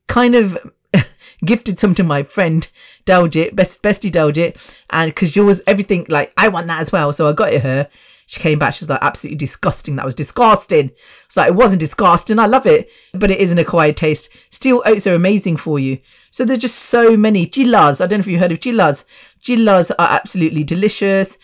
kind 0.07 0.35
of 0.35 0.57
gifted 1.45 1.77
some 1.77 1.93
to 1.95 2.03
my 2.03 2.23
friend 2.23 2.67
Daljit, 3.05 3.55
best 3.55 3.83
bestie 3.83 4.11
Daljit, 4.11 4.57
and 4.89 5.11
because 5.13 5.35
was 5.35 5.61
everything 5.67 6.05
like 6.09 6.33
I 6.37 6.47
want 6.47 6.67
that 6.67 6.81
as 6.81 6.91
well, 6.91 7.11
so 7.11 7.27
I 7.27 7.33
got 7.33 7.53
it 7.53 7.63
her. 7.63 7.89
She 8.27 8.39
came 8.39 8.57
back, 8.57 8.73
she 8.73 8.83
was 8.83 8.89
like 8.89 9.03
absolutely 9.03 9.37
disgusting. 9.37 9.97
That 9.97 10.05
was 10.05 10.15
disgusting. 10.15 10.91
So 11.27 11.41
like, 11.41 11.49
it 11.49 11.55
wasn't 11.55 11.79
disgusting. 11.79 12.39
I 12.39 12.47
love 12.47 12.65
it, 12.65 12.89
but 13.13 13.29
it 13.29 13.39
is 13.39 13.51
an 13.51 13.59
acquired 13.59 13.97
taste. 13.97 14.29
Steel 14.49 14.81
oats 14.85 15.05
are 15.05 15.13
amazing 15.13 15.57
for 15.57 15.77
you. 15.77 15.99
So 16.31 16.43
there's 16.43 16.59
just 16.59 16.77
so 16.77 17.15
many 17.15 17.45
chillas. 17.45 18.01
I 18.01 18.07
don't 18.07 18.19
know 18.19 18.23
if 18.23 18.27
you 18.27 18.39
heard 18.39 18.51
of 18.51 18.59
chillas. 18.59 19.05
Chillas 19.43 19.91
are 19.91 20.09
absolutely 20.09 20.63
delicious. 20.63 21.37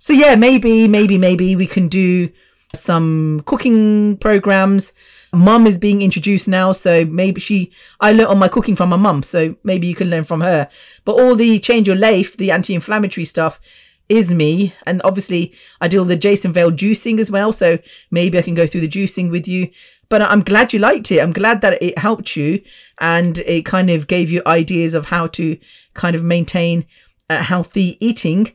So 0.00 0.14
yeah, 0.14 0.34
maybe, 0.34 0.88
maybe, 0.88 1.18
maybe 1.18 1.54
we 1.54 1.66
can 1.66 1.86
do 1.86 2.30
some 2.74 3.42
cooking 3.44 4.16
programs. 4.16 4.94
Mum 5.30 5.66
is 5.66 5.78
being 5.78 6.00
introduced 6.00 6.48
now, 6.48 6.72
so 6.72 7.04
maybe 7.04 7.38
she, 7.38 7.70
I 8.00 8.12
learned 8.12 8.30
on 8.30 8.38
my 8.38 8.48
cooking 8.48 8.76
from 8.76 8.88
my 8.88 8.96
mum, 8.96 9.22
so 9.22 9.56
maybe 9.62 9.86
you 9.86 9.94
can 9.94 10.08
learn 10.08 10.24
from 10.24 10.40
her. 10.40 10.70
But 11.04 11.16
all 11.16 11.36
the 11.36 11.58
change 11.58 11.86
your 11.86 11.96
life, 11.96 12.34
the 12.38 12.50
anti-inflammatory 12.50 13.26
stuff 13.26 13.60
is 14.08 14.32
me. 14.32 14.74
And 14.86 15.02
obviously 15.04 15.52
I 15.82 15.86
do 15.86 15.98
all 15.98 16.06
the 16.06 16.16
Jason 16.16 16.54
Vale 16.54 16.72
juicing 16.72 17.20
as 17.20 17.30
well. 17.30 17.52
So 17.52 17.78
maybe 18.10 18.38
I 18.38 18.42
can 18.42 18.54
go 18.54 18.66
through 18.66 18.80
the 18.80 18.88
juicing 18.88 19.30
with 19.30 19.46
you. 19.46 19.70
But 20.08 20.22
I'm 20.22 20.42
glad 20.42 20.72
you 20.72 20.78
liked 20.78 21.12
it. 21.12 21.20
I'm 21.20 21.32
glad 21.32 21.60
that 21.60 21.80
it 21.82 21.98
helped 21.98 22.36
you 22.36 22.62
and 22.98 23.38
it 23.40 23.66
kind 23.66 23.90
of 23.90 24.08
gave 24.08 24.30
you 24.30 24.40
ideas 24.46 24.94
of 24.94 25.06
how 25.06 25.26
to 25.28 25.58
kind 25.92 26.16
of 26.16 26.24
maintain 26.24 26.86
a 27.28 27.42
healthy 27.42 27.98
eating 28.00 28.52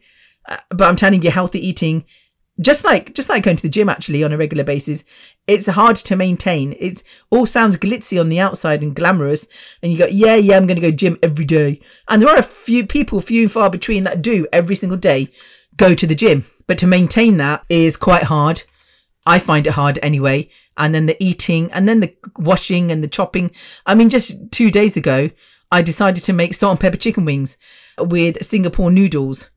uh, 0.48 0.58
but 0.70 0.88
I'm 0.88 0.96
telling 0.96 1.22
you, 1.22 1.32
healthy 1.32 1.66
eating, 1.66 2.06
just 2.62 2.86
like 2.86 3.14
just 3.14 3.30
like 3.30 3.44
going 3.44 3.58
to 3.58 3.64
the 3.64 3.70
gym 3.70 3.90
actually 3.90 4.24
on 4.24 4.32
a 4.32 4.38
regular 4.38 4.64
basis, 4.64 5.04
it's 5.48 5.68
hard 5.68 5.98
to 5.98 6.16
maintain. 6.16 6.76
It 6.80 7.04
all 7.30 7.46
sounds 7.46 7.78
glitzy 7.78 8.20
on 8.20 8.30
the 8.30 8.40
outside 8.40 8.82
and 8.82 8.96
glamorous, 8.96 9.48
and 9.82 9.92
you 9.92 9.98
go, 9.98 10.06
yeah, 10.06 10.36
yeah, 10.36 10.56
I'm 10.56 10.68
going 10.68 10.80
to 10.80 10.90
go 10.90 10.96
gym 10.96 11.18
every 11.22 11.46
day. 11.46 11.82
And 12.08 12.22
there 12.22 12.30
are 12.30 12.40
a 12.40 12.44
few 12.44 12.86
people, 12.86 13.22
few 13.22 13.44
and 13.44 13.52
far 13.52 13.70
between, 13.70 14.04
that 14.04 14.22
do 14.22 14.48
every 14.54 14.76
single 14.76 14.98
day 14.98 15.32
go 15.78 15.94
to 15.94 16.08
the 16.08 16.16
gym. 16.16 16.46
But 16.68 16.78
to 16.80 16.88
maintain 16.88 17.38
that 17.38 17.64
is 17.70 17.98
quite 17.98 18.24
hard. 18.24 18.64
I 19.26 19.40
find 19.40 19.68
it 19.68 19.74
hard 19.74 20.00
anyway. 20.02 20.50
and 20.78 20.94
then 20.94 21.06
the 21.06 21.22
eating 21.24 21.72
and 21.72 21.88
then 21.88 22.00
the 22.00 22.16
washing 22.38 22.92
and 22.92 23.04
the 23.04 23.08
chopping. 23.08 23.52
I 23.86 23.96
mean, 23.96 24.10
just 24.10 24.52
two 24.52 24.72
days 24.72 24.98
ago, 24.98 25.30
I 25.72 25.82
decided 25.82 26.24
to 26.26 26.34
make 26.34 26.54
salt 26.54 26.72
and 26.72 26.80
pepper 26.80 26.98
chicken 26.98 27.26
wings 27.26 27.58
with 27.98 28.44
Singapore 28.44 28.92
noodles. 28.92 29.50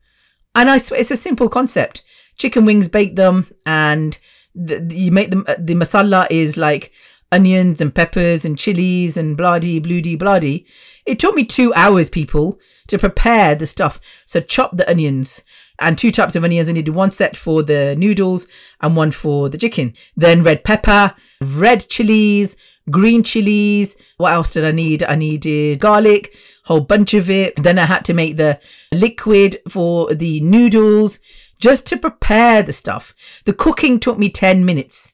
And 0.55 0.69
I 0.69 0.77
swear 0.77 0.99
it's 0.99 1.11
a 1.11 1.15
simple 1.15 1.49
concept. 1.49 2.03
Chicken 2.37 2.65
wings, 2.65 2.87
bake 2.87 3.15
them 3.15 3.47
and 3.65 4.17
the, 4.55 4.85
you 4.93 5.11
make 5.11 5.29
them, 5.29 5.45
uh, 5.47 5.55
the 5.59 5.75
masala 5.75 6.27
is 6.29 6.57
like 6.57 6.91
onions 7.31 7.81
and 7.81 7.93
peppers 7.93 8.45
and 8.45 8.57
chilies 8.57 9.17
and 9.17 9.37
bloody, 9.37 9.79
bloody, 9.79 10.15
bloody. 10.15 10.65
It 11.05 11.19
took 11.19 11.35
me 11.35 11.45
two 11.45 11.73
hours, 11.73 12.09
people, 12.09 12.59
to 12.87 12.97
prepare 12.97 13.55
the 13.55 13.67
stuff. 13.67 13.99
So 14.25 14.41
chop 14.41 14.75
the 14.75 14.89
onions 14.89 15.43
and 15.79 15.97
two 15.97 16.11
types 16.11 16.35
of 16.35 16.43
onions. 16.43 16.69
I 16.69 16.73
needed 16.73 16.93
one 16.93 17.11
set 17.11 17.35
for 17.35 17.63
the 17.63 17.95
noodles 17.95 18.47
and 18.81 18.95
one 18.95 19.11
for 19.11 19.49
the 19.49 19.57
chicken. 19.57 19.93
Then 20.15 20.43
red 20.43 20.63
pepper, 20.63 21.15
red 21.41 21.87
chilies, 21.89 22.55
green 22.89 23.23
chilies. 23.23 23.95
What 24.17 24.33
else 24.33 24.51
did 24.51 24.65
I 24.65 24.71
need? 24.71 25.03
I 25.03 25.15
needed 25.15 25.79
garlic, 25.79 26.35
whole 26.65 26.81
bunch 26.81 27.13
of 27.13 27.29
it. 27.29 27.61
Then 27.61 27.79
I 27.79 27.85
had 27.85 28.05
to 28.05 28.13
make 28.13 28.37
the 28.37 28.59
liquid 28.91 29.59
for 29.69 30.13
the 30.13 30.41
noodles 30.41 31.19
just 31.59 31.85
to 31.87 31.97
prepare 31.97 32.63
the 32.63 32.73
stuff. 32.73 33.13
The 33.45 33.53
cooking 33.53 33.99
took 33.99 34.17
me 34.17 34.29
10 34.29 34.65
minutes. 34.65 35.13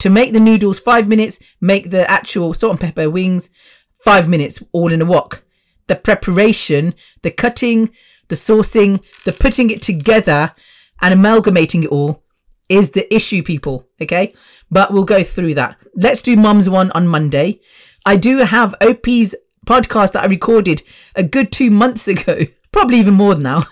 To 0.00 0.10
make 0.10 0.32
the 0.32 0.40
noodles, 0.40 0.78
five 0.78 1.08
minutes. 1.08 1.38
Make 1.60 1.90
the 1.90 2.08
actual 2.10 2.52
salt 2.52 2.72
and 2.72 2.80
pepper 2.80 3.08
wings, 3.08 3.50
five 3.98 4.28
minutes, 4.28 4.62
all 4.72 4.92
in 4.92 5.00
a 5.00 5.06
wok. 5.06 5.42
The 5.86 5.96
preparation, 5.96 6.94
the 7.22 7.30
cutting, 7.30 7.90
the 8.28 8.34
sourcing, 8.34 9.02
the 9.24 9.32
putting 9.32 9.70
it 9.70 9.82
together 9.82 10.54
and 11.02 11.14
amalgamating 11.14 11.84
it 11.84 11.90
all 11.90 12.22
is 12.68 12.90
the 12.90 13.12
issue, 13.14 13.42
people. 13.42 13.88
Okay. 14.00 14.34
But 14.70 14.92
we'll 14.92 15.04
go 15.04 15.22
through 15.22 15.54
that. 15.54 15.76
Let's 15.94 16.22
do 16.22 16.36
mum's 16.36 16.68
one 16.68 16.90
on 16.92 17.06
Monday. 17.06 17.60
I 18.04 18.16
do 18.16 18.38
have 18.38 18.74
OP's 18.80 19.34
podcast 19.66 20.12
that 20.12 20.24
I 20.24 20.26
recorded 20.26 20.82
a 21.14 21.22
good 21.22 21.52
two 21.52 21.70
months 21.70 22.08
ago, 22.14 22.46
probably 22.72 22.98
even 22.98 23.14
more 23.14 23.34
than 23.34 23.42
now. 23.44 23.64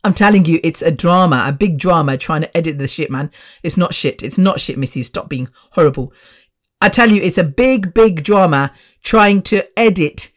I'm 0.05 0.15
telling 0.15 0.45
you, 0.45 0.61
it's 0.63 0.81
a 0.81 0.91
drama, 0.91 1.45
a 1.47 1.53
big 1.53 1.79
drama 1.79 2.17
trying 2.17 2.43
to 2.43 2.57
edit 2.57 2.79
the 2.79 2.89
shit, 2.89 3.11
man. 3.11 3.31
It's 3.63 3.77
not 3.77 3.95
shit. 3.95 4.23
It's 4.23 4.39
not 4.39 4.61
shit, 4.61 4.79
Missy. 4.79 5.03
Stop 5.03 5.29
being 5.29 5.49
horrible. 5.73 6.13
I 6.81 6.89
tell 6.89 7.11
you, 7.11 7.21
it's 7.21 7.39
a 7.39 7.45
big, 7.45 7.93
big 7.93 8.23
drama 8.23 8.73
trying 9.03 9.43
to 9.43 9.67
edit 9.79 10.31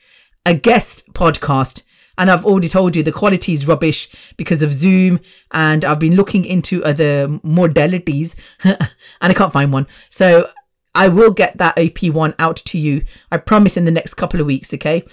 a 0.46 0.56
guest 0.56 1.14
podcast. 1.14 1.84
And 2.18 2.30
I've 2.30 2.46
already 2.46 2.70
told 2.70 2.96
you 2.96 3.04
the 3.04 3.12
quality 3.12 3.54
is 3.54 3.68
rubbish 3.68 4.10
because 4.38 4.62
of 4.62 4.74
Zoom. 4.74 5.20
And 5.52 5.86
I've 5.86 6.00
been 6.00 6.16
looking 6.16 6.46
into 6.46 6.84
other 6.84 7.28
modalities 7.28 8.36
and 8.64 8.78
I 9.22 9.34
can't 9.34 9.54
find 9.54 9.72
one. 9.72 9.88
So 10.10 10.50
I 10.94 11.08
will 11.08 11.32
get 11.32 11.58
that 11.58 11.78
AP 11.78 12.14
one 12.14 12.36
out 12.38 12.58
to 12.58 12.78
you. 12.78 13.06
I 13.32 13.38
promise 13.38 13.78
in 13.78 13.86
the 13.86 13.92
next 13.92 14.16
couple 14.16 14.40
of 14.40 14.48
weeks. 14.48 14.74
Okay. 14.74 15.04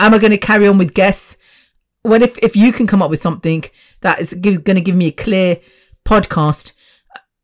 Am 0.00 0.14
I 0.14 0.18
going 0.18 0.30
to 0.30 0.38
carry 0.38 0.66
on 0.66 0.78
with 0.78 0.94
guests? 0.94 1.38
Well, 2.04 2.22
if, 2.22 2.38
if 2.38 2.54
you 2.54 2.72
can 2.72 2.86
come 2.86 3.02
up 3.02 3.10
with 3.10 3.20
something 3.20 3.64
that 4.02 4.20
is 4.20 4.32
going 4.34 4.62
to 4.62 4.80
give 4.80 4.94
me 4.94 5.08
a 5.08 5.12
clear 5.12 5.58
podcast, 6.04 6.72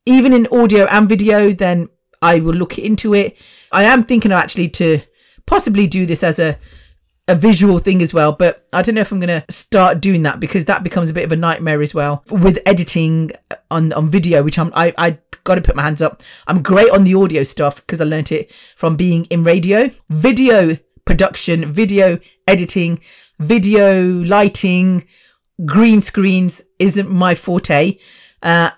even 0.06 0.32
in 0.32 0.46
audio 0.48 0.84
and 0.86 1.08
video, 1.08 1.52
then 1.52 1.88
I 2.20 2.40
will 2.40 2.54
look 2.54 2.78
into 2.78 3.14
it. 3.14 3.36
I 3.72 3.84
am 3.84 4.04
thinking 4.04 4.32
of 4.32 4.38
actually 4.38 4.68
to 4.70 5.00
possibly 5.46 5.86
do 5.86 6.06
this 6.06 6.22
as 6.22 6.38
a 6.38 6.58
a 7.28 7.34
visual 7.34 7.78
thing 7.78 8.02
as 8.02 8.12
well, 8.12 8.32
but 8.32 8.66
I 8.72 8.82
don't 8.82 8.96
know 8.96 9.00
if 9.00 9.12
I'm 9.12 9.20
going 9.20 9.40
to 9.40 9.44
start 9.52 10.00
doing 10.00 10.22
that 10.24 10.40
because 10.40 10.64
that 10.64 10.82
becomes 10.82 11.10
a 11.10 11.14
bit 11.14 11.24
of 11.24 11.32
a 11.32 11.36
nightmare 11.36 11.80
as 11.80 11.94
well 11.94 12.24
with 12.30 12.58
editing 12.66 13.32
on 13.70 13.92
on 13.92 14.08
video, 14.08 14.42
which 14.42 14.58
I'm 14.58 14.72
I 14.74 14.92
I 14.98 15.18
got 15.44 15.56
to 15.56 15.62
put 15.62 15.76
my 15.76 15.82
hands 15.82 16.02
up. 16.02 16.22
I'm 16.46 16.62
great 16.62 16.90
on 16.90 17.04
the 17.04 17.14
audio 17.14 17.44
stuff 17.44 17.76
because 17.76 18.00
I 18.00 18.04
learned 18.04 18.32
it 18.32 18.52
from 18.76 18.96
being 18.96 19.24
in 19.26 19.44
radio, 19.44 19.90
video 20.08 20.78
production, 21.04 21.72
video 21.72 22.18
editing, 22.46 23.00
video 23.38 24.02
lighting, 24.02 25.06
green 25.64 26.02
screens 26.02 26.62
isn't 26.78 27.10
my 27.10 27.34
forte. 27.34 27.98
Uh, 28.42 28.70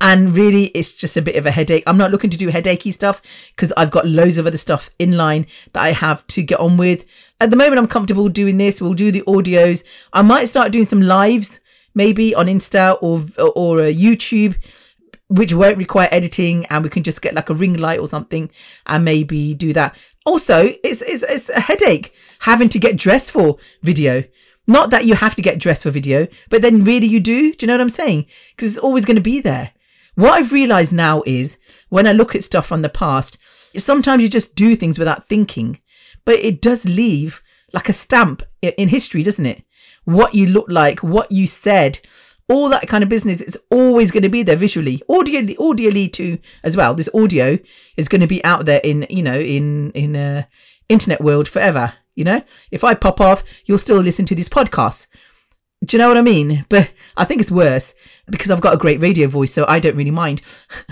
and 0.00 0.34
really, 0.34 0.66
it's 0.66 0.94
just 0.94 1.16
a 1.16 1.22
bit 1.22 1.36
of 1.36 1.44
a 1.44 1.50
headache. 1.50 1.82
I'm 1.86 1.98
not 1.98 2.10
looking 2.10 2.30
to 2.30 2.38
do 2.38 2.48
headachy 2.48 2.92
stuff 2.92 3.20
because 3.54 3.70
I've 3.76 3.90
got 3.90 4.06
loads 4.06 4.38
of 4.38 4.46
other 4.46 4.56
stuff 4.56 4.88
in 4.98 5.16
line 5.16 5.46
that 5.74 5.82
I 5.82 5.92
have 5.92 6.26
to 6.28 6.42
get 6.42 6.58
on 6.58 6.78
with. 6.78 7.04
At 7.38 7.50
the 7.50 7.56
moment, 7.56 7.78
I'm 7.78 7.86
comfortable 7.86 8.30
doing 8.30 8.56
this. 8.56 8.80
We'll 8.80 8.94
do 8.94 9.12
the 9.12 9.22
audios. 9.22 9.84
I 10.12 10.22
might 10.22 10.46
start 10.46 10.72
doing 10.72 10.86
some 10.86 11.02
lives, 11.02 11.60
maybe 11.94 12.34
on 12.34 12.46
Insta 12.46 12.96
or 13.02 13.26
or 13.54 13.80
uh, 13.80 13.84
YouTube, 13.84 14.56
which 15.28 15.52
won't 15.52 15.76
require 15.76 16.08
editing, 16.10 16.64
and 16.66 16.82
we 16.82 16.88
can 16.90 17.02
just 17.02 17.20
get 17.20 17.34
like 17.34 17.50
a 17.50 17.54
ring 17.54 17.74
light 17.74 18.00
or 18.00 18.08
something, 18.08 18.50
and 18.86 19.04
maybe 19.04 19.52
do 19.52 19.74
that. 19.74 19.94
Also, 20.24 20.74
it's 20.82 21.02
it's 21.02 21.22
it's 21.24 21.50
a 21.50 21.60
headache 21.60 22.14
having 22.40 22.70
to 22.70 22.78
get 22.78 22.96
dressed 22.96 23.32
for 23.32 23.58
video. 23.82 24.24
Not 24.66 24.90
that 24.90 25.04
you 25.04 25.14
have 25.14 25.34
to 25.34 25.42
get 25.42 25.58
dressed 25.58 25.82
for 25.82 25.90
video, 25.90 26.26
but 26.48 26.62
then 26.62 26.84
really 26.84 27.06
you 27.06 27.20
do. 27.20 27.52
Do 27.52 27.64
you 27.64 27.66
know 27.66 27.74
what 27.74 27.80
I'm 27.82 27.88
saying? 27.90 28.26
Because 28.56 28.68
it's 28.68 28.78
always 28.78 29.04
going 29.04 29.16
to 29.16 29.22
be 29.22 29.40
there. 29.40 29.72
What 30.20 30.34
I've 30.34 30.52
realized 30.52 30.92
now 30.92 31.22
is 31.24 31.56
when 31.88 32.06
I 32.06 32.12
look 32.12 32.34
at 32.34 32.44
stuff 32.44 32.66
from 32.66 32.82
the 32.82 32.90
past, 32.90 33.38
sometimes 33.74 34.22
you 34.22 34.28
just 34.28 34.54
do 34.54 34.76
things 34.76 34.98
without 34.98 35.26
thinking, 35.26 35.80
but 36.26 36.34
it 36.40 36.60
does 36.60 36.84
leave 36.84 37.42
like 37.72 37.88
a 37.88 37.94
stamp 37.94 38.42
in 38.60 38.88
history, 38.88 39.22
doesn't 39.22 39.46
it? 39.46 39.64
What 40.04 40.34
you 40.34 40.46
look 40.46 40.66
like, 40.68 41.02
what 41.02 41.32
you 41.32 41.46
said, 41.46 42.00
all 42.50 42.68
that 42.68 42.86
kind 42.86 43.02
of 43.02 43.08
business 43.08 43.40
is 43.40 43.58
always 43.70 44.10
going 44.10 44.22
to 44.22 44.28
be 44.28 44.42
there 44.42 44.56
visually, 44.56 45.02
audio, 45.08 45.40
audially 45.54 46.12
too 46.12 46.36
as 46.62 46.76
well. 46.76 46.92
This 46.92 47.08
audio 47.14 47.58
is 47.96 48.08
going 48.08 48.20
to 48.20 48.26
be 48.26 48.44
out 48.44 48.66
there 48.66 48.82
in, 48.84 49.06
you 49.08 49.22
know, 49.22 49.40
in, 49.40 49.90
in 49.92 50.16
a 50.16 50.46
internet 50.90 51.22
world 51.22 51.48
forever. 51.48 51.94
You 52.14 52.24
know, 52.24 52.42
if 52.70 52.84
I 52.84 52.92
pop 52.92 53.22
off, 53.22 53.42
you'll 53.64 53.78
still 53.78 54.00
listen 54.00 54.26
to 54.26 54.34
these 54.34 54.50
podcasts. 54.50 55.06
Do 55.84 55.96
you 55.96 55.98
know 55.98 56.08
what 56.08 56.18
I 56.18 56.22
mean? 56.22 56.66
But 56.68 56.90
I 57.16 57.24
think 57.24 57.40
it's 57.40 57.50
worse 57.50 57.94
because 58.28 58.50
I've 58.50 58.60
got 58.60 58.74
a 58.74 58.78
great 58.78 59.00
radio 59.00 59.28
voice, 59.28 59.52
so 59.52 59.64
I 59.66 59.80
don't 59.80 59.96
really 59.96 60.10
mind. 60.10 60.42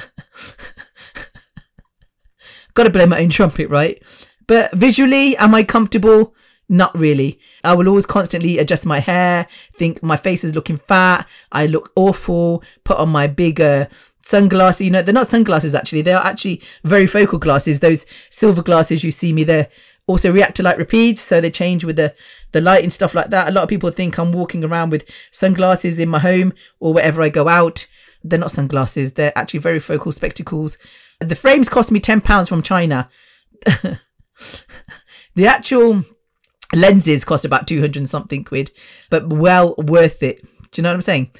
got 2.75 2.85
to 2.85 2.91
blow 2.91 3.07
my 3.07 3.21
own 3.21 3.29
trumpet, 3.29 3.69
right? 3.69 4.03
But 4.47 4.75
visually, 4.75 5.37
am 5.37 5.55
I 5.55 5.63
comfortable? 5.63 6.35
Not 6.69 6.97
really. 6.99 7.39
I 7.65 7.75
will 7.75 7.89
always 7.89 8.07
constantly 8.07 8.59
adjust 8.59 8.87
my 8.87 9.01
hair, 9.01 9.47
think 9.77 10.03
my 10.03 10.17
face 10.17 10.45
is 10.45 10.55
looking 10.55 10.77
fat, 10.77 11.27
I 11.53 11.67
look 11.67 11.93
awful, 11.97 12.63
put 12.85 12.99
on 12.99 13.09
my 13.09 13.27
bigger 13.27 13.89
sunglasses. 14.23 14.83
You 14.83 14.91
know, 14.91 15.03
they're 15.03 15.15
not 15.15 15.27
sunglasses 15.27 15.75
actually, 15.75 16.03
they 16.03 16.13
are 16.13 16.25
actually 16.25 16.63
varifocal 16.85 17.41
glasses. 17.41 17.81
Those 17.81 18.07
silver 18.31 18.63
glasses 18.63 19.03
you 19.03 19.11
see 19.11 19.33
me 19.33 19.45
there 19.45 19.69
also 20.09 20.33
react 20.33 20.57
to 20.57 20.63
light 20.65 20.79
repeats, 20.79 21.23
so 21.23 21.41
they 21.41 21.51
change 21.51 21.85
with 21.85 21.97
the 21.97 22.15
the 22.51 22.61
light 22.61 22.83
and 22.83 22.93
stuff 22.93 23.15
like 23.15 23.31
that. 23.31 23.47
A 23.47 23.53
lot 23.53 23.63
of 23.63 23.69
people 23.69 23.91
think 23.91 24.19
I'm 24.19 24.33
walking 24.33 24.65
around 24.65 24.91
with 24.91 25.09
sunglasses 25.31 25.99
in 25.99 26.09
my 26.09 26.19
home 26.19 26.55
or 26.81 26.93
wherever 26.93 27.23
I 27.23 27.29
go 27.29 27.47
out. 27.47 27.87
They're 28.25 28.39
not 28.39 28.51
sunglasses; 28.51 29.13
they're 29.13 29.39
actually 29.39 29.61
varifocal 29.61 30.13
spectacles. 30.13 30.79
The 31.21 31.37
frames 31.37 31.69
cost 31.69 31.93
me 31.93 32.01
ten 32.01 32.21
pounds 32.21 32.49
from 32.49 32.63
China. 32.63 33.09
the 33.65 33.99
actual 35.47 36.03
lenses 36.75 37.25
cost 37.25 37.45
about 37.45 37.69
two 37.69 37.81
hundred 37.81 38.09
something 38.09 38.43
quid, 38.45 38.73
but 39.11 39.29
well 39.29 39.75
worth 39.77 40.23
it. 40.23 40.41
Do 40.71 40.81
you 40.81 40.83
know 40.83 40.89
what 40.89 40.95
I'm 40.95 41.03
saying? 41.03 41.31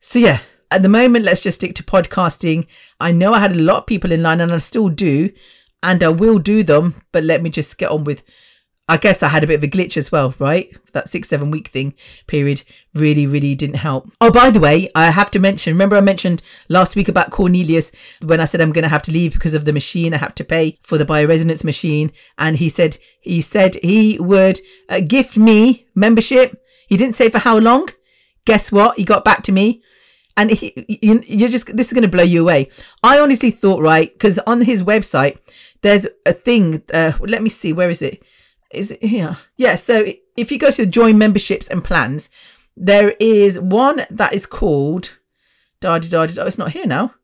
So 0.00 0.18
yeah, 0.18 0.40
at 0.70 0.82
the 0.82 0.88
moment, 0.88 1.26
let's 1.26 1.42
just 1.42 1.58
stick 1.58 1.74
to 1.76 1.82
podcasting. 1.82 2.66
I 3.00 3.12
know 3.12 3.34
I 3.34 3.40
had 3.40 3.52
a 3.52 3.62
lot 3.62 3.78
of 3.78 3.86
people 3.86 4.12
in 4.12 4.22
line, 4.22 4.40
and 4.40 4.52
I 4.52 4.58
still 4.58 4.88
do 4.88 5.30
and 5.82 6.02
I 6.02 6.08
will 6.08 6.38
do 6.38 6.62
them, 6.62 7.02
but 7.12 7.24
let 7.24 7.42
me 7.42 7.50
just 7.50 7.78
get 7.78 7.90
on 7.90 8.04
with. 8.04 8.22
I 8.90 8.96
guess 8.96 9.22
I 9.22 9.28
had 9.28 9.44
a 9.44 9.46
bit 9.46 9.56
of 9.56 9.64
a 9.64 9.68
glitch 9.68 9.98
as 9.98 10.10
well, 10.10 10.34
right? 10.38 10.74
That 10.92 11.08
six, 11.08 11.28
seven 11.28 11.50
week 11.50 11.68
thing 11.68 11.92
period 12.26 12.62
really, 12.94 13.26
really 13.26 13.54
didn't 13.54 13.76
help. 13.76 14.10
Oh, 14.18 14.32
by 14.32 14.48
the 14.48 14.60
way, 14.60 14.88
I 14.94 15.10
have 15.10 15.30
to 15.32 15.38
mention, 15.38 15.74
remember 15.74 15.94
I 15.94 16.00
mentioned 16.00 16.42
last 16.70 16.96
week 16.96 17.06
about 17.06 17.30
Cornelius 17.30 17.92
when 18.22 18.40
I 18.40 18.46
said 18.46 18.62
I'm 18.62 18.72
going 18.72 18.84
to 18.84 18.88
have 18.88 19.02
to 19.02 19.12
leave 19.12 19.34
because 19.34 19.52
of 19.52 19.66
the 19.66 19.74
machine 19.74 20.14
I 20.14 20.16
have 20.16 20.34
to 20.36 20.44
pay 20.44 20.78
for 20.84 20.96
the 20.96 21.04
bioresonance 21.04 21.64
machine. 21.64 22.12
And 22.38 22.56
he 22.56 22.70
said, 22.70 22.96
he 23.20 23.42
said 23.42 23.74
he 23.74 24.18
would 24.18 24.58
uh, 24.88 25.00
gift 25.00 25.36
me 25.36 25.86
membership. 25.94 26.58
He 26.88 26.96
didn't 26.96 27.14
say 27.14 27.28
for 27.28 27.40
how 27.40 27.58
long. 27.58 27.90
Guess 28.46 28.72
what? 28.72 28.96
He 28.96 29.04
got 29.04 29.22
back 29.22 29.42
to 29.42 29.52
me 29.52 29.82
and 30.38 30.50
he, 30.52 30.98
you, 31.02 31.22
you're 31.26 31.48
just 31.48 31.76
this 31.76 31.88
is 31.88 31.92
going 31.92 32.02
to 32.02 32.08
blow 32.08 32.22
you 32.22 32.40
away. 32.40 32.70
I 33.02 33.18
honestly 33.18 33.50
thought 33.50 33.82
right 33.82 34.10
because 34.10 34.38
on 34.38 34.62
his 34.62 34.82
website 34.84 35.38
there's 35.82 36.06
a 36.26 36.32
thing. 36.32 36.82
Uh, 36.92 37.12
let 37.20 37.42
me 37.42 37.48
see, 37.48 37.72
where 37.72 37.90
is 37.90 38.02
it? 38.02 38.22
Is 38.72 38.90
it 38.90 39.02
here? 39.02 39.36
Yeah. 39.56 39.76
So 39.76 40.06
if 40.36 40.52
you 40.52 40.58
go 40.58 40.70
to 40.70 40.86
join 40.86 41.18
memberships 41.18 41.68
and 41.68 41.84
plans, 41.84 42.30
there 42.76 43.10
is 43.18 43.58
one 43.60 44.06
that 44.10 44.32
is 44.32 44.46
called. 44.46 45.18
Da, 45.80 45.98
da, 45.98 46.08
da, 46.08 46.26
da, 46.26 46.44
it's 46.44 46.58
not 46.58 46.72
here 46.72 46.86
now. 46.86 47.14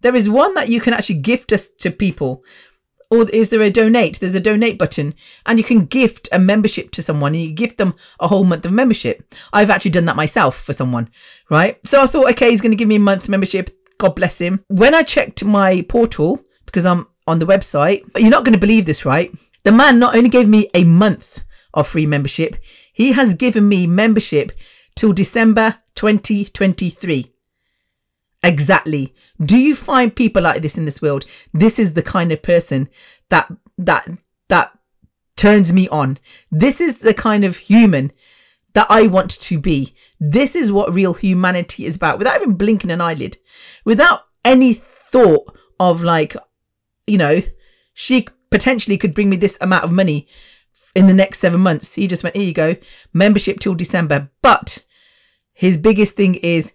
There 0.00 0.16
is 0.16 0.28
one 0.28 0.54
that 0.54 0.68
you 0.68 0.80
can 0.80 0.94
actually 0.94 1.20
gift 1.20 1.52
us 1.52 1.72
to 1.74 1.90
people. 1.90 2.42
Or 3.10 3.28
is 3.30 3.50
there 3.50 3.62
a 3.62 3.70
donate? 3.70 4.20
There's 4.20 4.36
a 4.36 4.40
donate 4.40 4.78
button 4.78 5.14
and 5.44 5.58
you 5.58 5.64
can 5.64 5.86
gift 5.86 6.28
a 6.30 6.38
membership 6.38 6.92
to 6.92 7.02
someone 7.02 7.34
and 7.34 7.42
you 7.42 7.52
gift 7.52 7.78
them 7.78 7.94
a 8.20 8.28
whole 8.28 8.44
month 8.44 8.64
of 8.64 8.72
membership. 8.72 9.34
I've 9.52 9.70
actually 9.70 9.90
done 9.90 10.04
that 10.04 10.16
myself 10.16 10.60
for 10.62 10.72
someone, 10.72 11.10
right? 11.50 11.84
So 11.84 12.02
I 12.02 12.06
thought, 12.06 12.30
okay, 12.32 12.50
he's 12.50 12.60
going 12.60 12.70
to 12.70 12.76
give 12.76 12.86
me 12.88 12.96
a 12.96 13.00
month 13.00 13.28
membership 13.28 13.70
God 14.00 14.14
bless 14.14 14.38
him. 14.38 14.64
When 14.68 14.94
I 14.94 15.02
checked 15.02 15.44
my 15.44 15.82
portal, 15.82 16.42
because 16.64 16.86
I'm 16.86 17.06
on 17.30 17.38
the 17.38 17.46
website, 17.46 18.02
But 18.12 18.22
you're 18.22 18.30
not 18.30 18.44
going 18.44 18.54
to 18.54 18.60
believe 18.60 18.86
this, 18.86 19.04
right? 19.04 19.32
The 19.62 19.72
man 19.72 19.98
not 19.98 20.16
only 20.16 20.28
gave 20.28 20.48
me 20.48 20.68
a 20.74 20.84
month 20.84 21.42
of 21.74 21.86
free 21.86 22.06
membership, 22.06 22.56
he 22.92 23.12
has 23.12 23.34
given 23.34 23.68
me 23.68 23.86
membership 23.86 24.52
till 24.94 25.12
December 25.12 25.76
2023. 25.94 27.32
Exactly. 28.42 29.14
Do 29.42 29.58
you 29.58 29.74
find 29.74 30.14
people 30.14 30.42
like 30.42 30.62
this 30.62 30.78
in 30.78 30.86
this 30.86 31.02
world? 31.02 31.26
This 31.52 31.78
is 31.78 31.94
the 31.94 32.02
kind 32.02 32.32
of 32.32 32.42
person 32.42 32.88
that, 33.28 33.50
that, 33.76 34.08
that 34.48 34.72
turns 35.36 35.72
me 35.72 35.88
on. 35.88 36.18
This 36.50 36.80
is 36.80 36.98
the 36.98 37.14
kind 37.14 37.44
of 37.44 37.56
human 37.56 38.12
that 38.72 38.86
I 38.88 39.06
want 39.06 39.30
to 39.30 39.58
be. 39.58 39.94
This 40.18 40.54
is 40.54 40.72
what 40.72 40.94
real 40.94 41.14
humanity 41.14 41.86
is 41.86 41.96
about 41.96 42.18
without 42.18 42.40
even 42.40 42.54
blinking 42.54 42.90
an 42.90 43.00
eyelid, 43.00 43.38
without 43.84 44.22
any 44.44 44.74
thought 44.74 45.54
of 45.78 46.02
like, 46.02 46.36
you 47.06 47.18
know, 47.18 47.42
she 47.94 48.28
potentially 48.50 48.98
could 48.98 49.14
bring 49.14 49.30
me 49.30 49.36
this 49.36 49.58
amount 49.60 49.84
of 49.84 49.92
money 49.92 50.26
in 50.94 51.06
the 51.06 51.14
next 51.14 51.38
seven 51.38 51.60
months. 51.60 51.94
He 51.94 52.06
just 52.06 52.22
went, 52.22 52.36
here 52.36 52.44
you 52.44 52.54
go, 52.54 52.76
membership 53.12 53.60
till 53.60 53.74
December. 53.74 54.30
But 54.42 54.78
his 55.52 55.78
biggest 55.78 56.16
thing 56.16 56.36
is 56.36 56.74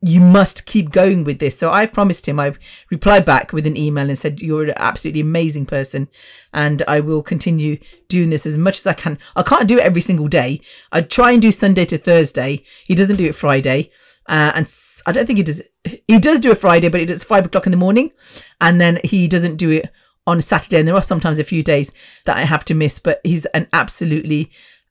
you 0.00 0.20
must 0.20 0.64
keep 0.64 0.90
going 0.90 1.24
with 1.24 1.38
this. 1.40 1.58
So 1.58 1.72
I 1.72 1.86
promised 1.86 2.26
him, 2.26 2.38
I 2.38 2.54
replied 2.90 3.24
back 3.24 3.52
with 3.52 3.66
an 3.66 3.76
email 3.76 4.08
and 4.08 4.18
said, 4.18 4.40
you're 4.40 4.64
an 4.64 4.74
absolutely 4.76 5.20
amazing 5.20 5.66
person. 5.66 6.08
And 6.52 6.82
I 6.86 7.00
will 7.00 7.22
continue 7.22 7.78
doing 8.08 8.30
this 8.30 8.46
as 8.46 8.56
much 8.56 8.78
as 8.78 8.86
I 8.86 8.92
can. 8.92 9.18
I 9.34 9.42
can't 9.42 9.68
do 9.68 9.78
it 9.78 9.84
every 9.84 10.00
single 10.00 10.28
day. 10.28 10.60
I 10.92 11.00
try 11.00 11.32
and 11.32 11.42
do 11.42 11.50
Sunday 11.50 11.84
to 11.86 11.98
Thursday. 11.98 12.64
He 12.86 12.94
doesn't 12.94 13.16
do 13.16 13.26
it 13.26 13.34
Friday. 13.34 13.90
Uh, 14.28 14.52
and 14.54 14.74
I 15.06 15.12
don't 15.12 15.26
think 15.26 15.38
he 15.38 15.42
does. 15.42 15.62
He 15.84 16.18
does 16.18 16.40
do 16.40 16.50
it 16.50 16.58
Friday, 16.58 16.88
but 16.88 17.00
it 17.00 17.10
is 17.10 17.24
five 17.24 17.46
o'clock 17.46 17.66
in 17.66 17.70
the 17.70 17.78
morning. 17.78 18.12
And 18.60 18.80
then 18.80 19.00
he 19.02 19.26
doesn't 19.26 19.56
do 19.56 19.70
it 19.70 19.90
on 20.26 20.40
Saturday. 20.40 20.78
And 20.78 20.86
there 20.86 20.94
are 20.94 21.02
sometimes 21.02 21.38
a 21.38 21.44
few 21.44 21.62
days 21.62 21.92
that 22.26 22.36
I 22.36 22.44
have 22.44 22.64
to 22.66 22.74
miss, 22.74 22.98
but 22.98 23.20
he's 23.24 23.46
an 23.46 23.68
absolutely 23.72 24.50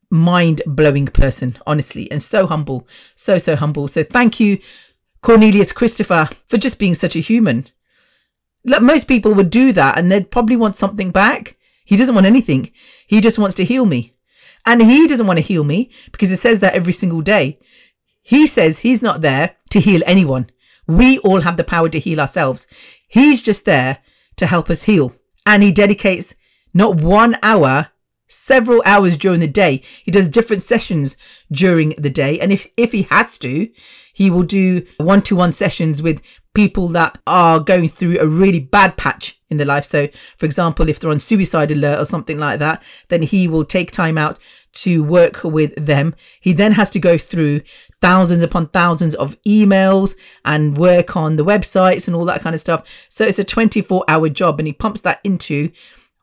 mind 0.09 0.61
blowing 0.65 1.05
person, 1.05 1.57
honestly, 1.67 2.09
and 2.11 2.23
so 2.23 2.47
humble. 2.47 2.87
So, 3.15 3.37
so 3.37 3.55
humble. 3.55 3.87
So 3.87 4.03
thank 4.03 4.39
you 4.39 4.59
Cornelius 5.21 5.71
Christopher 5.71 6.29
for 6.47 6.57
just 6.57 6.79
being 6.79 6.93
such 6.93 7.15
a 7.15 7.19
human. 7.19 7.67
Look, 8.63 8.81
most 8.81 9.07
people 9.07 9.33
would 9.33 9.49
do 9.49 9.71
that 9.73 9.97
and 9.97 10.11
they'd 10.11 10.31
probably 10.31 10.55
want 10.55 10.75
something 10.75 11.11
back. 11.11 11.57
He 11.85 11.95
doesn't 11.95 12.15
want 12.15 12.27
anything. 12.27 12.71
He 13.07 13.21
just 13.21 13.39
wants 13.39 13.55
to 13.55 13.65
heal 13.65 13.85
me. 13.85 14.13
And 14.65 14.81
he 14.81 15.07
doesn't 15.07 15.27
want 15.27 15.37
to 15.37 15.45
heal 15.45 15.63
me 15.63 15.91
because 16.11 16.31
it 16.31 16.37
says 16.37 16.59
that 16.59 16.73
every 16.73 16.93
single 16.93 17.21
day. 17.21 17.59
He 18.27 18.45
says 18.45 18.79
he's 18.79 19.01
not 19.01 19.21
there 19.21 19.55
to 19.69 19.79
heal 19.79 20.01
anyone. 20.05 20.49
We 20.85 21.17
all 21.19 21.41
have 21.41 21.55
the 21.55 21.63
power 21.63 21.87
to 21.87 21.97
heal 21.97 22.19
ourselves. 22.19 22.67
He's 23.07 23.41
just 23.41 23.63
there 23.63 23.99
to 24.35 24.47
help 24.47 24.69
us 24.69 24.83
heal. 24.83 25.15
And 25.45 25.63
he 25.63 25.71
dedicates 25.71 26.35
not 26.73 26.97
one 26.97 27.37
hour 27.41 27.87
several 28.27 28.83
hours 28.85 29.15
during 29.15 29.39
the 29.39 29.47
day. 29.47 29.81
He 30.03 30.11
does 30.11 30.27
different 30.27 30.61
sessions 30.61 31.15
during 31.49 31.91
the 31.97 32.09
day. 32.09 32.37
And 32.37 32.51
if, 32.51 32.67
if 32.75 32.91
he 32.91 33.03
has 33.03 33.37
to, 33.37 33.69
he 34.17 34.31
will 34.31 34.41
do 34.41 34.83
one 34.97 35.21
to 35.21 35.35
one 35.35 35.53
sessions 35.53 36.01
with 36.01 36.23
people 36.55 36.87
that 36.87 37.19
are 37.27 37.59
going 37.59 37.87
through 37.87 38.17
a 38.19 38.25
really 38.25 38.59
bad 38.59 38.97
patch 38.97 39.39
in 39.47 39.57
their 39.57 39.67
life. 39.67 39.85
So, 39.85 40.07
for 40.39 40.47
example, 40.47 40.89
if 40.89 40.99
they're 40.99 41.11
on 41.11 41.19
suicide 41.19 41.69
alert 41.69 41.99
or 41.99 42.05
something 42.05 42.39
like 42.39 42.57
that, 42.57 42.81
then 43.09 43.21
he 43.21 43.47
will 43.47 43.63
take 43.63 43.91
time 43.91 44.17
out 44.17 44.39
to 44.73 45.03
work 45.03 45.43
with 45.43 45.75
them. 45.75 46.15
He 46.41 46.51
then 46.51 46.71
has 46.71 46.89
to 46.91 46.99
go 46.99 47.15
through 47.15 47.61
thousands 48.01 48.41
upon 48.41 48.69
thousands 48.69 49.13
of 49.13 49.39
emails 49.43 50.15
and 50.43 50.79
work 50.79 51.15
on 51.15 51.35
the 51.35 51.45
websites 51.45 52.07
and 52.07 52.15
all 52.15 52.25
that 52.25 52.41
kind 52.41 52.55
of 52.55 52.59
stuff. 52.59 52.87
So 53.09 53.23
it's 53.23 53.37
a 53.37 53.43
24 53.43 54.03
hour 54.07 54.29
job 54.29 54.59
and 54.59 54.65
he 54.65 54.73
pumps 54.73 55.01
that 55.01 55.19
into 55.23 55.71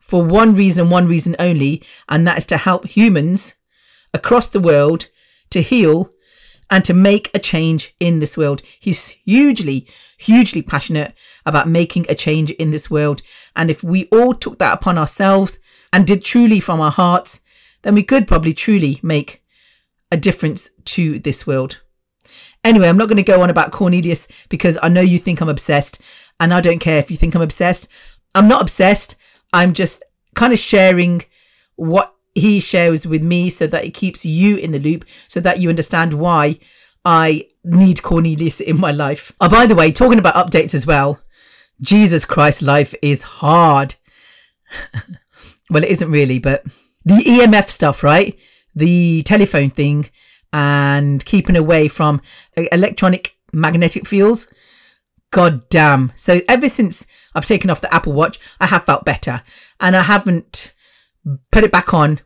for 0.01 0.25
one 0.25 0.57
reason, 0.57 0.91
one 0.91 1.07
reason 1.07 1.37
only, 1.39 1.81
and 2.09 2.27
that 2.27 2.39
is 2.39 2.47
to 2.47 2.57
help 2.57 2.89
humans 2.89 3.55
across 4.13 4.49
the 4.49 4.59
world 4.59 5.11
to 5.51 5.63
heal 5.63 6.11
and 6.71 6.85
to 6.85 6.95
make 6.95 7.31
a 7.35 7.39
change 7.39 7.95
in 8.01 8.19
this 8.19 8.37
world. 8.37 8.63
He's 8.81 9.09
hugely, 9.09 9.87
hugely 10.19 10.63
passionate 10.63 11.15
about 11.45 11.69
making 11.69 12.07
a 12.09 12.15
change 12.15 12.51
in 12.53 12.71
this 12.71 12.91
world. 12.91 13.23
And 13.55 13.71
if 13.71 13.83
we 13.83 14.07
all 14.07 14.35
took 14.35 14.59
that 14.59 14.75
upon 14.75 14.99
ourselves 14.99 15.59
and 15.93 16.07
did 16.07 16.25
truly 16.25 16.61
from 16.61 16.81
our 16.81 16.91
hearts, 16.91 17.43
then 17.83 17.95
we 17.95 18.03
could 18.03 18.27
probably 18.27 18.55
truly 18.55 18.99
make 19.03 19.43
a 20.11 20.17
difference 20.17 20.71
to 20.85 21.19
this 21.19 21.47
world. 21.47 21.81
Anyway, 22.63 22.89
I'm 22.89 22.97
not 22.97 23.09
going 23.09 23.19
to 23.19 23.23
go 23.23 23.43
on 23.43 23.51
about 23.51 23.73
Cornelius 23.73 24.27
because 24.49 24.79
I 24.83 24.89
know 24.89 25.03
you 25.03 25.19
think 25.19 25.41
I'm 25.41 25.51
obsessed 25.51 26.01
and 26.41 26.55
I 26.55 26.61
don't 26.61 26.79
care 26.79 26.99
if 26.99 27.11
you 27.11 27.17
think 27.17 27.35
I'm 27.35 27.43
obsessed. 27.43 27.89
I'm 28.35 28.49
not 28.49 28.63
obsessed. 28.63 29.17
I'm 29.53 29.75
just 29.75 30.03
kind 30.35 30.53
of 30.53 30.59
sharing 30.59 31.25
what 31.77 32.14
he 32.35 32.61
shares 32.61 33.07
with 33.07 33.23
me 33.23 33.51
so 33.51 33.67
that 33.67 33.85
it 33.85 33.95
keeps 33.95 34.25
you 34.25 34.57
in 34.57 34.73
the 34.73 34.79
loop 34.79 35.05
so 35.29 35.41
that 35.41 35.61
you 35.61 35.69
understand 35.69 36.15
why 36.15 36.59
I 37.05 37.47
need 37.63 38.03
Cornelius 38.03 38.61
in 38.61 38.79
my 38.79 38.91
life. 38.91 39.33
Oh, 39.41 39.49
by 39.49 39.67
the 39.67 39.75
way, 39.75 39.93
talking 39.93 40.19
about 40.19 40.35
updates 40.35 40.75
as 40.75 40.87
well, 40.87 41.21
Jesus 41.81 42.25
Christ, 42.25 42.63
life 42.63 42.95
is 43.03 43.23
hard. 43.23 43.95
well, 45.71 45.85
it 45.85 45.91
isn't 45.91 46.11
really, 46.11 46.39
but 46.39 46.65
the 47.05 47.15
EMF 47.15 47.71
stuff, 47.71 48.03
right? 48.03 48.39
The 48.75 49.23
telephone 49.25 49.71
thing 49.71 50.11
and 50.53 51.25
keeping 51.25 51.57
away 51.57 51.89
from 51.89 52.21
electronic 52.57 53.37
magnetic 53.53 54.07
fields. 54.07 54.53
God 55.31 55.69
damn. 55.69 56.13
So 56.17 56.41
ever 56.49 56.69
since 56.69 57.07
I've 57.35 57.47
taken 57.47 57.71
off 57.71 57.81
the 57.81 57.93
Apple 57.93 58.13
Watch, 58.13 58.39
I 58.61 58.67
have 58.67 58.85
felt 58.85 59.05
better. 59.05 59.43
And 59.81 59.97
I 59.97 60.03
haven't 60.03 60.73
put 61.51 61.65
it 61.65 61.73
back 61.73 61.95
on 61.95 62.21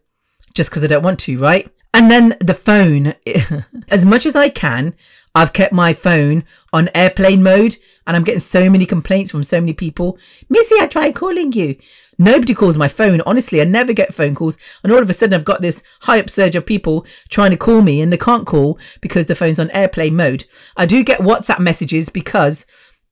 just 0.55 0.70
because 0.70 0.84
I 0.84 0.88
don't 0.88 1.03
want 1.03 1.20
to, 1.20 1.38
right? 1.38 1.70
And 1.94 2.11
then 2.11 2.36
the 2.40 2.55
phone, 2.55 3.14
as 3.88 4.05
much 4.05 4.26
as 4.26 4.36
I 4.36 4.49
can, 4.49 4.94
I've 5.34 5.53
kept 5.53 5.72
my 5.72 5.94
phone 5.94 6.44
on 6.72 6.90
airplane 6.94 7.42
mode 7.42 7.76
and 8.07 8.16
I'm 8.16 8.24
getting 8.24 8.40
so 8.40 8.68
many 8.70 8.86
complaints 8.86 9.30
from 9.30 9.42
so 9.42 9.61
many 9.61 9.72
people. 9.72 10.18
Missy, 10.49 10.76
I 10.80 10.86
tried 10.86 11.14
calling 11.14 11.53
you. 11.53 11.76
Nobody 12.18 12.55
calls 12.55 12.76
my 12.76 12.88
phone. 12.88 13.20
Honestly, 13.20 13.61
I 13.61 13.64
never 13.64 13.92
get 13.92 14.14
phone 14.14 14.34
calls. 14.34 14.59
And 14.82 14.92
all 14.92 15.03
of 15.03 15.09
a 15.09 15.12
sudden 15.12 15.34
I've 15.34 15.44
got 15.44 15.61
this 15.61 15.82
high 16.01 16.18
upsurge 16.18 16.57
of 16.57 16.66
people 16.66 17.07
trying 17.28 17.53
to 17.53 17.57
call 17.57 17.82
me 17.82 18.01
and 18.01 18.12
they 18.12 18.16
can't 18.16 18.46
call 18.46 18.78
because 19.01 19.26
the 19.26 19.36
phone's 19.36 19.61
on 19.61 19.70
airplane 19.70 20.16
mode. 20.16 20.44
I 20.76 20.86
do 20.86 21.05
get 21.05 21.20
WhatsApp 21.20 21.61
messages 21.61 22.09
because 22.09 22.66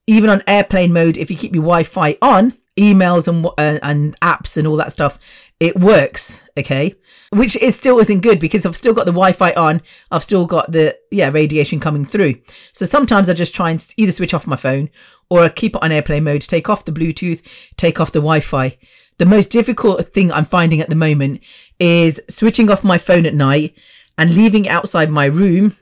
even 0.07 0.31
on 0.31 0.43
airplane 0.47 0.93
mode, 0.93 1.19
if 1.19 1.31
you 1.31 1.37
keep 1.37 1.55
your 1.55 1.63
Wi-Fi 1.63 2.19
on, 2.21 2.55
emails 2.77 3.27
and 3.27 3.47
uh, 3.47 3.79
and 3.83 4.19
apps 4.21 4.57
and 4.57 4.67
all 4.67 4.77
that 4.77 4.93
stuff, 4.93 5.19
it 5.61 5.79
works. 5.79 6.43
Okay, 6.59 6.95
which 7.31 7.57
is 7.57 7.77
still 7.77 7.99
isn't 7.99 8.21
good 8.21 8.41
because 8.41 8.65
I've 8.65 8.77
still 8.77 8.95
got 8.95 9.07
the 9.07 9.13
Wi-Fi 9.13 9.53
on. 9.53 9.83
I've 10.11 10.23
still 10.23 10.47
got 10.47 10.73
the 10.73 10.97
yeah 11.11 11.31
radiation 11.31 11.81
coming 11.81 12.05
through. 12.05 12.37
So 12.73 12.87
sometimes 12.87 13.29
I 13.29 13.35
just 13.35 13.55
try 13.55 13.71
and 13.71 13.87
either 13.97 14.13
switch 14.13 14.35
off 14.35 14.47
my 14.47 14.57
phone 14.57 14.91
or 15.29 15.43
I 15.43 15.49
keep 15.49 15.75
it 15.75 15.83
on 15.83 15.93
airplane 15.93 16.25
mode, 16.25 16.43
take 16.43 16.69
off 16.69 16.85
the 16.85 16.93
Bluetooth, 16.93 17.43
take 17.77 18.01
off 18.01 18.13
the 18.13 18.21
Wi-Fi. 18.21 18.77
The 19.19 19.27
most 19.27 19.51
difficult 19.51 20.13
thing 20.13 20.31
I'm 20.31 20.45
finding 20.45 20.81
at 20.81 20.91
the 20.91 20.97
moment 20.97 21.41
is 21.79 22.21
switching 22.29 22.71
off 22.71 22.85
my 22.85 22.99
phone 22.99 23.27
at 23.27 23.35
night 23.35 23.75
and 24.19 24.35
leaving 24.35 24.69
outside 24.69 25.11
my 25.11 25.25
room 25.25 25.77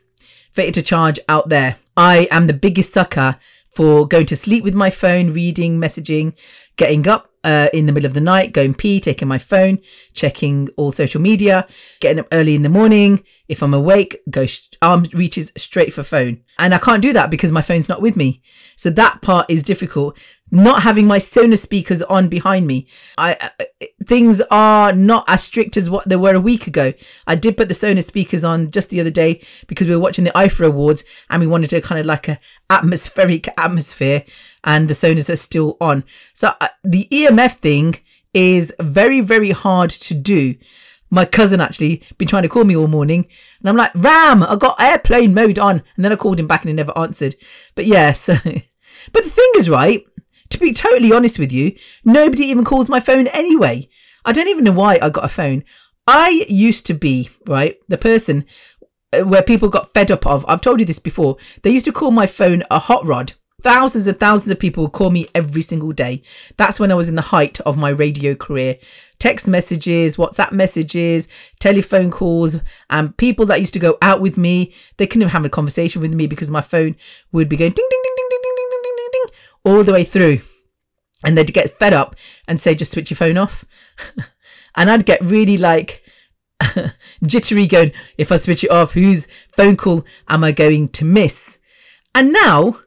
for 0.52 0.60
it 0.60 0.74
to 0.74 0.82
charge 0.82 1.18
out 1.28 1.48
there. 1.48 1.76
I 1.96 2.28
am 2.30 2.46
the 2.46 2.52
biggest 2.52 2.92
sucker 2.92 3.36
for 3.74 4.06
going 4.06 4.26
to 4.26 4.36
sleep 4.36 4.62
with 4.62 4.74
my 4.74 4.88
phone, 4.88 5.32
reading, 5.32 5.80
messaging, 5.80 6.34
getting 6.76 7.06
up 7.08 7.30
uh, 7.45 7.68
in 7.72 7.86
the 7.86 7.92
middle 7.92 8.07
of 8.07 8.14
the 8.14 8.20
night, 8.20 8.53
going 8.53 8.74
pee, 8.74 9.01
taking 9.01 9.28
my 9.28 9.38
phone, 9.38 9.78
checking 10.12 10.68
all 10.76 10.92
social 10.92 11.20
media, 11.20 11.66
getting 12.01 12.20
up 12.20 12.28
early 12.32 12.55
in 12.55 12.62
the 12.62 12.68
morning. 12.68 13.22
If 13.47 13.62
I'm 13.62 13.74
awake, 13.74 14.22
go 14.30 14.47
arm 14.80 15.07
reaches 15.12 15.53
straight 15.57 15.92
for 15.92 16.03
phone. 16.03 16.42
And 16.59 16.74
I 16.74 16.78
can't 16.78 17.03
do 17.03 17.12
that 17.12 17.30
because 17.30 17.53
my 17.53 17.62
phone's 17.62 17.88
not 17.88 18.01
with 18.01 18.16
me. 18.16 18.42
So 18.76 18.90
that 18.90 19.20
part 19.20 19.47
is 19.51 19.62
difficult. 19.62 20.18
Not 20.51 20.82
having 20.82 21.07
my 21.07 21.18
Sonos 21.18 21.59
speakers 21.59 22.01
on 22.03 22.28
behind 22.28 22.66
me. 22.66 22.86
I, 23.18 23.34
uh, 23.34 23.86
things 24.07 24.40
are 24.51 24.92
not 24.92 25.24
as 25.28 25.45
strict 25.45 25.76
as 25.76 25.90
what 25.90 26.09
they 26.09 26.16
were 26.16 26.34
a 26.34 26.40
week 26.40 26.66
ago. 26.66 26.95
I 27.26 27.34
did 27.34 27.57
put 27.57 27.68
the 27.68 27.74
Sonos 27.74 28.05
speakers 28.05 28.45
on 28.45 28.70
just 28.70 28.88
the 28.88 29.01
other 29.01 29.11
day 29.11 29.42
because 29.66 29.88
we 29.88 29.95
were 29.95 30.03
watching 30.03 30.24
the 30.24 30.30
IIFA 30.30 30.68
Awards 30.68 31.05
and 31.28 31.40
we 31.40 31.47
wanted 31.47 31.70
to 31.70 31.80
kind 31.80 32.01
of 32.01 32.07
like 32.07 32.28
a 32.28 32.40
atmospheric 32.70 33.49
atmosphere 33.59 34.24
and 34.62 34.88
the 34.88 34.95
Sonos 34.95 35.28
are 35.28 35.36
still 35.36 35.76
on. 35.80 36.05
So 36.32 36.53
uh, 36.61 36.68
the 36.82 37.09
EMF 37.11 37.57
thing 37.57 37.97
is 38.32 38.74
very, 38.80 39.20
very 39.20 39.53
hard 39.53 39.90
to 39.90 40.14
do. 40.14 40.57
My 41.14 41.24
cousin 41.24 41.60
actually 41.60 42.02
been 42.18 42.26
trying 42.26 42.42
to 42.42 42.48
call 42.48 42.64
me 42.64 42.76
all 42.76 42.88
morning 42.88 43.28
and 43.60 43.68
I'm 43.68 43.76
like, 43.76 43.94
Ram, 43.94 44.42
I 44.42 44.56
got 44.56 44.80
airplane 44.80 45.32
mode 45.32 45.60
on. 45.60 45.82
And 45.94 46.04
then 46.04 46.10
I 46.10 46.16
called 46.16 46.40
him 46.40 46.48
back 46.48 46.62
and 46.62 46.70
he 46.70 46.74
never 46.74 46.96
answered. 46.98 47.36
But 47.76 47.86
yeah, 47.86 48.10
so, 48.10 48.34
but 49.12 49.22
the 49.22 49.30
thing 49.30 49.50
is, 49.56 49.70
right, 49.70 50.04
to 50.50 50.58
be 50.58 50.72
totally 50.72 51.12
honest 51.12 51.38
with 51.38 51.52
you, 51.52 51.76
nobody 52.04 52.46
even 52.46 52.64
calls 52.64 52.88
my 52.88 52.98
phone 52.98 53.28
anyway. 53.28 53.88
I 54.24 54.32
don't 54.32 54.48
even 54.48 54.64
know 54.64 54.72
why 54.72 54.98
I 55.00 55.08
got 55.08 55.24
a 55.24 55.28
phone. 55.28 55.62
I 56.08 56.44
used 56.48 56.84
to 56.86 56.94
be, 56.94 57.30
right, 57.46 57.78
the 57.86 57.96
person 57.96 58.44
uh, 59.12 59.20
where 59.20 59.42
people 59.42 59.68
got 59.68 59.94
fed 59.94 60.10
up 60.10 60.26
of. 60.26 60.44
I've 60.48 60.62
told 60.62 60.80
you 60.80 60.86
this 60.86 60.98
before. 60.98 61.36
They 61.62 61.70
used 61.70 61.84
to 61.84 61.92
call 61.92 62.10
my 62.10 62.26
phone 62.26 62.64
a 62.72 62.80
hot 62.80 63.06
rod 63.06 63.34
thousands 63.64 64.06
and 64.06 64.20
thousands 64.20 64.50
of 64.50 64.58
people 64.58 64.84
would 64.84 64.92
call 64.92 65.10
me 65.10 65.26
every 65.34 65.62
single 65.62 65.92
day. 65.92 66.22
That's 66.58 66.78
when 66.78 66.92
I 66.92 66.94
was 66.94 67.08
in 67.08 67.14
the 67.14 67.22
height 67.22 67.60
of 67.60 67.78
my 67.78 67.88
radio 67.88 68.34
career. 68.34 68.76
Text 69.18 69.48
messages, 69.48 70.16
WhatsApp 70.16 70.52
messages, 70.52 71.28
telephone 71.60 72.10
calls, 72.10 72.56
and 72.90 73.16
people 73.16 73.46
that 73.46 73.60
used 73.60 73.72
to 73.74 73.78
go 73.78 73.96
out 74.02 74.20
with 74.20 74.36
me, 74.36 74.74
they 74.96 75.06
couldn't 75.06 75.28
have 75.28 75.44
a 75.44 75.50
conversation 75.50 76.02
with 76.02 76.14
me 76.14 76.26
because 76.26 76.50
my 76.50 76.60
phone 76.60 76.96
would 77.32 77.48
be 77.48 77.56
going 77.56 77.72
ding, 77.72 77.86
ding, 77.88 78.00
ding, 78.02 78.14
ding, 78.16 78.28
ding, 78.30 78.40
ding, 78.42 78.54
ding, 78.56 78.80
ding, 78.82 78.94
ding, 78.96 79.08
ding, 79.12 79.34
all 79.64 79.84
the 79.84 79.92
way 79.92 80.04
through. 80.04 80.40
And 81.24 81.38
they'd 81.38 81.54
get 81.54 81.78
fed 81.78 81.94
up 81.94 82.14
and 82.46 82.60
say, 82.60 82.74
just 82.74 82.92
switch 82.92 83.10
your 83.10 83.16
phone 83.16 83.38
off. 83.38 83.64
and 84.74 84.90
I'd 84.90 85.06
get 85.06 85.22
really 85.22 85.56
like, 85.56 86.02
jittery 87.26 87.66
going, 87.66 87.92
if 88.18 88.30
I 88.30 88.36
switch 88.36 88.64
it 88.64 88.70
off, 88.70 88.92
whose 88.92 89.26
phone 89.56 89.76
call 89.76 90.04
am 90.28 90.44
I 90.44 90.52
going 90.52 90.88
to 90.88 91.04
miss? 91.04 91.58
And 92.14 92.32
now, 92.32 92.80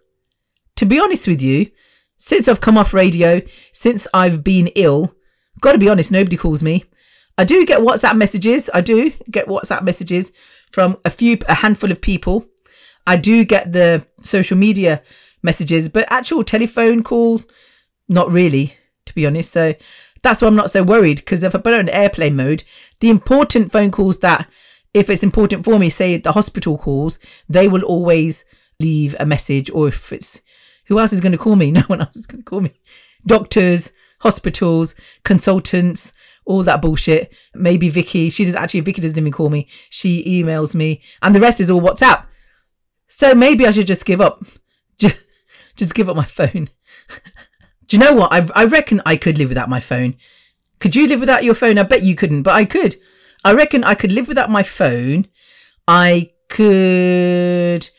to 0.76 0.86
be 0.86 1.00
honest 1.00 1.28
with 1.28 1.42
you, 1.42 1.72
since 2.18 2.48
I've 2.48 2.62
come 2.62 2.78
off 2.78 2.94
radio, 2.94 3.42
since 3.74 4.08
I've 4.14 4.44
been 4.44 4.68
ill, 4.68 5.16
gotta 5.62 5.78
be 5.78 5.90
honest, 5.90 6.12
nobody 6.12 6.38
calls 6.38 6.64
me. 6.64 6.86
I 7.38 7.46
do 7.46 7.66
get 7.66 7.80
WhatsApp 7.80 8.18
messages. 8.18 8.70
I 8.74 8.82
do 8.82 9.12
get 9.30 9.48
WhatsApp 9.48 9.84
messages 9.84 10.34
from 10.72 10.98
a 11.06 11.10
few, 11.10 11.38
a 11.48 11.56
handful 11.56 11.92
of 11.92 12.02
people. 12.02 12.46
I 13.06 13.16
do 13.16 13.46
get 13.46 13.74
the 13.74 14.06
social 14.22 14.58
media 14.58 15.02
messages, 15.42 15.88
but 15.88 16.12
actual 16.12 16.44
telephone 16.44 17.04
call, 17.04 17.42
not 18.10 18.32
really, 18.32 18.76
to 19.06 19.14
be 19.14 19.26
honest. 19.26 19.54
So 19.54 19.76
that's 20.24 20.42
why 20.42 20.48
I'm 20.48 20.56
not 20.56 20.72
so 20.72 20.84
worried 20.84 21.18
because 21.18 21.44
if 21.44 21.56
I 21.56 21.60
put 21.60 21.74
it 21.74 21.80
on 21.80 21.90
airplane 21.90 22.36
mode, 22.36 22.64
the 23.00 23.10
important 23.10 23.72
phone 23.72 23.92
calls 23.92 24.20
that, 24.20 24.50
if 24.94 25.10
it's 25.10 25.24
important 25.24 25.64
for 25.64 25.78
me, 25.80 25.90
say 25.90 26.18
the 26.18 26.32
hospital 26.32 26.78
calls, 26.78 27.20
they 27.48 27.68
will 27.68 27.84
always 27.84 28.46
leave 28.80 29.16
a 29.20 29.26
message. 29.26 29.70
Or 29.70 29.88
if 29.88 30.12
it's 30.12 30.42
who 30.88 31.00
else 31.00 31.14
is 31.14 31.22
going 31.22 31.34
to 31.34 31.38
call 31.38 31.56
me? 31.56 31.72
No 31.78 31.82
one 31.82 32.02
else 32.02 32.16
is 32.16 32.26
going 32.26 32.42
to 32.42 32.50
call 32.50 32.62
me. 32.62 32.74
Doctors, 33.26 33.92
hospitals, 34.20 34.96
consultants, 35.24 36.14
all 36.46 36.64
that 36.64 36.82
bullshit. 36.82 37.32
Maybe 37.54 37.90
Vicky. 37.90 38.30
She 38.30 38.46
does 38.46 38.56
actually. 38.56 38.82
Vicky 38.82 39.02
doesn't 39.02 39.18
even 39.18 39.32
call 39.32 39.50
me. 39.50 39.68
She 39.90 40.24
emails 40.42 40.74
me, 40.74 41.02
and 41.22 41.36
the 41.36 41.40
rest 41.40 41.60
is 41.60 41.70
all 41.70 41.82
WhatsApp. 41.82 42.26
So 43.08 43.34
maybe 43.36 43.66
I 43.66 43.72
should 43.72 43.88
just 43.88 44.06
give 44.06 44.22
up. 44.22 44.44
Just, 44.98 45.22
just 45.76 45.94
give 45.94 46.10
up 46.10 46.16
my 46.16 46.26
phone. 46.26 46.70
Do 47.88 47.96
you 47.96 48.00
know 48.00 48.14
what? 48.14 48.34
I, 48.34 48.48
I 48.56 48.66
reckon 48.66 49.02
I 49.06 49.16
could 49.16 49.38
live 49.38 49.50
without 49.50 49.70
my 49.70 49.80
phone. 49.80 50.16
Could 50.80 50.96
you 50.96 51.08
live 51.08 51.20
without 51.20 51.44
your 51.44 51.54
phone? 51.56 51.78
I 51.78 51.84
bet 51.84 52.04
you 52.04 52.16
couldn't, 52.16 52.44
but 52.44 52.54
I 52.56 52.66
could. 52.66 52.96
I 53.46 53.54
reckon 53.54 53.84
I 53.84 53.96
could 53.96 54.12
live 54.12 54.28
without 54.28 54.50
my 54.50 54.64
phone. 54.64 55.28
I 55.88 56.32
could 56.50 57.90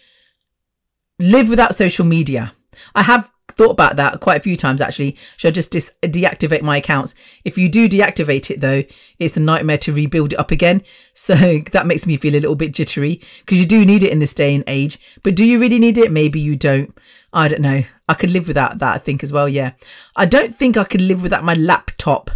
live 1.19 1.49
without 1.49 1.75
social 1.75 2.05
media. 2.05 2.53
I 2.95 3.03
have 3.03 3.31
thought 3.59 3.73
about 3.73 3.97
that 3.97 4.21
quite 4.21 4.39
a 4.39 4.43
few 4.43 4.57
times 4.57 4.81
actually. 4.81 5.17
Should 5.37 5.49
I 5.49 5.51
just 5.51 5.73
dis- 5.73 5.95
deactivate 6.03 6.63
my 6.63 6.77
accounts? 6.77 7.15
If 7.45 7.59
you 7.59 7.69
do 7.69 7.89
deactivate 7.89 8.51
it 8.51 8.61
though, 8.61 8.85
it's 9.19 9.37
a 9.37 9.41
nightmare 9.41 9.79
to 9.79 9.93
rebuild 9.93 10.33
it 10.33 10.39
up 10.39 10.51
again. 10.51 10.83
So 11.19 11.35
that 11.73 11.89
makes 11.89 12.07
me 12.07 12.17
feel 12.17 12.37
a 12.37 12.39
little 12.39 12.55
bit 12.55 12.73
jittery 12.73 13.21
because 13.41 13.59
you 13.59 13.67
do 13.67 13.85
need 13.85 14.05
it 14.05 14.13
in 14.13 14.21
this 14.21 14.33
day 14.33 14.55
and 14.55 14.63
age. 14.69 15.01
But 15.25 15.35
do 15.35 15.45
you 15.45 15.59
really 15.59 15.81
need 15.81 15.99
it? 15.99 16.13
Maybe 16.13 16.39
you 16.39 16.55
don't. 16.55 16.97
I 17.33 17.49
don't 17.49 17.61
know. 17.61 17.83
I 18.09 18.15
could 18.15 18.31
live 18.31 18.47
without 18.47 18.79
that, 18.79 18.95
I 18.95 18.99
think 18.99 19.25
as 19.25 19.33
well. 19.33 19.49
Yeah. 19.49 19.73
I 20.15 20.27
don't 20.27 20.55
think 20.55 20.77
I 20.77 20.85
could 20.85 21.01
live 21.01 21.21
without 21.21 21.43
my 21.43 21.55
laptop. 21.55 22.31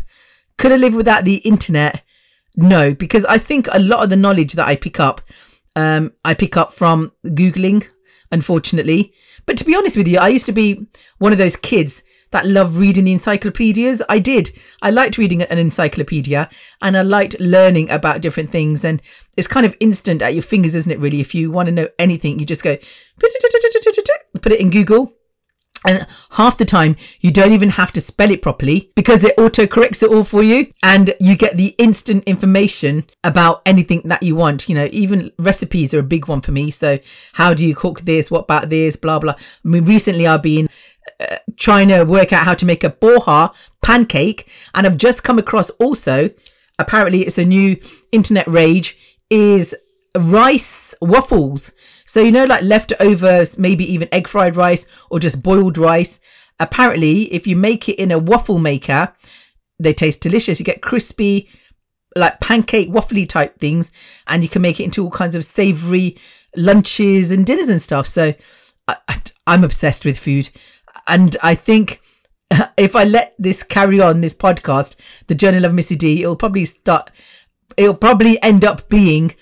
Could 0.58 0.72
I 0.72 0.76
live 0.76 0.94
without 0.94 1.24
the 1.24 1.36
internet? 1.36 2.02
No, 2.56 2.92
because 2.92 3.24
I 3.26 3.38
think 3.38 3.68
a 3.70 3.78
lot 3.78 4.02
of 4.02 4.10
the 4.10 4.16
knowledge 4.16 4.54
that 4.54 4.66
I 4.66 4.74
pick 4.74 4.98
up, 4.98 5.20
um, 5.76 6.12
I 6.24 6.34
pick 6.34 6.56
up 6.56 6.74
from 6.74 7.12
Googling, 7.24 7.86
unfortunately. 8.32 9.12
But 9.46 9.56
to 9.58 9.64
be 9.64 9.74
honest 9.74 9.96
with 9.96 10.08
you, 10.08 10.18
I 10.18 10.28
used 10.28 10.46
to 10.46 10.52
be 10.52 10.86
one 11.18 11.32
of 11.32 11.38
those 11.38 11.56
kids 11.56 12.02
that 12.30 12.46
loved 12.46 12.76
reading 12.76 13.04
the 13.04 13.12
encyclopedias. 13.12 14.02
I 14.08 14.18
did. 14.18 14.50
I 14.80 14.90
liked 14.90 15.18
reading 15.18 15.42
an 15.42 15.58
encyclopedia 15.58 16.48
and 16.80 16.96
I 16.96 17.02
liked 17.02 17.38
learning 17.38 17.90
about 17.90 18.22
different 18.22 18.50
things. 18.50 18.84
And 18.84 19.02
it's 19.36 19.48
kind 19.48 19.66
of 19.66 19.76
instant 19.80 20.22
at 20.22 20.34
your 20.34 20.42
fingers, 20.42 20.74
isn't 20.74 20.90
it? 20.90 20.98
Really, 20.98 21.20
if 21.20 21.34
you 21.34 21.50
want 21.50 21.66
to 21.66 21.72
know 21.72 21.88
anything, 21.98 22.38
you 22.38 22.46
just 22.46 22.64
go 22.64 22.76
put 23.18 24.52
it 24.52 24.60
in 24.60 24.70
Google 24.70 25.12
and 25.84 26.06
half 26.32 26.58
the 26.58 26.64
time, 26.64 26.96
you 27.20 27.30
don't 27.30 27.52
even 27.52 27.70
have 27.70 27.92
to 27.92 28.00
spell 28.00 28.30
it 28.30 28.42
properly 28.42 28.90
because 28.94 29.24
it 29.24 29.34
auto 29.38 29.66
corrects 29.66 30.02
it 30.02 30.10
all 30.10 30.24
for 30.24 30.42
you. 30.42 30.72
And 30.82 31.14
you 31.20 31.36
get 31.36 31.56
the 31.56 31.74
instant 31.78 32.24
information 32.24 33.04
about 33.24 33.62
anything 33.66 34.02
that 34.04 34.22
you 34.22 34.36
want. 34.36 34.68
You 34.68 34.74
know, 34.76 34.88
even 34.92 35.32
recipes 35.38 35.92
are 35.92 36.00
a 36.00 36.04
big 36.04 36.28
one 36.28 36.40
for 36.40 36.52
me. 36.52 36.70
So, 36.70 36.98
how 37.34 37.54
do 37.54 37.66
you 37.66 37.74
cook 37.74 38.02
this? 38.02 38.30
What 38.30 38.44
about 38.44 38.70
this? 38.70 38.96
Blah, 38.96 39.18
blah. 39.18 39.34
I 39.34 39.68
mean, 39.68 39.84
recently 39.84 40.26
I've 40.26 40.42
been 40.42 40.68
uh, 41.20 41.36
trying 41.56 41.88
to 41.88 42.04
work 42.04 42.32
out 42.32 42.44
how 42.44 42.54
to 42.54 42.66
make 42.66 42.84
a 42.84 42.90
poha 42.90 43.52
pancake. 43.82 44.48
And 44.74 44.86
I've 44.86 44.96
just 44.96 45.24
come 45.24 45.38
across 45.38 45.70
also, 45.70 46.30
apparently, 46.78 47.22
it's 47.22 47.38
a 47.38 47.44
new 47.44 47.76
internet 48.12 48.46
rage, 48.46 48.98
is 49.30 49.74
rice 50.16 50.94
waffles. 51.00 51.72
So, 52.12 52.20
you 52.20 52.30
know, 52.30 52.44
like 52.44 52.62
leftovers, 52.62 53.58
maybe 53.58 53.90
even 53.90 54.06
egg 54.12 54.28
fried 54.28 54.54
rice 54.54 54.86
or 55.08 55.18
just 55.18 55.42
boiled 55.42 55.78
rice. 55.78 56.20
Apparently, 56.60 57.32
if 57.32 57.46
you 57.46 57.56
make 57.56 57.88
it 57.88 57.98
in 57.98 58.10
a 58.10 58.18
waffle 58.18 58.58
maker, 58.58 59.14
they 59.78 59.94
taste 59.94 60.20
delicious. 60.20 60.58
You 60.58 60.64
get 60.66 60.82
crispy, 60.82 61.48
like 62.14 62.38
pancake 62.38 62.90
waffly 62.90 63.26
type 63.26 63.58
things, 63.58 63.92
and 64.26 64.42
you 64.42 64.50
can 64.50 64.60
make 64.60 64.78
it 64.78 64.84
into 64.84 65.02
all 65.02 65.10
kinds 65.10 65.34
of 65.34 65.46
savory 65.46 66.18
lunches 66.54 67.30
and 67.30 67.46
dinners 67.46 67.70
and 67.70 67.80
stuff. 67.80 68.06
So, 68.06 68.34
I, 68.86 69.22
I'm 69.46 69.64
obsessed 69.64 70.04
with 70.04 70.18
food. 70.18 70.50
And 71.08 71.34
I 71.42 71.54
think 71.54 72.02
if 72.76 72.94
I 72.94 73.04
let 73.04 73.34
this 73.38 73.62
carry 73.62 74.02
on, 74.02 74.20
this 74.20 74.34
podcast, 74.34 74.96
the 75.28 75.34
Journal 75.34 75.64
of 75.64 75.72
Missy 75.72 75.96
D, 75.96 76.20
it'll 76.20 76.36
probably 76.36 76.66
start, 76.66 77.10
it'll 77.78 77.94
probably 77.94 78.38
end 78.42 78.66
up 78.66 78.90
being, 78.90 79.34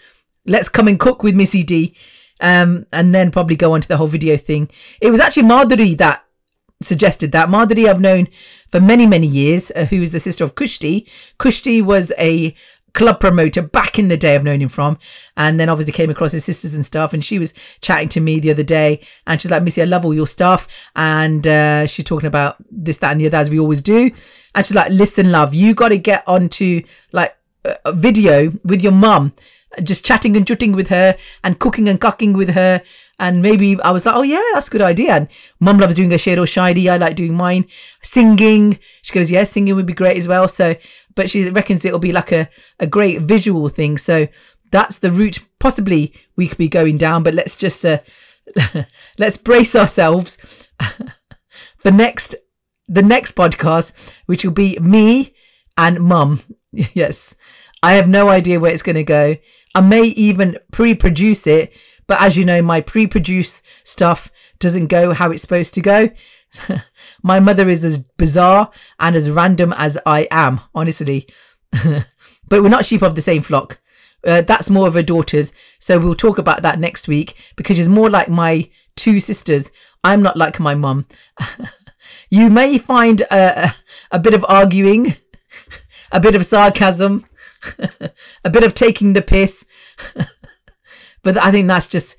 let's 0.46 0.68
come 0.68 0.86
and 0.86 1.00
cook 1.00 1.24
with 1.24 1.34
Missy 1.34 1.64
D 1.64 1.96
um, 2.40 2.86
and 2.92 3.14
then 3.14 3.30
probably 3.30 3.56
go 3.56 3.72
on 3.72 3.80
to 3.80 3.88
the 3.88 3.96
whole 3.96 4.06
video 4.06 4.36
thing. 4.36 4.70
It 5.00 5.10
was 5.10 5.20
actually 5.20 5.44
Madhuri 5.44 5.96
that 5.98 6.24
suggested 6.82 7.32
that. 7.32 7.48
Madhuri 7.48 7.88
I've 7.88 8.00
known 8.00 8.28
for 8.70 8.80
many, 8.80 9.06
many 9.06 9.26
years, 9.26 9.70
uh, 9.74 9.84
who 9.84 10.02
is 10.02 10.12
the 10.12 10.20
sister 10.20 10.44
of 10.44 10.54
Kushti. 10.54 11.08
Kushti 11.38 11.82
was 11.82 12.12
a 12.18 12.54
club 12.92 13.20
promoter 13.20 13.62
back 13.62 13.98
in 13.98 14.08
the 14.08 14.16
day 14.16 14.34
I've 14.34 14.44
known 14.44 14.60
him 14.60 14.68
from. 14.68 14.98
And 15.36 15.60
then 15.60 15.68
obviously 15.68 15.92
came 15.92 16.10
across 16.10 16.32
his 16.32 16.44
sisters 16.44 16.74
and 16.74 16.84
stuff. 16.84 17.12
And 17.12 17.24
she 17.24 17.38
was 17.38 17.54
chatting 17.80 18.08
to 18.10 18.20
me 18.20 18.40
the 18.40 18.50
other 18.50 18.62
day 18.62 19.04
and 19.26 19.40
she's 19.40 19.50
like, 19.50 19.62
Missy, 19.62 19.82
I 19.82 19.84
love 19.84 20.04
all 20.04 20.14
your 20.14 20.26
stuff. 20.26 20.66
And 20.96 21.46
uh, 21.46 21.86
she's 21.86 22.04
talking 22.04 22.26
about 22.26 22.56
this, 22.70 22.98
that, 22.98 23.12
and 23.12 23.20
the 23.20 23.26
other 23.26 23.38
as 23.38 23.50
we 23.50 23.60
always 23.60 23.82
do. 23.82 24.10
And 24.54 24.66
she's 24.66 24.74
like, 24.74 24.90
listen, 24.90 25.30
love, 25.30 25.54
you 25.54 25.74
got 25.74 25.90
to 25.90 25.98
get 25.98 26.24
onto 26.26 26.82
like 27.12 27.36
a 27.64 27.92
video 27.92 28.52
with 28.64 28.82
your 28.82 28.92
mum 28.92 29.34
just 29.82 30.04
chatting 30.04 30.36
and 30.36 30.46
jutting 30.46 30.72
with 30.72 30.88
her 30.88 31.16
and 31.44 31.58
cooking 31.58 31.88
and 31.88 32.00
cooking 32.00 32.32
with 32.32 32.50
her. 32.50 32.82
And 33.18 33.42
maybe 33.42 33.80
I 33.82 33.90
was 33.90 34.06
like, 34.06 34.16
oh 34.16 34.22
yeah, 34.22 34.42
that's 34.54 34.68
a 34.68 34.70
good 34.70 34.82
idea. 34.82 35.12
And 35.12 35.28
mum 35.60 35.78
loves 35.78 35.94
doing 35.94 36.12
a 36.12 36.18
share 36.18 36.40
or 36.40 36.46
shiny. 36.46 36.88
I 36.88 36.96
like 36.96 37.16
doing 37.16 37.34
mine. 37.34 37.66
Singing. 38.02 38.78
She 39.02 39.12
goes, 39.12 39.30
yeah, 39.30 39.44
singing 39.44 39.76
would 39.76 39.86
be 39.86 39.92
great 39.92 40.16
as 40.16 40.26
well. 40.26 40.48
So, 40.48 40.76
but 41.14 41.28
she 41.28 41.48
reckons 41.50 41.84
it'll 41.84 41.98
be 41.98 42.12
like 42.12 42.32
a, 42.32 42.48
a 42.78 42.86
great 42.86 43.22
visual 43.22 43.68
thing. 43.68 43.98
So 43.98 44.28
that's 44.70 44.98
the 44.98 45.12
route 45.12 45.38
possibly 45.58 46.14
we 46.36 46.48
could 46.48 46.58
be 46.58 46.68
going 46.68 46.96
down. 46.96 47.22
But 47.22 47.34
let's 47.34 47.56
just, 47.56 47.84
uh, 47.84 47.98
let's 49.18 49.36
brace 49.36 49.76
ourselves 49.76 50.64
for 51.78 51.90
next, 51.90 52.34
the 52.86 53.02
next 53.02 53.36
podcast, 53.36 53.92
which 54.26 54.44
will 54.44 54.52
be 54.52 54.78
me 54.78 55.34
and 55.76 56.00
mum. 56.00 56.40
yes. 56.72 57.34
I 57.82 57.94
have 57.94 58.08
no 58.08 58.28
idea 58.28 58.60
where 58.60 58.72
it's 58.72 58.82
going 58.82 58.96
to 58.96 59.04
go. 59.04 59.36
I 59.74 59.80
may 59.80 60.02
even 60.02 60.58
pre-produce 60.72 61.46
it, 61.46 61.72
but 62.06 62.20
as 62.20 62.36
you 62.36 62.44
know, 62.44 62.60
my 62.62 62.80
pre 62.80 63.06
produce 63.06 63.62
stuff 63.84 64.30
doesn't 64.58 64.86
go 64.86 65.12
how 65.14 65.30
it's 65.30 65.42
supposed 65.42 65.74
to 65.74 65.80
go. 65.80 66.10
my 67.22 67.40
mother 67.40 67.68
is 67.68 67.84
as 67.84 67.98
bizarre 67.98 68.70
and 68.98 69.16
as 69.16 69.30
random 69.30 69.72
as 69.76 69.98
I 70.04 70.26
am, 70.30 70.60
honestly. 70.74 71.28
but 71.70 72.04
we're 72.50 72.68
not 72.68 72.84
sheep 72.84 73.02
of 73.02 73.14
the 73.14 73.22
same 73.22 73.42
flock. 73.42 73.80
Uh, 74.26 74.42
that's 74.42 74.68
more 74.68 74.86
of 74.86 74.94
her 74.94 75.02
daughters. 75.02 75.54
So 75.78 75.98
we'll 75.98 76.14
talk 76.14 76.38
about 76.38 76.62
that 76.62 76.78
next 76.78 77.08
week 77.08 77.36
because 77.56 77.76
she's 77.76 77.88
more 77.88 78.10
like 78.10 78.28
my 78.28 78.68
two 78.96 79.20
sisters. 79.20 79.70
I'm 80.04 80.22
not 80.22 80.36
like 80.36 80.60
my 80.60 80.74
mum. 80.74 81.06
you 82.30 82.50
may 82.50 82.76
find 82.78 83.22
a, 83.30 83.74
a 84.10 84.18
bit 84.18 84.34
of 84.34 84.44
arguing, 84.48 85.14
a 86.12 86.20
bit 86.20 86.34
of 86.34 86.44
sarcasm, 86.44 87.24
a 88.44 88.50
bit 88.50 88.64
of 88.64 88.74
taking 88.74 89.12
the 89.12 89.22
piss. 89.22 89.64
but 91.22 91.36
I 91.38 91.50
think 91.50 91.68
that's 91.68 91.88
just 91.88 92.16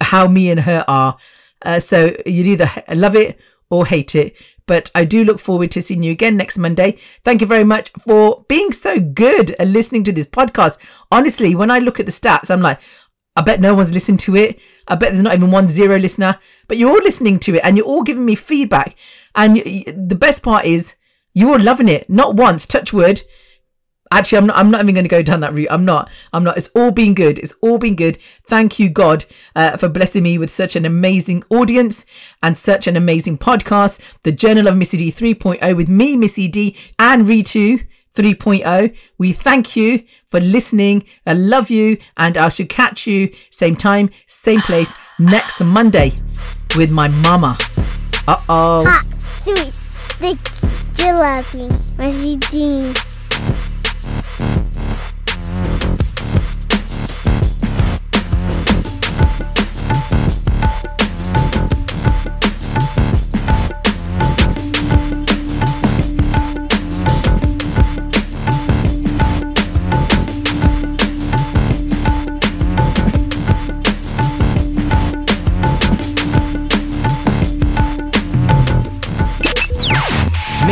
how 0.00 0.28
me 0.28 0.50
and 0.50 0.60
her 0.60 0.84
are. 0.88 1.16
Uh, 1.62 1.80
so 1.80 2.16
you'd 2.24 2.46
either 2.46 2.70
love 2.94 3.16
it 3.16 3.38
or 3.70 3.86
hate 3.86 4.14
it. 4.14 4.34
But 4.66 4.90
I 4.94 5.04
do 5.04 5.24
look 5.24 5.38
forward 5.38 5.70
to 5.72 5.82
seeing 5.82 6.02
you 6.02 6.10
again 6.10 6.36
next 6.36 6.58
Monday. 6.58 6.98
Thank 7.24 7.40
you 7.40 7.46
very 7.46 7.64
much 7.64 7.90
for 8.00 8.44
being 8.48 8.72
so 8.72 8.98
good 8.98 9.54
and 9.60 9.72
listening 9.72 10.02
to 10.04 10.12
this 10.12 10.26
podcast. 10.26 10.78
Honestly, 11.10 11.54
when 11.54 11.70
I 11.70 11.78
look 11.78 12.00
at 12.00 12.06
the 12.06 12.12
stats, 12.12 12.50
I'm 12.50 12.62
like, 12.62 12.80
I 13.36 13.42
bet 13.42 13.60
no 13.60 13.74
one's 13.74 13.92
listened 13.92 14.18
to 14.20 14.34
it. 14.34 14.58
I 14.88 14.96
bet 14.96 15.12
there's 15.12 15.22
not 15.22 15.34
even 15.34 15.50
one 15.50 15.68
zero 15.68 15.98
listener, 15.98 16.38
but 16.68 16.78
you're 16.78 16.90
all 16.90 17.04
listening 17.04 17.38
to 17.40 17.54
it 17.54 17.60
and 17.62 17.76
you're 17.76 17.86
all 17.86 18.02
giving 18.02 18.24
me 18.24 18.34
feedback. 18.34 18.96
And 19.34 19.56
the 19.56 20.16
best 20.18 20.42
part 20.42 20.64
is 20.64 20.96
you're 21.32 21.58
loving 21.58 21.88
it. 21.88 22.08
Not 22.08 22.34
once, 22.34 22.66
touch 22.66 22.92
wood. 22.92 23.22
Actually, 24.12 24.38
I'm 24.38 24.46
not. 24.46 24.56
I'm 24.56 24.70
not 24.70 24.82
even 24.82 24.94
going 24.94 25.04
to 25.04 25.08
go 25.08 25.22
down 25.22 25.40
that 25.40 25.54
route. 25.54 25.68
I'm 25.70 25.84
not. 25.84 26.08
I'm 26.32 26.44
not. 26.44 26.56
It's 26.56 26.68
all 26.68 26.92
been 26.92 27.14
good. 27.14 27.38
It's 27.38 27.54
all 27.60 27.78
been 27.78 27.96
good. 27.96 28.18
Thank 28.48 28.78
you, 28.78 28.88
God, 28.88 29.24
uh, 29.54 29.76
for 29.76 29.88
blessing 29.88 30.22
me 30.22 30.38
with 30.38 30.50
such 30.50 30.76
an 30.76 30.86
amazing 30.86 31.42
audience 31.50 32.06
and 32.42 32.56
such 32.56 32.86
an 32.86 32.96
amazing 32.96 33.38
podcast. 33.38 34.00
The 34.22 34.32
Journal 34.32 34.68
of 34.68 34.76
Missy 34.76 34.98
D 34.98 35.10
3.0 35.10 35.76
with 35.76 35.88
me, 35.88 36.16
Missy 36.16 36.46
D, 36.46 36.76
and 36.98 37.26
Ritu 37.26 37.86
3.0. 38.14 38.96
We 39.18 39.32
thank 39.32 39.74
you 39.74 40.04
for 40.30 40.40
listening. 40.40 41.04
I 41.26 41.32
love 41.32 41.68
you, 41.68 41.98
and 42.16 42.36
I 42.36 42.48
shall 42.48 42.66
catch 42.66 43.06
you 43.06 43.34
same 43.50 43.74
time, 43.74 44.10
same 44.28 44.62
place 44.62 44.94
next 45.18 45.60
Monday 45.60 46.12
with 46.76 46.92
my 46.92 47.08
mama. 47.08 47.58
Uh 48.28 48.40
oh. 48.48 48.84
Hot, 48.86 49.04
sweet, 49.42 49.74
sticky, 50.10 50.36
jalebi, 50.94 51.98
Missy 51.98 52.36
D. 52.36 52.94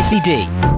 Missy 0.04 0.20
D 0.20 0.73